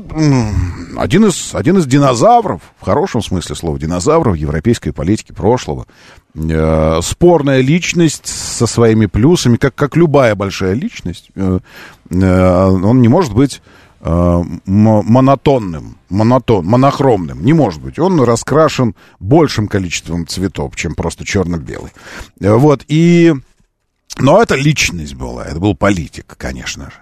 [0.97, 5.87] один из, один из динозавров, в хорошем смысле слова, динозавров европейской политики прошлого.
[6.35, 11.31] Э, спорная личность со своими плюсами, как, как любая большая личность.
[11.35, 11.61] Э,
[12.11, 13.62] э, он не может быть
[14.01, 17.44] монотонным, монотон, монохромным.
[17.44, 17.98] Не может быть.
[17.98, 21.93] Он раскрашен большим количеством цветов, чем просто черно-белый.
[22.40, 23.35] Э, Вот, и...
[24.18, 26.97] Но это личность была, это был политик, конечно же.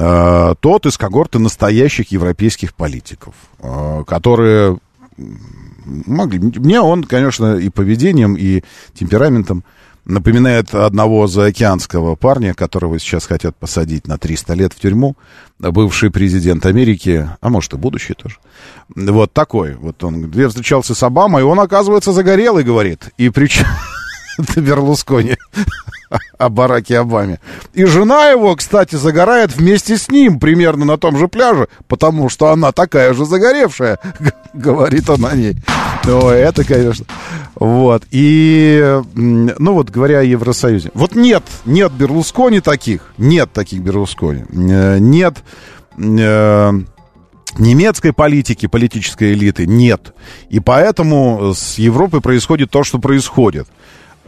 [0.00, 4.78] Э, Тот из когорты настоящих европейских политиков, э, которые
[5.16, 6.38] могли...
[6.38, 8.62] Мне он, конечно, и поведением, и
[8.94, 9.64] темпераментом
[10.08, 15.16] напоминает одного заокеанского парня, которого сейчас хотят посадить на 300 лет в тюрьму,
[15.58, 18.36] бывший президент Америки, а может и будущий тоже.
[18.94, 19.74] Вот такой.
[19.74, 23.10] Вот он я встречался с Обамой, он, оказывается, загорелый, говорит.
[23.18, 23.66] И причем...
[24.56, 25.36] Берлускони
[26.38, 27.40] о Бараке Обаме.
[27.74, 32.50] И жена его, кстати, загорает вместе с ним примерно на том же пляже, потому что
[32.50, 33.98] она такая же загоревшая,
[34.52, 35.56] говорит он о ней.
[36.06, 37.04] Ой, это, конечно.
[37.54, 38.04] Вот.
[38.10, 40.90] И, ну вот, говоря о Евросоюзе.
[40.94, 43.12] Вот нет, нет Берлускони таких.
[43.18, 44.44] Нет таких Берлускони.
[44.70, 45.38] Э, Нет...
[45.96, 46.72] э,
[47.58, 50.14] немецкой политики, политической элиты нет.
[50.48, 53.66] И поэтому с Европой происходит то, что происходит.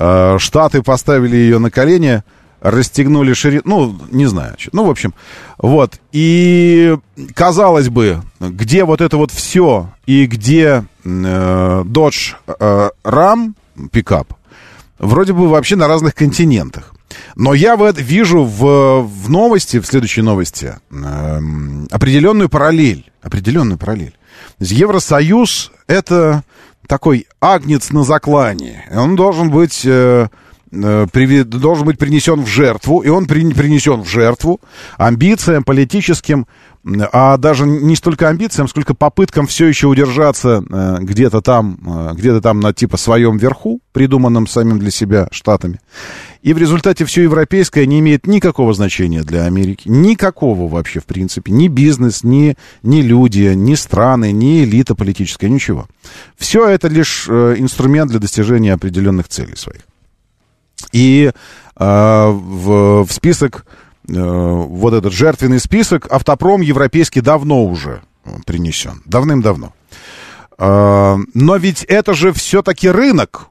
[0.00, 2.22] Э, Штаты поставили ее на колени,
[2.62, 5.12] расстегнули ширину, ну, не знаю, ну, в общем,
[5.58, 6.00] вот.
[6.10, 6.96] И,
[7.34, 13.52] казалось бы, где вот это вот все, и где э, Dodge э, Ram
[13.92, 14.32] пикап,
[14.98, 16.94] вроде бы вообще на разных континентах.
[17.36, 23.10] Но я в это вижу в, в новости, в следующей новости, эм, определенную параллель.
[23.20, 24.14] Определенную параллель.
[24.60, 26.42] Евросоюз это
[26.90, 28.84] такой агнец на заклане.
[28.92, 30.26] Он должен быть, э,
[30.72, 34.60] э, должен быть принесен в жертву, и он при- принесен в жертву
[34.98, 36.48] амбициям политическим,
[37.12, 42.40] а даже не столько амбициям, сколько попыткам все еще удержаться э, где-то там, э, где-то
[42.40, 45.78] там на типа своем верху, придуманном самим для себя штатами.
[46.42, 49.88] И в результате все европейское не имеет никакого значения для Америки.
[49.88, 51.52] Никакого вообще, в принципе.
[51.52, 55.86] Ни бизнес, ни, ни люди, ни страны, ни элита политическая, ничего.
[56.38, 59.82] Все это лишь э, инструмент для достижения определенных целей своих.
[60.92, 61.34] И э,
[61.76, 63.66] в, в список,
[64.08, 69.02] э, вот этот жертвенный список, автопром европейский давно уже э, принесен.
[69.04, 69.74] Давным-давно.
[70.56, 73.49] Э, но ведь это же все-таки рынок.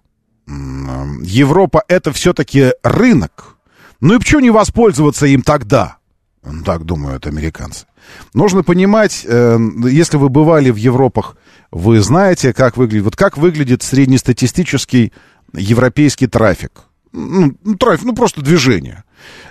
[0.50, 3.58] М, Европа это все-таки рынок.
[4.02, 5.98] Ну и почему не воспользоваться им тогда?
[6.44, 7.86] Ну, Так думают американцы.
[8.34, 9.60] Нужно понимать, э,
[9.90, 11.36] если вы бывали в Европах,
[11.72, 15.14] вы знаете, как выглядит, вот как выглядит среднестатистический
[15.54, 16.72] европейский трафик.
[17.12, 19.04] Ну, ну, трафик, ну просто движение.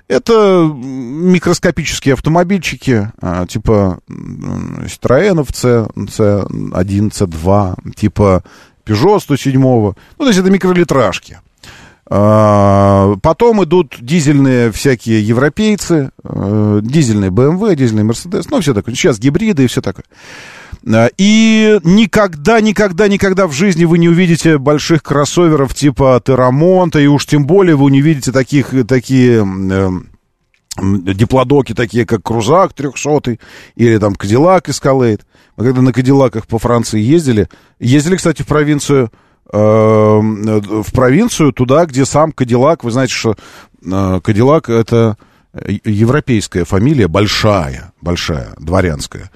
[0.09, 8.43] Это микроскопические автомобильчики, а, типа Citroёnов C, C1, C2, типа
[8.89, 9.60] Peugeot 107.
[9.60, 11.39] Ну, то есть это микролитражки.
[12.10, 18.94] А, Потом идут дизельные всякие европейцы, э, дизельные BMW, дизельные Mercedes, ну, все такое.
[18.94, 20.05] Сейчас гибриды и все такое.
[20.90, 27.06] А, И никогда, никогда, никогда в жизни вы не увидите больших кроссоверов типа Терамонта, и
[27.06, 33.36] уж тем более вы не увидите таких, такие м, м, диплодоки, такие как Крузак 300
[33.77, 35.20] или там Кадиллак Escalade.
[35.59, 37.48] Мы когда на Кадиллаках по Франции ездили,
[37.80, 39.10] ездили, кстати, в провинцию,
[39.52, 43.35] э, в провинцию, туда, где сам Кадиллак, вы знаете, что
[43.85, 45.16] э, Кадиллак это
[45.85, 49.32] европейская фамилия, большая, большая, дворянская.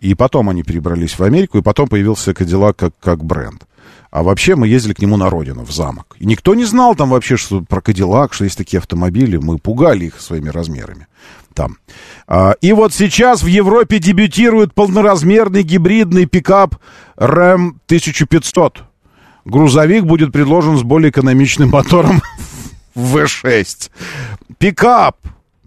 [0.00, 3.66] И потом они перебрались в Америку, и потом появился Кадиллак как, как бренд.
[4.10, 6.16] А вообще мы ездили к нему на родину, в замок.
[6.18, 9.36] И никто не знал там вообще, что про Кадиллак, что есть такие автомобили.
[9.36, 11.06] Мы пугали их своими размерами
[11.56, 11.78] там.
[12.28, 16.76] А, и вот сейчас в Европе дебютирует полноразмерный гибридный пикап
[17.16, 18.84] Ram 1500.
[19.44, 22.22] Грузовик будет предложен с более экономичным мотором
[22.94, 23.90] V6.
[24.58, 25.16] Пикап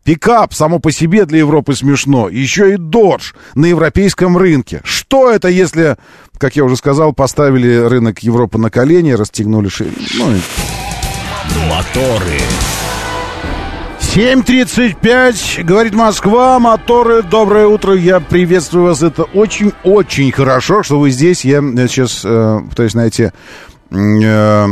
[0.03, 2.29] Пикап само по себе для Европы смешно.
[2.29, 4.81] Еще и Dodge на европейском рынке.
[4.83, 5.97] Что это, если,
[6.37, 9.91] как я уже сказал, поставили рынок Европы на колени, расстегнули шею?
[10.17, 10.39] Ну, и...
[11.69, 12.39] Моторы.
[13.99, 21.45] 7.35, говорит Москва, моторы, доброе утро, я приветствую вас, это очень-очень хорошо, что вы здесь,
[21.45, 23.31] я сейчас э, пытаюсь найти
[23.91, 24.67] э,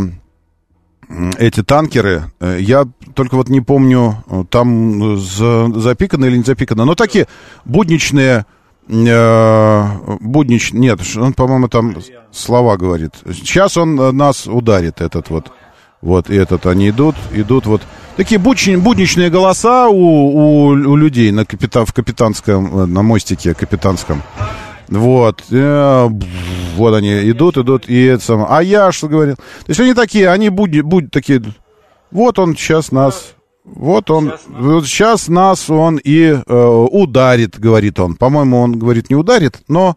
[1.37, 6.85] эти танкеры, э, я только вот не помню, э, там за, запикано или не запикано,
[6.85, 7.27] но такие
[7.65, 8.45] будничные
[8.87, 9.83] э,
[10.21, 10.73] буднич...
[10.73, 11.97] Нет, он, по-моему, там
[12.31, 13.11] слова говорит.
[13.25, 15.51] Сейчас он э, нас ударит, этот вот.
[16.01, 17.81] Вот, и этот, они идут, идут вот.
[18.17, 23.53] Такие будни- будничные голоса у, у, у людей на капита, в капитанском, э, на мостике
[23.53, 24.23] капитанском.
[24.89, 26.09] Вот, э,
[26.75, 28.47] вот они идут, идут, и это самое.
[28.49, 29.35] А я что говорил?
[29.35, 31.43] То есть они такие, они будни, будь такие,
[32.09, 38.15] вот он сейчас нас, вот он, вот сейчас нас он и э, ударит, говорит он.
[38.15, 39.95] По-моему, он говорит не ударит, но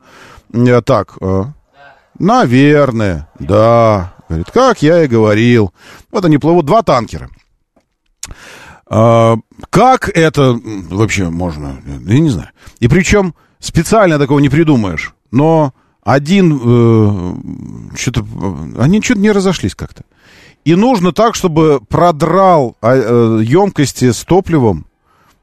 [0.52, 1.44] э, так, э,
[2.18, 4.12] наверное, да.
[4.28, 5.72] Говорит, как я и говорил.
[6.12, 7.30] Вот они плывут, два танкера.
[8.86, 9.36] А,
[9.70, 10.58] как это
[10.90, 11.80] вообще можно?
[12.06, 12.50] Я не знаю.
[12.80, 15.14] И причем специально такого не придумаешь.
[15.30, 18.26] Но один э, что-то...
[18.78, 20.02] Они что-то не разошлись как-то.
[20.64, 24.86] И нужно так, чтобы продрал а, э, емкости с топливом.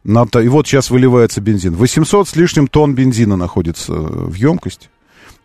[0.04, 1.76] На, и вот сейчас выливается бензин.
[1.76, 4.90] 800 с лишним тонн бензина находится э, в емкости.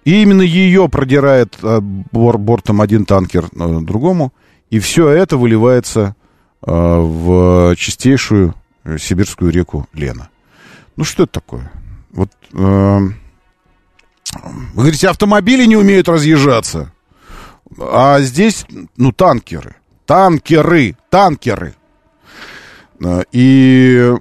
[0.05, 4.33] И именно ее продирает э, бор- бортом один танкер э, другому.
[4.71, 6.22] И все это выливается э,
[6.63, 8.55] в чистейшую
[8.99, 10.29] сибирскую реку Лена.
[10.97, 11.71] Ну что это такое?
[12.13, 12.99] Вот э,
[14.75, 16.93] вы говорите, автомобили не умеют разъезжаться.
[17.79, 18.67] А здесь,
[18.97, 19.77] ну, танкеры.
[20.07, 21.75] Танкеры, танкеры.
[23.05, 24.13] А, И,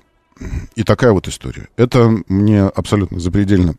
[0.76, 1.68] и такая вот история.
[1.76, 3.76] Это мне абсолютно запредельно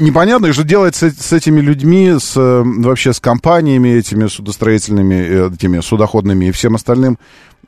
[0.00, 5.80] непонятно, что делать с, с этими людьми, с, вообще с компаниями этими судостроительными, э, этими
[5.80, 7.18] судоходными и всем остальным,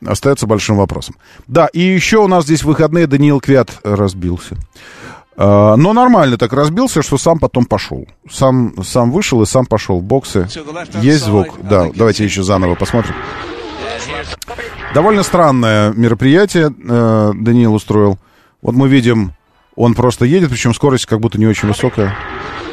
[0.06, 1.16] остается большим вопросом.
[1.46, 4.56] Да, и еще у нас здесь выходные Даниил Квят разбился.
[5.36, 8.06] А, Но нормально так разбился, что сам потом пошел.
[8.30, 10.48] Сам, сам вышел и сам пошел в боксы.
[11.00, 11.58] Есть звук?
[11.62, 13.14] Да, давайте еще заново посмотрим.
[14.94, 18.18] Довольно странное мероприятие э, Даниил устроил.
[18.60, 19.32] Вот мы видим,
[19.74, 22.14] он просто едет, причем скорость как будто не очень высокая.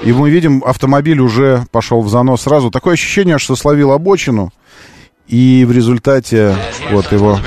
[0.03, 2.71] И мы видим, автомобиль уже пошел в занос сразу.
[2.71, 4.51] Такое ощущение, что словил обочину.
[5.29, 6.55] И в результате
[6.91, 7.39] вот его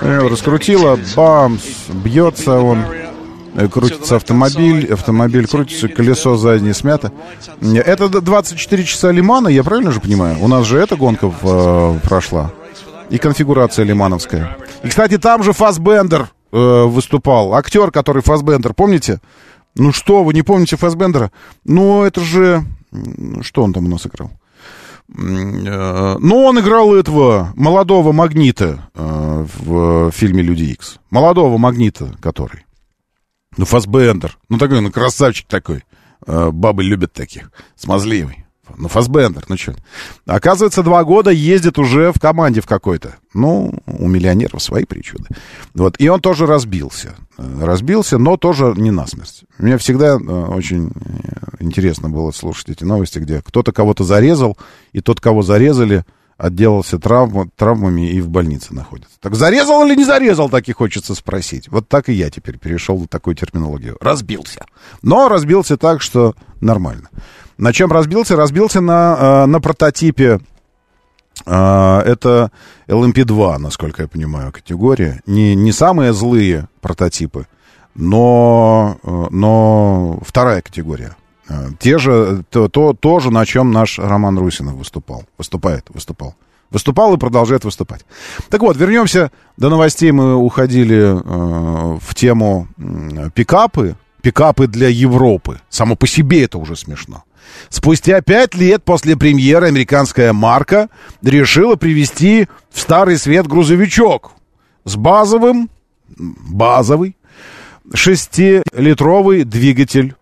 [0.00, 1.62] э, раскрутило, бамс,
[1.92, 2.84] бьется он.
[3.56, 7.10] Э, Крутится автомобиль, автомобиль крутится, колесо заднее смято.
[7.62, 10.36] Это д- 24 часа Лимана, я правильно же понимаю?
[10.40, 12.52] У нас же эта гонка в- э, прошла.
[13.10, 14.56] И конфигурация лимановская.
[14.82, 17.54] И, кстати, там же Фасбендер э, выступал.
[17.54, 19.20] Актер, который Фасбендер, помните?
[19.76, 21.30] Ну что, вы не помните Фасбендера?
[21.64, 22.64] Ну, это же...
[23.42, 24.30] Что он там у нас играл?
[25.16, 30.98] Э, Ну, он играл этого молодого магнита э, в фильме «Люди Икс».
[31.10, 32.64] Молодого магнита, который.
[33.56, 34.36] Ну, Фасбендер.
[34.48, 35.84] Ну, такой, ну, красавчик такой.
[36.26, 37.50] Э, Бабы любят таких.
[37.76, 38.44] Смазливый.
[38.76, 39.74] Ну, Фасбендер, ну что.
[40.26, 43.16] Оказывается, два года ездит уже в команде в какой-то.
[43.34, 45.26] Ну, у миллионеров свои причуды.
[45.74, 46.00] Вот.
[46.00, 47.14] И он тоже разбился.
[47.36, 49.44] Разбился, но тоже не насмерть.
[49.58, 54.56] Мне всегда э, очень э, интересно было слушать эти новости, где кто-то кого-то зарезал,
[54.92, 56.04] и тот, кого зарезали,
[56.36, 59.16] отделался травм, травмами и в больнице находится.
[59.20, 61.68] Так зарезал или не зарезал, так и хочется спросить.
[61.68, 63.96] Вот так и я теперь перешел на такую терминологию.
[64.00, 64.64] Разбился.
[65.02, 67.08] Но разбился так, что нормально.
[67.58, 68.36] На чем разбился?
[68.36, 70.40] Разбился на, э, на прототипе.
[71.46, 72.50] Э, Это
[72.88, 75.20] LMP2, насколько я понимаю, категория.
[75.26, 77.46] Не, не самые злые прототипы,
[77.94, 81.16] но, э, но вторая категория.
[81.48, 85.24] Э, Те же, то, то, то же, на чем наш Роман Русинов выступал.
[85.38, 86.34] Выступает, выступал.
[86.70, 88.04] Выступал и продолжает выступать.
[88.48, 90.10] Так вот, вернемся до новостей.
[90.12, 93.96] Мы уходили э, в тему м, пикапы.
[94.22, 95.60] Пикапы для Европы.
[95.68, 97.24] Само по себе это уже смешно.
[97.68, 100.88] Спустя пять лет после премьеры американская марка
[101.22, 104.32] решила привести в старый свет грузовичок
[104.84, 105.70] с базовым,
[106.16, 107.16] базовый,
[107.92, 110.14] шестилитровый двигатель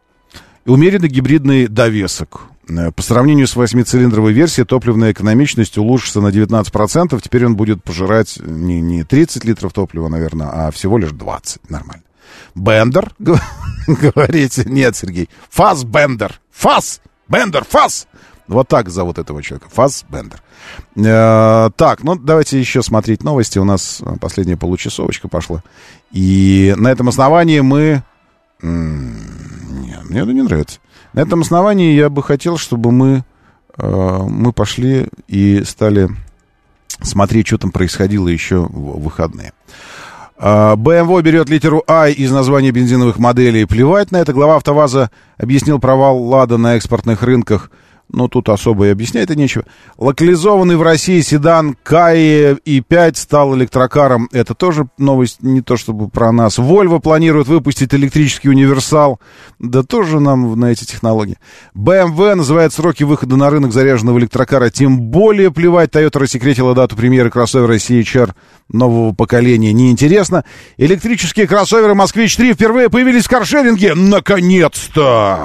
[0.65, 2.43] и умеренный гибридный довесок.
[2.69, 7.21] Э, По сравнению с восьмицилиндровой версией топливная экономичность улучшится на 19%.
[7.21, 11.71] Теперь он будет пожирать не, не 30 литров топлива, наверное, а всего лишь 20.
[11.71, 12.03] Нормально.
[12.55, 13.13] Бендер,
[13.87, 14.65] говорите?
[14.65, 15.29] Нет, Сергей.
[15.51, 16.41] Фас Бендер.
[16.51, 17.01] Фас.
[17.29, 17.65] Бендер.
[17.65, 18.07] Фас.
[18.49, 19.69] Вот так зовут этого человека.
[19.71, 20.43] Фас Бендер.
[20.97, 23.59] Э, так, ну давайте еще смотреть новости.
[23.59, 25.63] У нас э, последняя получасовочка пошла.
[26.11, 28.03] И на этом основании мы...
[28.63, 30.79] Нет, мне это не нравится.
[31.15, 33.25] На этом основании я бы хотел, чтобы мы,
[33.77, 36.09] э, мы пошли и стали
[37.01, 39.53] смотреть, что там происходило еще в выходные.
[40.45, 43.65] А, BMW берет литеру I из названия бензиновых моделей.
[43.65, 44.33] Плевать на это.
[44.33, 47.71] Глава АвтоВАЗа объяснил провал «Лада» на экспортных рынках.
[48.13, 49.65] Но тут особо и объяснять это нечего.
[49.99, 54.29] Локализованный в России седан Каи i5 стал электрокаром.
[54.33, 56.59] Это тоже новость не то чтобы про нас.
[56.59, 59.19] Volvo планирует выпустить электрический универсал.
[59.59, 61.39] Да тоже нам на эти технологии.
[61.75, 64.71] BMW называет сроки выхода на рынок заряженного электрокара.
[64.71, 65.91] Тем более плевать.
[65.91, 68.33] Toyota рассекретила дату премьеры кроссовера CHR
[68.69, 69.73] нового поколения.
[69.73, 70.45] Неинтересно.
[70.77, 73.95] Электрические кроссоверы «Москвич-3» впервые появились в каршеринге.
[73.95, 75.39] Наконец-то!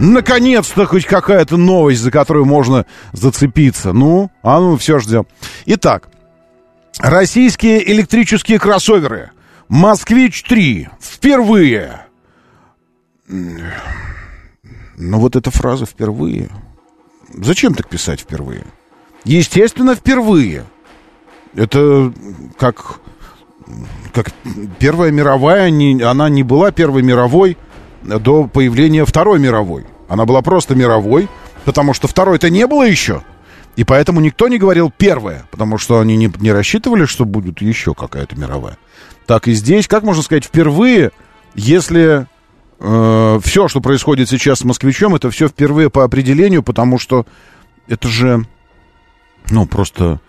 [0.00, 3.92] Наконец-то хоть какая-то новость, за которую можно зацепиться.
[3.92, 5.26] Ну, а ну, все ждем.
[5.66, 6.08] Итак,
[6.98, 9.30] российские электрические кроссоверы
[9.68, 12.06] «Москвич-3» впервые.
[13.26, 16.50] Ну, вот эта фраза «впервые».
[17.32, 18.64] Зачем так писать «впервые»?
[19.24, 20.64] Естественно, впервые.
[21.54, 22.12] Это
[22.58, 23.00] как,
[24.12, 24.30] как
[24.78, 27.56] Первая мировая, не, она не была Первой мировой
[28.02, 29.86] до появления Второй мировой.
[30.08, 31.28] Она была просто мировой,
[31.64, 33.22] потому что Второй-то не было еще.
[33.76, 37.94] И поэтому никто не говорил первая, потому что они не, не рассчитывали, что будет еще
[37.94, 38.76] какая-то мировая.
[39.26, 41.12] Так и здесь, как можно сказать, впервые,
[41.54, 42.26] если
[42.80, 47.26] э, все, что происходит сейчас с москвичом, это все впервые по определению, потому что
[47.86, 48.44] это же,
[49.50, 50.20] ну, просто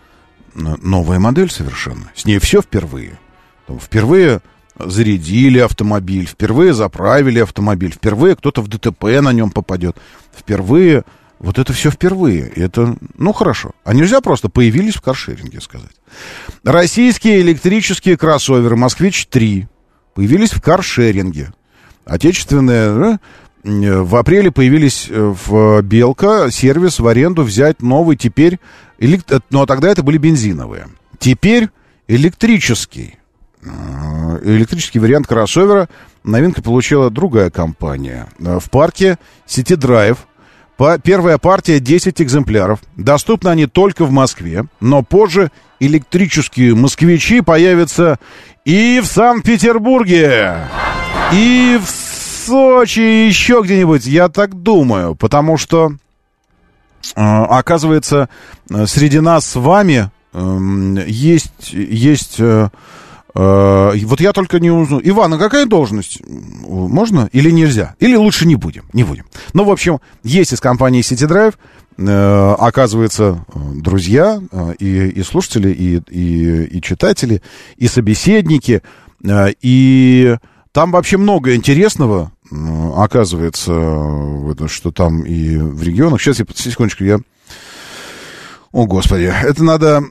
[0.53, 2.11] новая модель совершенно.
[2.15, 3.19] С ней все впервые.
[3.67, 4.41] Впервые
[4.77, 9.97] зарядили автомобиль, впервые заправили автомобиль, впервые кто-то в ДТП на нем попадет,
[10.37, 11.03] впервые...
[11.41, 12.47] Вот это все впервые.
[12.55, 13.71] Это, ну, хорошо.
[13.83, 15.89] А нельзя просто появились в каршеринге сказать.
[16.63, 19.65] Российские электрические кроссоверы «Москвич-3»
[20.13, 21.51] появились в каршеринге.
[22.05, 23.19] Отечественные...
[23.63, 28.59] В апреле появились э, в Белка сервис в аренду взять новый теперь...
[28.97, 29.29] Элект...
[29.29, 30.87] Но ну, а тогда это были бензиновые.
[31.19, 31.69] Теперь
[32.07, 33.19] электрический.
[33.63, 35.89] Э, электрический вариант кроссовера
[36.23, 38.29] новинка получила другая компания.
[38.39, 40.17] Э, в парке City по,
[41.03, 42.79] первая партия 10 экземпляров.
[42.95, 48.19] Доступны они только в Москве, но позже электрические москвичи появятся
[48.65, 50.57] и в Санкт-Петербурге,
[51.31, 55.91] и в Сочи, и еще где-нибудь, я так думаю, потому что,
[57.15, 58.29] э, оказывается,
[58.85, 62.69] среди нас с вами э, есть, есть э, Э,
[63.33, 65.01] вот я только не узнал.
[65.03, 66.21] Иван, а какая должность?
[66.27, 67.95] Можно или нельзя?
[67.99, 68.83] Или лучше не будем?
[68.93, 69.25] Не будем.
[69.53, 71.55] Ну, в общем, есть из компании City Drive,
[71.97, 77.41] э, оказывается, друзья э, и, и слушатели, и, и, и читатели,
[77.77, 78.81] и собеседники,
[79.61, 80.37] и
[80.71, 82.31] там вообще много интересного,
[82.97, 83.71] оказывается,
[84.67, 86.21] что там и в регионах.
[86.21, 87.19] Сейчас, я, секундочку, я
[88.71, 90.01] о, Господи, это надо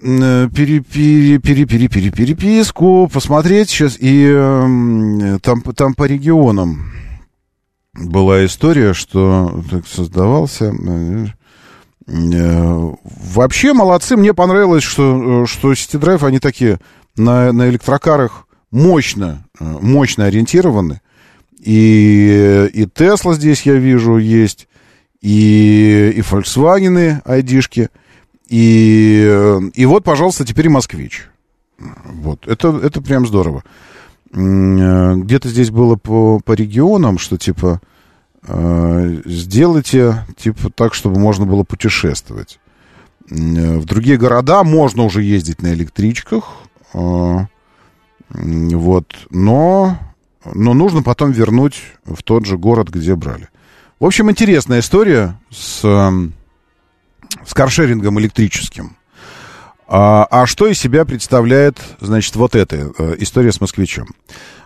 [0.55, 3.97] пере, пере, пере, пере, пере, переписку посмотреть сейчас.
[3.99, 6.93] И э, там, там по регионам
[7.95, 10.74] была история, что так создавался...
[10.77, 11.27] Э,
[13.35, 16.81] вообще молодцы, мне понравилось, что, что City Drive, они такие
[17.16, 21.01] на, на электрокарах мощно, мощно ориентированы.
[21.61, 24.66] И, и Tesla здесь я вижу есть,
[25.20, 27.91] и, и Volkswagen айдишки.
[28.51, 31.29] И, и вот, пожалуйста, теперь москвич.
[31.79, 33.63] Вот, это, это прям здорово.
[34.33, 37.81] Где-то здесь было по, по регионам, что типа
[38.43, 42.59] э, сделайте типа так, чтобы можно было путешествовать.
[43.29, 46.45] В другие города можно уже ездить на электричках,
[46.93, 47.37] э,
[48.31, 49.97] вот, но,
[50.45, 53.49] но нужно потом вернуть в тот же город, где брали.
[54.01, 55.85] В общем, интересная история с
[57.47, 58.97] с каршерингом электрическим.
[59.93, 64.09] А, а что из себя представляет, значит, вот эта э, история с москвичом?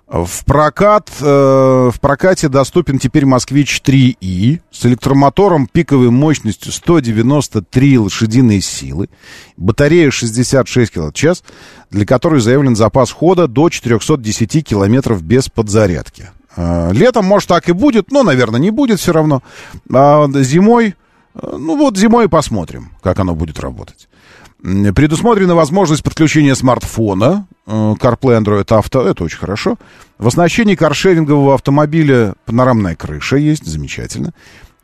[0.07, 8.61] В, прокат, э, в прокате доступен теперь «Москвич 3И» с электромотором пиковой мощностью 193 лошадиные
[8.61, 9.09] силы,
[9.57, 11.43] батарея 66 киловатт-час,
[11.91, 16.29] для которой заявлен запас хода до 410 километров без подзарядки.
[16.55, 19.43] Э, летом, может, так и будет, но, наверное, не будет все равно.
[19.91, 20.97] А зимой
[21.35, 24.09] ну вот зимой посмотрим, как оно будет работать.
[24.63, 29.77] Предусмотрена возможность подключения смартфона, э, CarPlay Android Auto, это очень хорошо.
[30.17, 34.33] В оснащении каршерингового автомобиля панорамная крыша есть, замечательно.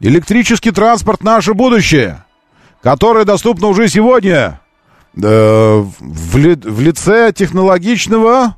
[0.00, 2.24] Электрический транспорт– наше будущее,
[2.82, 4.60] которое доступно уже сегодня
[5.14, 8.56] э, в, ли, в лице технологичного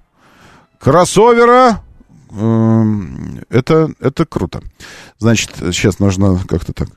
[0.80, 1.82] кроссовера.
[2.30, 2.84] Э,
[3.48, 4.60] это, это круто.
[5.18, 6.88] Значит, сейчас нужно как-то так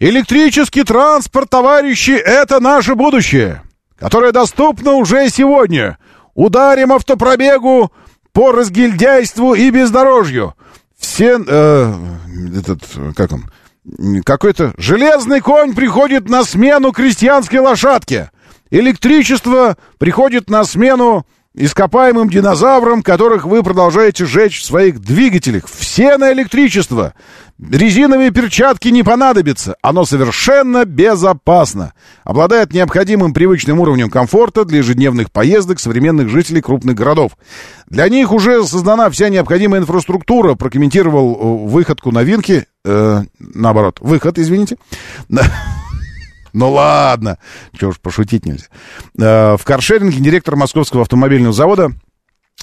[0.00, 3.62] Электрический транспорт, товарищи, это наше будущее,
[3.98, 5.98] которое доступно уже сегодня.
[6.34, 7.90] Ударим автопробегу
[8.32, 10.54] по разгильдяйству и бездорожью.
[10.96, 11.94] Все, э,
[12.56, 12.80] этот,
[13.16, 13.50] как он,
[14.24, 18.30] какой-то железный конь приходит на смену крестьянской лошадке.
[18.70, 21.26] Электричество приходит на смену
[21.58, 25.64] ископаемым динозаврам, которых вы продолжаете жечь в своих двигателях.
[25.66, 27.14] Все на электричество.
[27.58, 29.74] Резиновые перчатки не понадобятся.
[29.82, 31.92] Оно совершенно безопасно.
[32.22, 37.32] Обладает необходимым привычным уровнем комфорта для ежедневных поездок современных жителей крупных городов.
[37.88, 44.76] Для них уже создана вся необходимая инфраструктура, прокомментировал э, выходку новинки, э, наоборот, выход, извините,
[46.52, 47.38] ну ладно,
[47.78, 48.66] чего ж пошутить нельзя.
[49.18, 51.92] Э, в каршеринге директор Московского автомобильного завода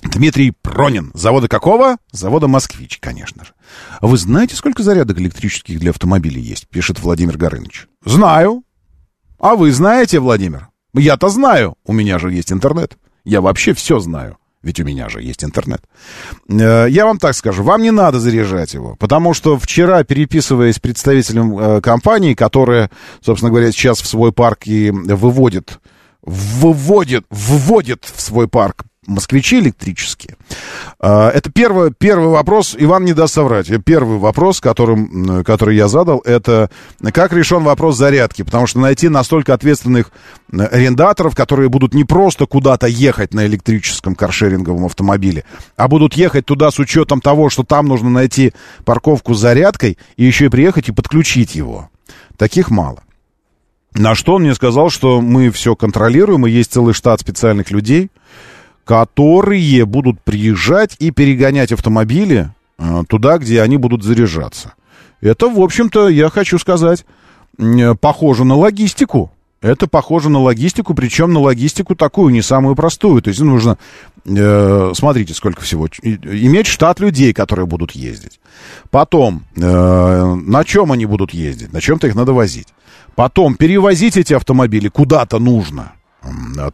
[0.03, 1.11] Дмитрий Пронин.
[1.13, 1.97] Завода какого?
[2.11, 3.53] Завода «Москвич», конечно же.
[4.01, 6.67] Вы знаете, сколько зарядок электрических для автомобилей есть?
[6.67, 7.87] Пишет Владимир Горыныч.
[8.03, 8.63] Знаю.
[9.39, 10.69] А вы знаете, Владимир?
[10.93, 11.75] Я-то знаю.
[11.85, 12.97] У меня же есть интернет.
[13.23, 14.37] Я вообще все знаю.
[14.65, 15.81] Ведь у меня же есть интернет.
[16.49, 20.79] Э, я вам так скажу, вам не надо заряжать его, потому что вчера, переписываясь с
[20.79, 22.89] представителем э, компании, которая,
[23.21, 25.79] собственно говоря, сейчас в свой парк и выводит,
[26.23, 30.35] выводит, вводит в свой парк москвичи электрические.
[30.99, 33.69] А, это первый, первый вопрос, Иван не даст соврать.
[33.83, 36.69] Первый вопрос, которым, который я задал, это
[37.13, 38.43] как решен вопрос зарядки.
[38.43, 40.11] Потому что найти настолько ответственных
[40.51, 45.45] арендаторов, которые будут не просто куда-то ехать на электрическом каршеринговом автомобиле,
[45.75, 48.53] а будут ехать туда с учетом того, что там нужно найти
[48.83, 51.89] парковку с зарядкой и еще и приехать и подключить его.
[52.37, 53.01] Таких мало.
[53.93, 58.09] На что он мне сказал, что мы все контролируем, и есть целый штат специальных людей,
[58.85, 64.73] которые будут приезжать и перегонять автомобили э, туда, где они будут заряжаться.
[65.21, 67.05] Это, в общем-то, я хочу сказать,
[67.57, 69.31] э, похоже на логистику.
[69.61, 73.23] Это похоже на логистику, причем на логистику такую, не самую простую.
[73.23, 73.79] То есть нужно,
[74.23, 78.39] э, смотрите, сколько всего, иметь штат людей, которые будут ездить.
[78.91, 82.67] Потом, э, на чем они будут ездить, на чем-то их надо возить.
[83.15, 85.93] Потом, перевозить эти автомобили куда-то нужно.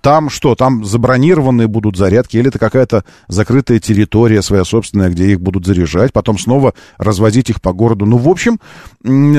[0.01, 0.55] Там что?
[0.55, 6.13] Там забронированные будут зарядки, или это какая-то закрытая территория своя собственная, где их будут заряжать,
[6.13, 8.05] потом снова развозить их по городу.
[8.05, 8.59] Ну, в общем,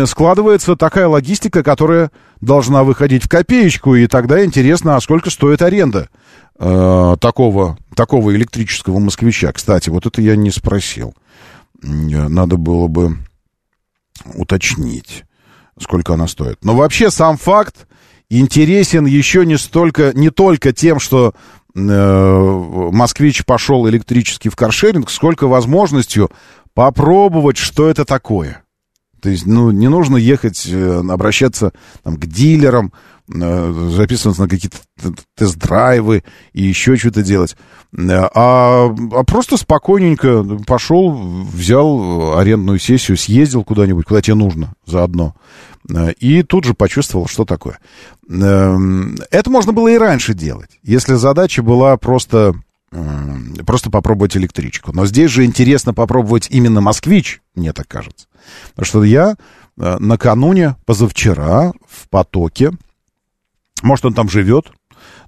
[0.07, 2.11] складывается такая логистика, которая
[2.41, 6.09] должна выходить в копеечку, и тогда интересно, а сколько стоит аренда
[6.59, 9.53] э, такого, такого электрического москвича.
[9.53, 11.15] Кстати, вот это я не спросил.
[11.81, 13.17] Надо было бы
[14.35, 15.25] уточнить,
[15.81, 16.65] сколько она стоит.
[16.65, 17.87] Но вообще сам факт,
[18.41, 21.35] интересен еще не столько, не только тем, что
[21.75, 26.31] э, москвич пошел электрически в каршеринг, сколько возможностью
[26.75, 28.63] попробовать, что это такое.
[29.23, 31.73] То есть, ну, не нужно ехать, э, обращаться
[32.03, 32.93] там, к дилерам,
[33.33, 34.79] э, записываться на какие-то
[35.37, 37.57] тест-драйвы и еще что-то делать.
[37.97, 45.37] Э, а, а просто спокойненько пошел, взял арендную сессию, съездил куда-нибудь, куда тебе нужно заодно.
[46.19, 47.79] И тут же почувствовал, что такое.
[48.29, 52.55] Это можно было и раньше делать, если задача была просто
[53.67, 54.93] просто попробовать электричку.
[54.93, 58.27] Но здесь же интересно попробовать именно москвич, мне так кажется.
[58.75, 59.37] Потому что я
[59.79, 62.73] э, накануне, позавчера, в потоке,
[63.83, 64.73] может, он там живет,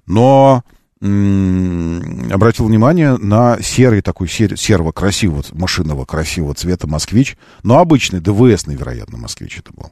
[0.05, 0.63] но
[1.01, 8.75] обратил внимание на серый такой сер, серого красивого, машинного красивого цвета москвич, но обычный, ДВСный,
[8.75, 9.91] вероятно, москвич это был.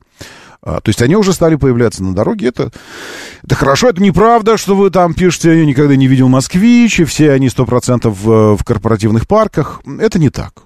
[0.65, 2.47] А, то есть они уже стали появляться на дороге.
[2.47, 2.71] Это,
[3.43, 7.31] это хорошо, это неправда, что вы там пишете, я никогда не видел москвич, и все
[7.31, 9.81] они 100% в, в корпоративных парках.
[9.99, 10.63] Это не так.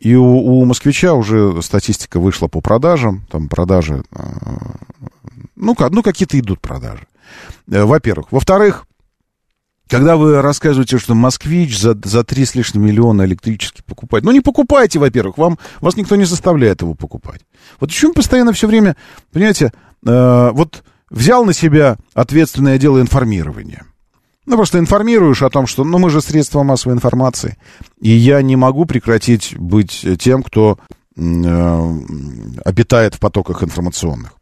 [0.00, 4.76] И у, у москвича уже статистика вышла по продажам, там продажи, а,
[5.56, 7.06] ну, ну какие-то идут продажи,
[7.70, 8.30] э, во-первых.
[8.30, 8.86] Во-вторых,
[9.90, 14.40] когда вы рассказываете, что москвич за, за 3 с лишним миллиона электрический покупать, ну не
[14.40, 17.40] покупайте, во-первых, вам, вас никто не заставляет его покупать.
[17.80, 18.96] Вот почему постоянно все время,
[19.32, 19.72] понимаете,
[20.06, 23.84] э, вот взял на себя ответственное дело информирования.
[24.46, 27.58] Ну, просто информируешь о том, что, ну, мы же средства массовой информации.
[28.00, 30.78] И я не могу прекратить быть тем, кто
[31.16, 31.94] э,
[32.64, 34.34] обитает в потоках информационных.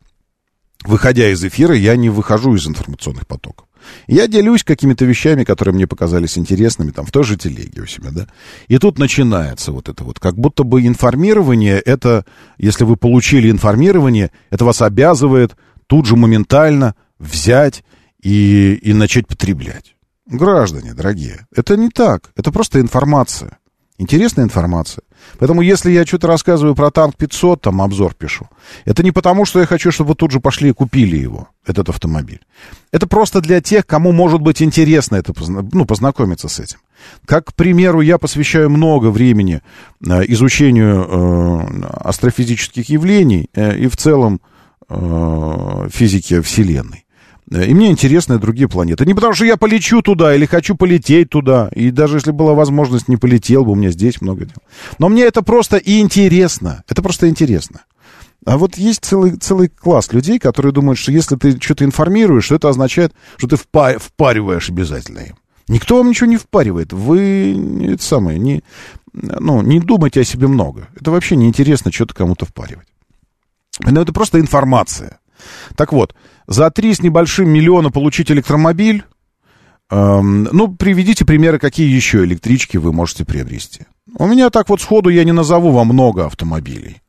[0.84, 3.67] Выходя из эфира, я не выхожу из информационных потоков.
[4.06, 8.10] Я делюсь какими-то вещами, которые мне показались интересными, там, в той же телеге у себя,
[8.10, 8.26] да.
[8.68, 12.24] И тут начинается вот это вот, как будто бы информирование, это,
[12.58, 15.56] если вы получили информирование, это вас обязывает
[15.86, 17.84] тут же моментально взять
[18.22, 19.94] и, и начать потреблять.
[20.26, 22.30] Граждане, дорогие, это не так.
[22.36, 23.58] Это просто информация.
[23.96, 25.02] Интересная информация.
[25.38, 28.48] Поэтому, если я что-то рассказываю про танк 500, там обзор пишу,
[28.84, 32.40] это не потому, что я хочу, чтобы тут же пошли и купили его, этот автомобиль.
[32.90, 35.32] Это просто для тех, кому может быть интересно это,
[35.72, 36.78] ну, познакомиться с этим.
[37.24, 39.62] Как, к примеру, я посвящаю много времени
[40.04, 44.40] э, изучению э, астрофизических явлений э, и в целом
[44.88, 47.04] э, физики Вселенной.
[47.50, 49.04] Э, И мне интересны другие планеты.
[49.06, 51.68] Не потому, что я полечу туда или хочу полететь туда.
[51.74, 54.56] И даже если была возможность, не полетел бы, у меня здесь много дел.
[54.98, 56.82] Но мне это просто и интересно.
[56.88, 57.82] Это просто интересно.
[58.46, 62.54] А вот есть целый, целый класс людей, которые думают, что если ты что-то информируешь, что
[62.54, 65.36] это означает, что ты впа- впариваешь обязательно им.
[65.66, 66.92] Никто вам ничего не впаривает.
[66.94, 68.62] Вы это самое, не,
[69.12, 70.88] ну, не думайте о себе много.
[70.98, 72.86] Это вообще неинтересно что-то кому-то впаривать.
[73.84, 75.18] Но это просто информация.
[75.76, 76.14] Так вот,
[76.48, 79.04] за три с небольшим миллиона получить электромобиль,
[79.90, 83.82] эм, ну, приведите примеры, какие еще электрички вы можете приобрести.
[84.16, 87.02] У меня так вот сходу я не назову вам много автомобилей.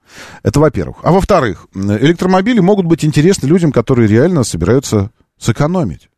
[0.44, 0.98] Это во-первых.
[1.04, 6.10] А во-вторых, электромобили могут быть интересны людям, которые реально собираются сэкономить.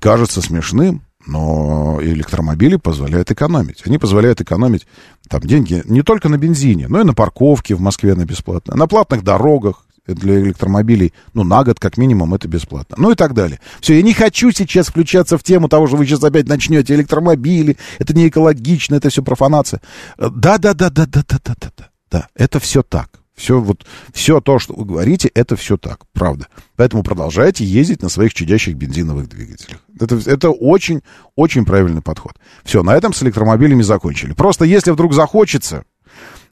[0.00, 3.82] Кажется смешным, но электромобили позволяют экономить.
[3.86, 4.86] Они позволяют экономить
[5.28, 8.86] там деньги не только на бензине, но и на парковке в Москве на бесплатно, на
[8.86, 12.96] платных дорогах для электромобилей, ну, на год как минимум это бесплатно.
[12.98, 13.60] Ну и так далее.
[13.80, 17.76] Все, я не хочу сейчас включаться в тему того, что вы сейчас опять начнете электромобили,
[17.98, 19.80] это не экологично, это все профанация.
[20.18, 21.90] Да-да-да-да-да-да-да-да.
[22.10, 23.10] Да, это все так.
[23.36, 23.84] Все, вот,
[24.14, 26.46] все то, что вы говорите, это все так, правда.
[26.76, 29.80] Поэтому продолжайте ездить на своих чудящих бензиновых двигателях.
[30.00, 31.02] Это, это очень,
[31.34, 32.32] очень правильный подход.
[32.64, 34.32] Все, на этом с электромобилями закончили.
[34.32, 35.84] Просто если вдруг захочется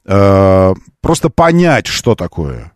[0.05, 2.74] э, просто понять, что такое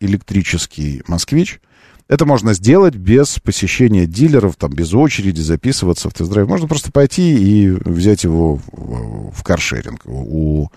[0.00, 1.60] электрический москвич,
[2.06, 6.46] это можно сделать без посещения дилеров, там, без очереди, записываться в тест-драйв.
[6.48, 10.68] Можно просто пойти и взять его в, каршеринг у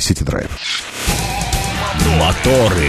[0.00, 0.50] Сити Драйв.
[2.18, 2.88] Моторы.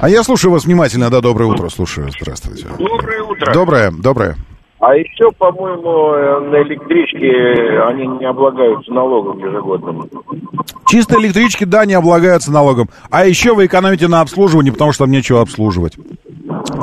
[0.00, 1.10] А я слушаю вас внимательно.
[1.10, 1.68] Да, доброе утро.
[1.70, 2.10] Слушаю.
[2.20, 2.66] Здравствуйте.
[2.78, 3.52] Доброе утро.
[3.54, 4.36] Доброе, доброе.
[4.82, 10.10] А еще, по-моему, э, на электричке они не облагаются налогом ежегодным.
[10.88, 12.90] Чисто электрички, да, не облагаются налогом.
[13.08, 15.96] А еще вы экономите на обслуживании, потому что там нечего обслуживать.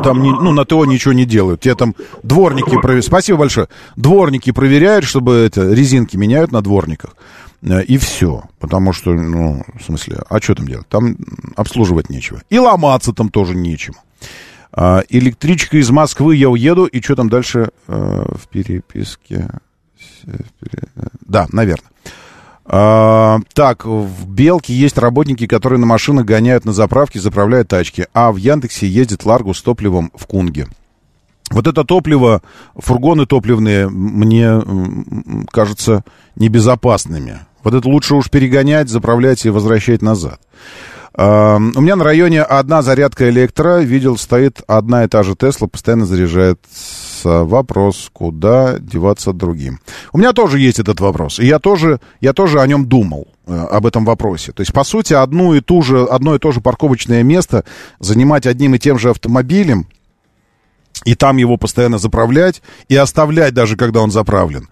[0.01, 1.59] Там, не, ну, на ТО ничего не делают.
[1.59, 1.93] Те там
[2.23, 3.03] дворники проверяют.
[3.03, 3.67] Спасибо большое.
[3.97, 7.17] Дворники проверяют, чтобы это, резинки меняют на дворниках.
[7.61, 8.43] Э, И все.
[8.59, 10.87] Потому что, ну, в смысле, а что там делать?
[10.87, 11.17] Там
[11.57, 12.41] обслуживать нечего.
[12.49, 13.95] И ломаться там тоже нечем.
[14.71, 16.85] А, электричка из Москвы, я уеду.
[16.85, 19.49] И что там дальше э, в переписке?
[21.25, 21.89] Да, наверное.
[22.65, 28.31] А, так, в Белке есть работники, которые на машинах гоняют на заправке, заправляют тачки, а
[28.31, 30.67] в Яндексе ездит Ларгу с топливом в Кунге.
[31.49, 32.43] Вот это топливо,
[32.75, 34.61] фургоны топливные, мне
[35.51, 36.03] кажется
[36.35, 37.39] небезопасными.
[37.63, 40.39] Вот это лучше уж перегонять, заправлять и возвращать назад.
[41.21, 43.81] А, у меня на районе одна зарядка электро.
[43.81, 47.43] Видел, стоит одна и та же Тесла, постоянно заряжается.
[47.43, 49.81] Вопрос, куда деваться другим?
[50.13, 51.37] У меня тоже есть этот вопрос.
[51.39, 54.53] И я тоже, я тоже о нем думал, э, об этом вопросе.
[54.53, 57.65] То есть, по сути, одну и ту же, одно и то же парковочное место
[57.99, 59.87] занимать одним и тем же автомобилем,
[61.03, 64.69] и там его постоянно заправлять, и оставлять даже, когда он заправлен,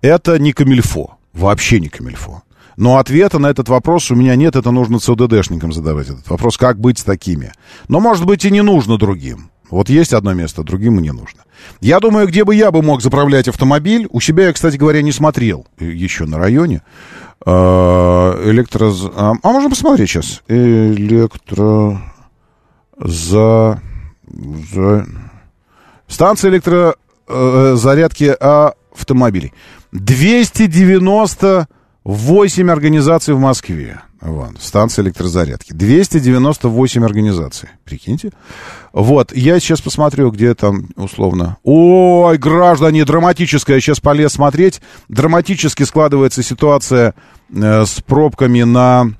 [0.00, 1.16] это не камильфо.
[1.32, 2.42] Вообще не камильфо.
[2.78, 6.78] Но ответа на этот вопрос у меня нет, это нужно ЦУДДшникам задавать этот вопрос, как
[6.78, 7.52] быть с такими.
[7.88, 9.50] Но, может быть, и не нужно другим.
[9.68, 11.42] Вот есть одно место, другим и не нужно.
[11.80, 15.10] Я думаю, где бы я бы мог заправлять автомобиль, у себя я, кстати говоря, не
[15.10, 16.82] смотрел еще на районе.
[17.44, 18.92] Электро...
[19.16, 20.42] А можно посмотреть сейчас?
[20.46, 22.00] Электро...
[22.96, 23.82] За...
[24.72, 25.04] За...
[26.06, 28.36] Станция электрозарядки
[28.94, 29.52] автомобилей.
[32.08, 34.00] 298 организаций в Москве.
[34.22, 35.74] Вот, станция электрозарядки.
[35.74, 37.68] 298 организаций.
[37.84, 38.30] Прикиньте.
[38.94, 41.58] Вот, я сейчас посмотрю, где там условно.
[41.64, 43.76] Ой, граждане, драматическая.
[43.76, 44.80] Я сейчас полез смотреть.
[45.08, 47.12] Драматически складывается ситуация
[47.54, 49.12] э, с пробками на,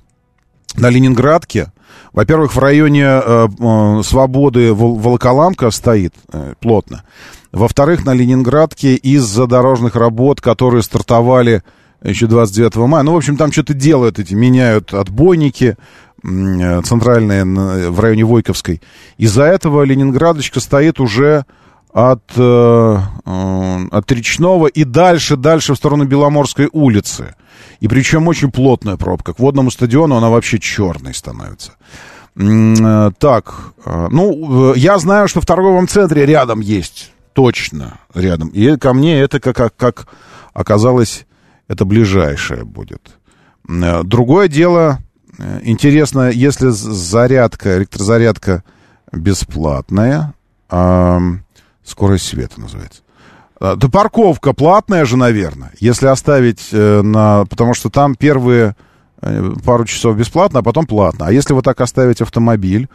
[0.75, 1.71] на Ленинградке.
[2.15, 7.05] Во-первых, в районе э, э, Свободы Вол- Волоколамка стоит э, плотно.
[7.53, 11.63] Во-вторых, на Ленинградке из-за дорожных работ, которые стартовали
[12.03, 13.03] еще 29 мая.
[13.03, 15.77] Ну, в общем, там что-то делают эти, меняют отбойники
[16.25, 18.83] м, центральные на- в районе Войковской.
[19.19, 21.45] Из-за этого Ленинградочка стоит уже
[21.93, 27.35] от, э, э, от Речного и дальше, дальше в сторону Беломорской улицы.
[27.81, 29.33] И причем очень плотная пробка.
[29.33, 31.73] К водному стадиону она вообще черной становится.
[32.37, 33.55] Э, Так,
[33.85, 37.13] э, ну, э, я знаю, что в торговом центре рядом есть.
[37.33, 38.49] Точно рядом.
[38.49, 40.09] И ко мне это, как, как
[40.53, 41.27] оказалось,
[41.69, 43.19] это ближайшее будет.
[43.69, 44.99] Э, Другое дело,
[45.39, 48.65] э, интересно, если зарядка, электрозарядка
[49.13, 50.35] бесплатная,
[50.71, 51.19] а,
[51.85, 53.01] скорость света называется,
[53.61, 57.45] А, Да парковка платная же, наверное, если оставить э, на...
[57.47, 58.75] Потому что там первые
[59.65, 61.27] пару часов бесплатно, а потом платно.
[61.27, 62.89] А если вот так оставить автомобиль,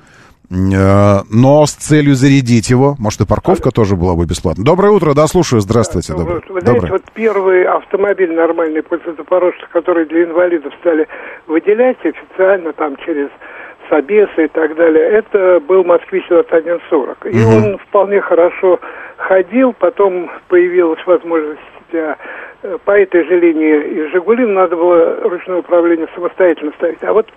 [0.56, 4.64] но с целью зарядить его, может, и парковка тоже была бы бесплатна.
[4.64, 6.14] Доброе утро, да, слушаю, здравствуйте.
[6.14, 6.42] Доброе.
[6.48, 6.92] Вы знаете, Доброе.
[6.92, 11.08] вот первый автомобиль нормальный после Запорожца, который для инвалидов стали
[11.48, 13.30] выделять официально там через
[13.90, 17.30] Собесы и так далее, это был «Москвич-2140».
[17.30, 17.56] И Мгм.
[17.56, 18.80] он вполне хорошо
[19.18, 21.60] ходил, потом появилась возможность
[21.92, 22.16] для,
[22.64, 27.04] э, по этой же линии из «Жигули» надо было ручное управление самостоятельно ставить.
[27.04, 27.28] А вот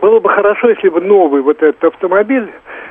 [0.00, 2.50] было бы хорошо, если бы новый вот этот автомобиль,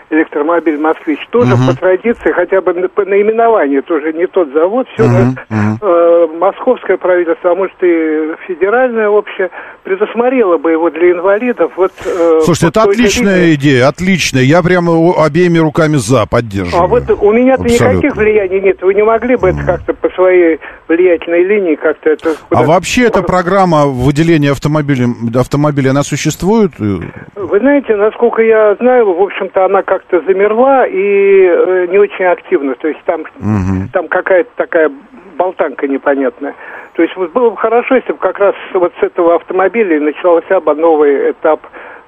[0.10, 1.68] электромобиль «Москвич», тоже Мгм.
[1.68, 5.78] по традиции, хотя бы на- по наименованию, тоже не тот завод, все Мгм, мгм.
[5.82, 9.50] э, московское правительство, а может и федеральное общее,
[9.84, 11.72] предусмотрело бы его для инвалидов.
[11.76, 13.56] Вот, э, Слушайте, по это отличная линии.
[13.56, 14.42] идея, отличная.
[14.44, 14.92] Я прямо
[15.26, 16.84] обеими руками за поддерживаю.
[16.84, 18.82] А вот у меня-то никаких влияний нет.
[18.82, 22.36] Вы не могли бы это как-то по своей влиятельной линии как-то это...
[22.52, 26.72] А вообще эта программа выделения автомобилем, автомобиля, она существует?
[26.80, 32.76] Вы знаете, насколько я знаю, в общем-то, она как-то замерла и э, не очень активна.
[32.76, 33.90] То есть там, Мгм.
[33.90, 34.92] там какая-то такая
[35.38, 36.56] болтанка непонятная.
[36.94, 40.62] То есть вот было бы хорошо, если бы как раз вот с этого автомобиля начался
[40.62, 41.62] бы новый этап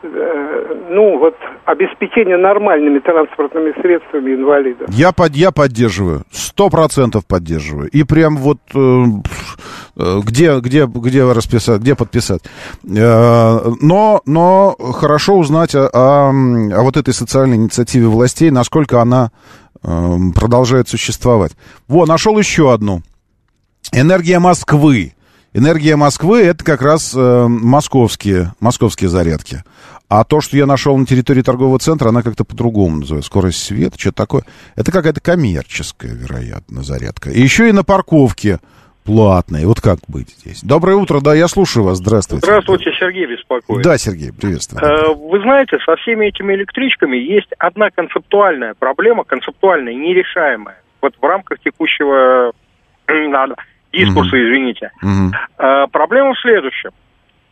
[0.04, 4.88] э, ну, вот, обеспечения нормальными транспортными средствами инвалидов.
[4.90, 7.90] Я, под, я поддерживаю, сто процентов поддерживаю.
[7.90, 9.04] И прям вот э,
[9.98, 12.42] где, где, где расписать, где подписать.
[12.84, 19.32] Э, но, но хорошо узнать о, о, о вот этой социальной инициативе властей, насколько она
[19.82, 21.54] э, продолжает существовать.
[21.88, 23.02] Во, нашел еще одну.
[23.92, 25.14] Энергия Москвы.
[25.54, 29.64] Энергия Москвы это как раз э, московские, московские зарядки.
[30.10, 33.28] А то, что я нашел на территории торгового центра, она как-то по-другому называется.
[33.28, 34.44] Скорость света, что-то такое.
[34.76, 37.32] Это какая-то коммерческая, вероятно, зарядка.
[37.32, 38.60] И еще и на парковке
[39.08, 39.66] платные.
[39.66, 40.62] Вот как быть здесь?
[40.62, 41.98] Доброе утро, да, я слушаю вас.
[41.98, 42.46] Здравствуйте.
[42.46, 43.82] Здравствуйте, Сергей беспокоит.
[43.82, 44.84] Да, Сергей, приветствую.
[44.84, 50.82] Э, Вы знаете, со всеми этими электричками есть одна концептуальная проблема, концептуальная, нерешаемая.
[51.02, 52.52] Вот в рамках текущего
[53.94, 54.92] дискурса, извините.
[55.02, 55.32] Мгм.
[55.58, 56.92] Э, Проблема в следующем.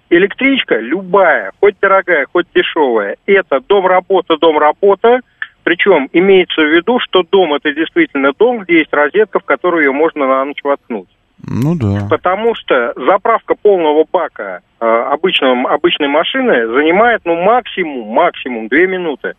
[0.09, 5.21] Электричка, любая, хоть дорогая, хоть дешевая, это дом-работа, дом-работа.
[5.63, 9.91] Причем имеется в виду, что дом это действительно дом, где есть розетка, в которую ее
[9.91, 11.07] можно на ночь воткнуть.
[11.47, 12.07] Ну да.
[12.09, 19.33] Потому что заправка полного бака э, обычного, обычной машины занимает, ну, максимум, максимум 2 минуты.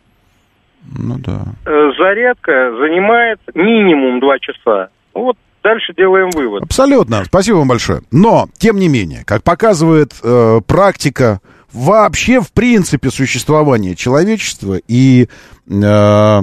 [0.97, 1.41] Ну да.
[1.65, 4.89] Э, зарядка занимает минимум 2 часа.
[5.13, 6.63] Ну, вот дальше делаем вывод.
[6.63, 7.25] Абсолютно.
[7.25, 8.01] Спасибо вам большое.
[8.11, 11.41] Но, тем не менее, как показывает э, практика
[11.73, 15.27] вообще, в принципе, существования человечества и
[15.69, 16.41] э,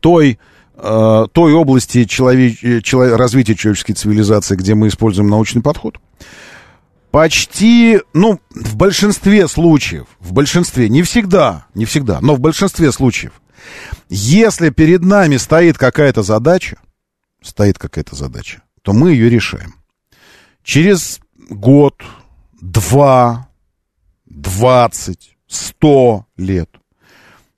[0.00, 0.38] той,
[0.74, 5.98] э, той области человеч- э, чело- развития человеческой цивилизации, где мы используем научный подход,
[7.10, 13.32] почти, ну, в большинстве случаев, в большинстве, не всегда, не всегда, но в большинстве случаев,
[14.08, 16.78] если перед нами стоит какая-то задача,
[17.42, 19.74] стоит какая-то задача, то мы ее решаем.
[20.64, 21.20] Через
[21.50, 22.02] год,
[22.60, 23.48] два,
[24.26, 26.70] двадцать, сто лет.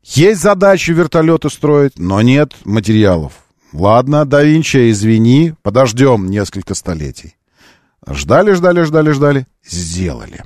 [0.05, 3.33] Есть задача вертолеты строить, но нет материалов.
[3.73, 7.37] Ладно, да Винчи, извини, подождем несколько столетий.
[8.07, 10.45] Ждали, ждали, ждали, ждали, сделали.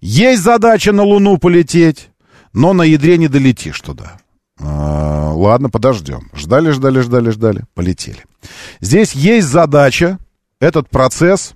[0.00, 2.10] Есть задача на Луну полететь,
[2.52, 4.18] но на ядре не долетишь туда.
[4.60, 6.30] А, ладно, подождем.
[6.34, 8.24] Ждали, ждали, ждали, ждали, полетели.
[8.80, 10.18] Здесь есть задача
[10.60, 11.54] этот процесс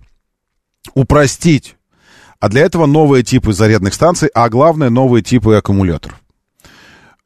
[0.95, 1.77] упростить.
[2.41, 6.24] А для этого новые типы зарядных станций, а главное новые типы аккумуляторов.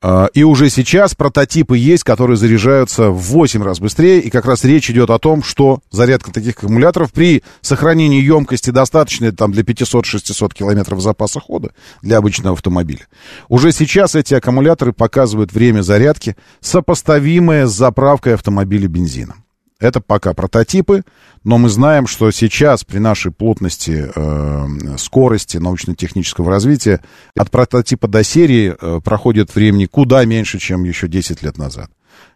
[0.01, 4.21] А, И уже сейчас прототипы есть, которые заряжаются в 8 раз быстрее.
[4.21, 9.33] И как раз речь идет о том, что зарядка таких аккумуляторов при сохранении емкости достаточной
[9.33, 11.71] там, для 500-600 километров запаса хода
[12.03, 13.07] для обычного автомобиля.
[13.49, 19.45] Уже сейчас эти аккумуляторы показывают время зарядки, сопоставимое с заправкой автомобиля бензином.
[19.81, 21.05] Это пока прототипы,
[21.45, 27.01] но мы знаем, что сейчас при нашей плотности, э, скорости научно-технического развития
[27.37, 31.91] от прототипа до серии э, проходит времени куда меньше, чем еще 10 лет назад.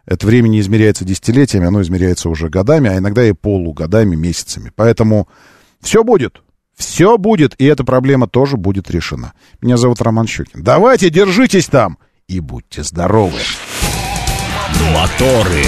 [0.05, 4.71] Это время не измеряется десятилетиями, оно измеряется уже годами, а иногда и полугодами, месяцами.
[4.73, 5.27] Поэтому
[5.81, 6.41] все будет.
[6.77, 9.33] Все будет, и эта проблема тоже будет решена.
[9.61, 10.63] Меня зовут Роман Щукин.
[10.63, 11.97] Давайте, держитесь там
[12.27, 13.39] и будьте здоровы.
[14.93, 15.63] Моторы.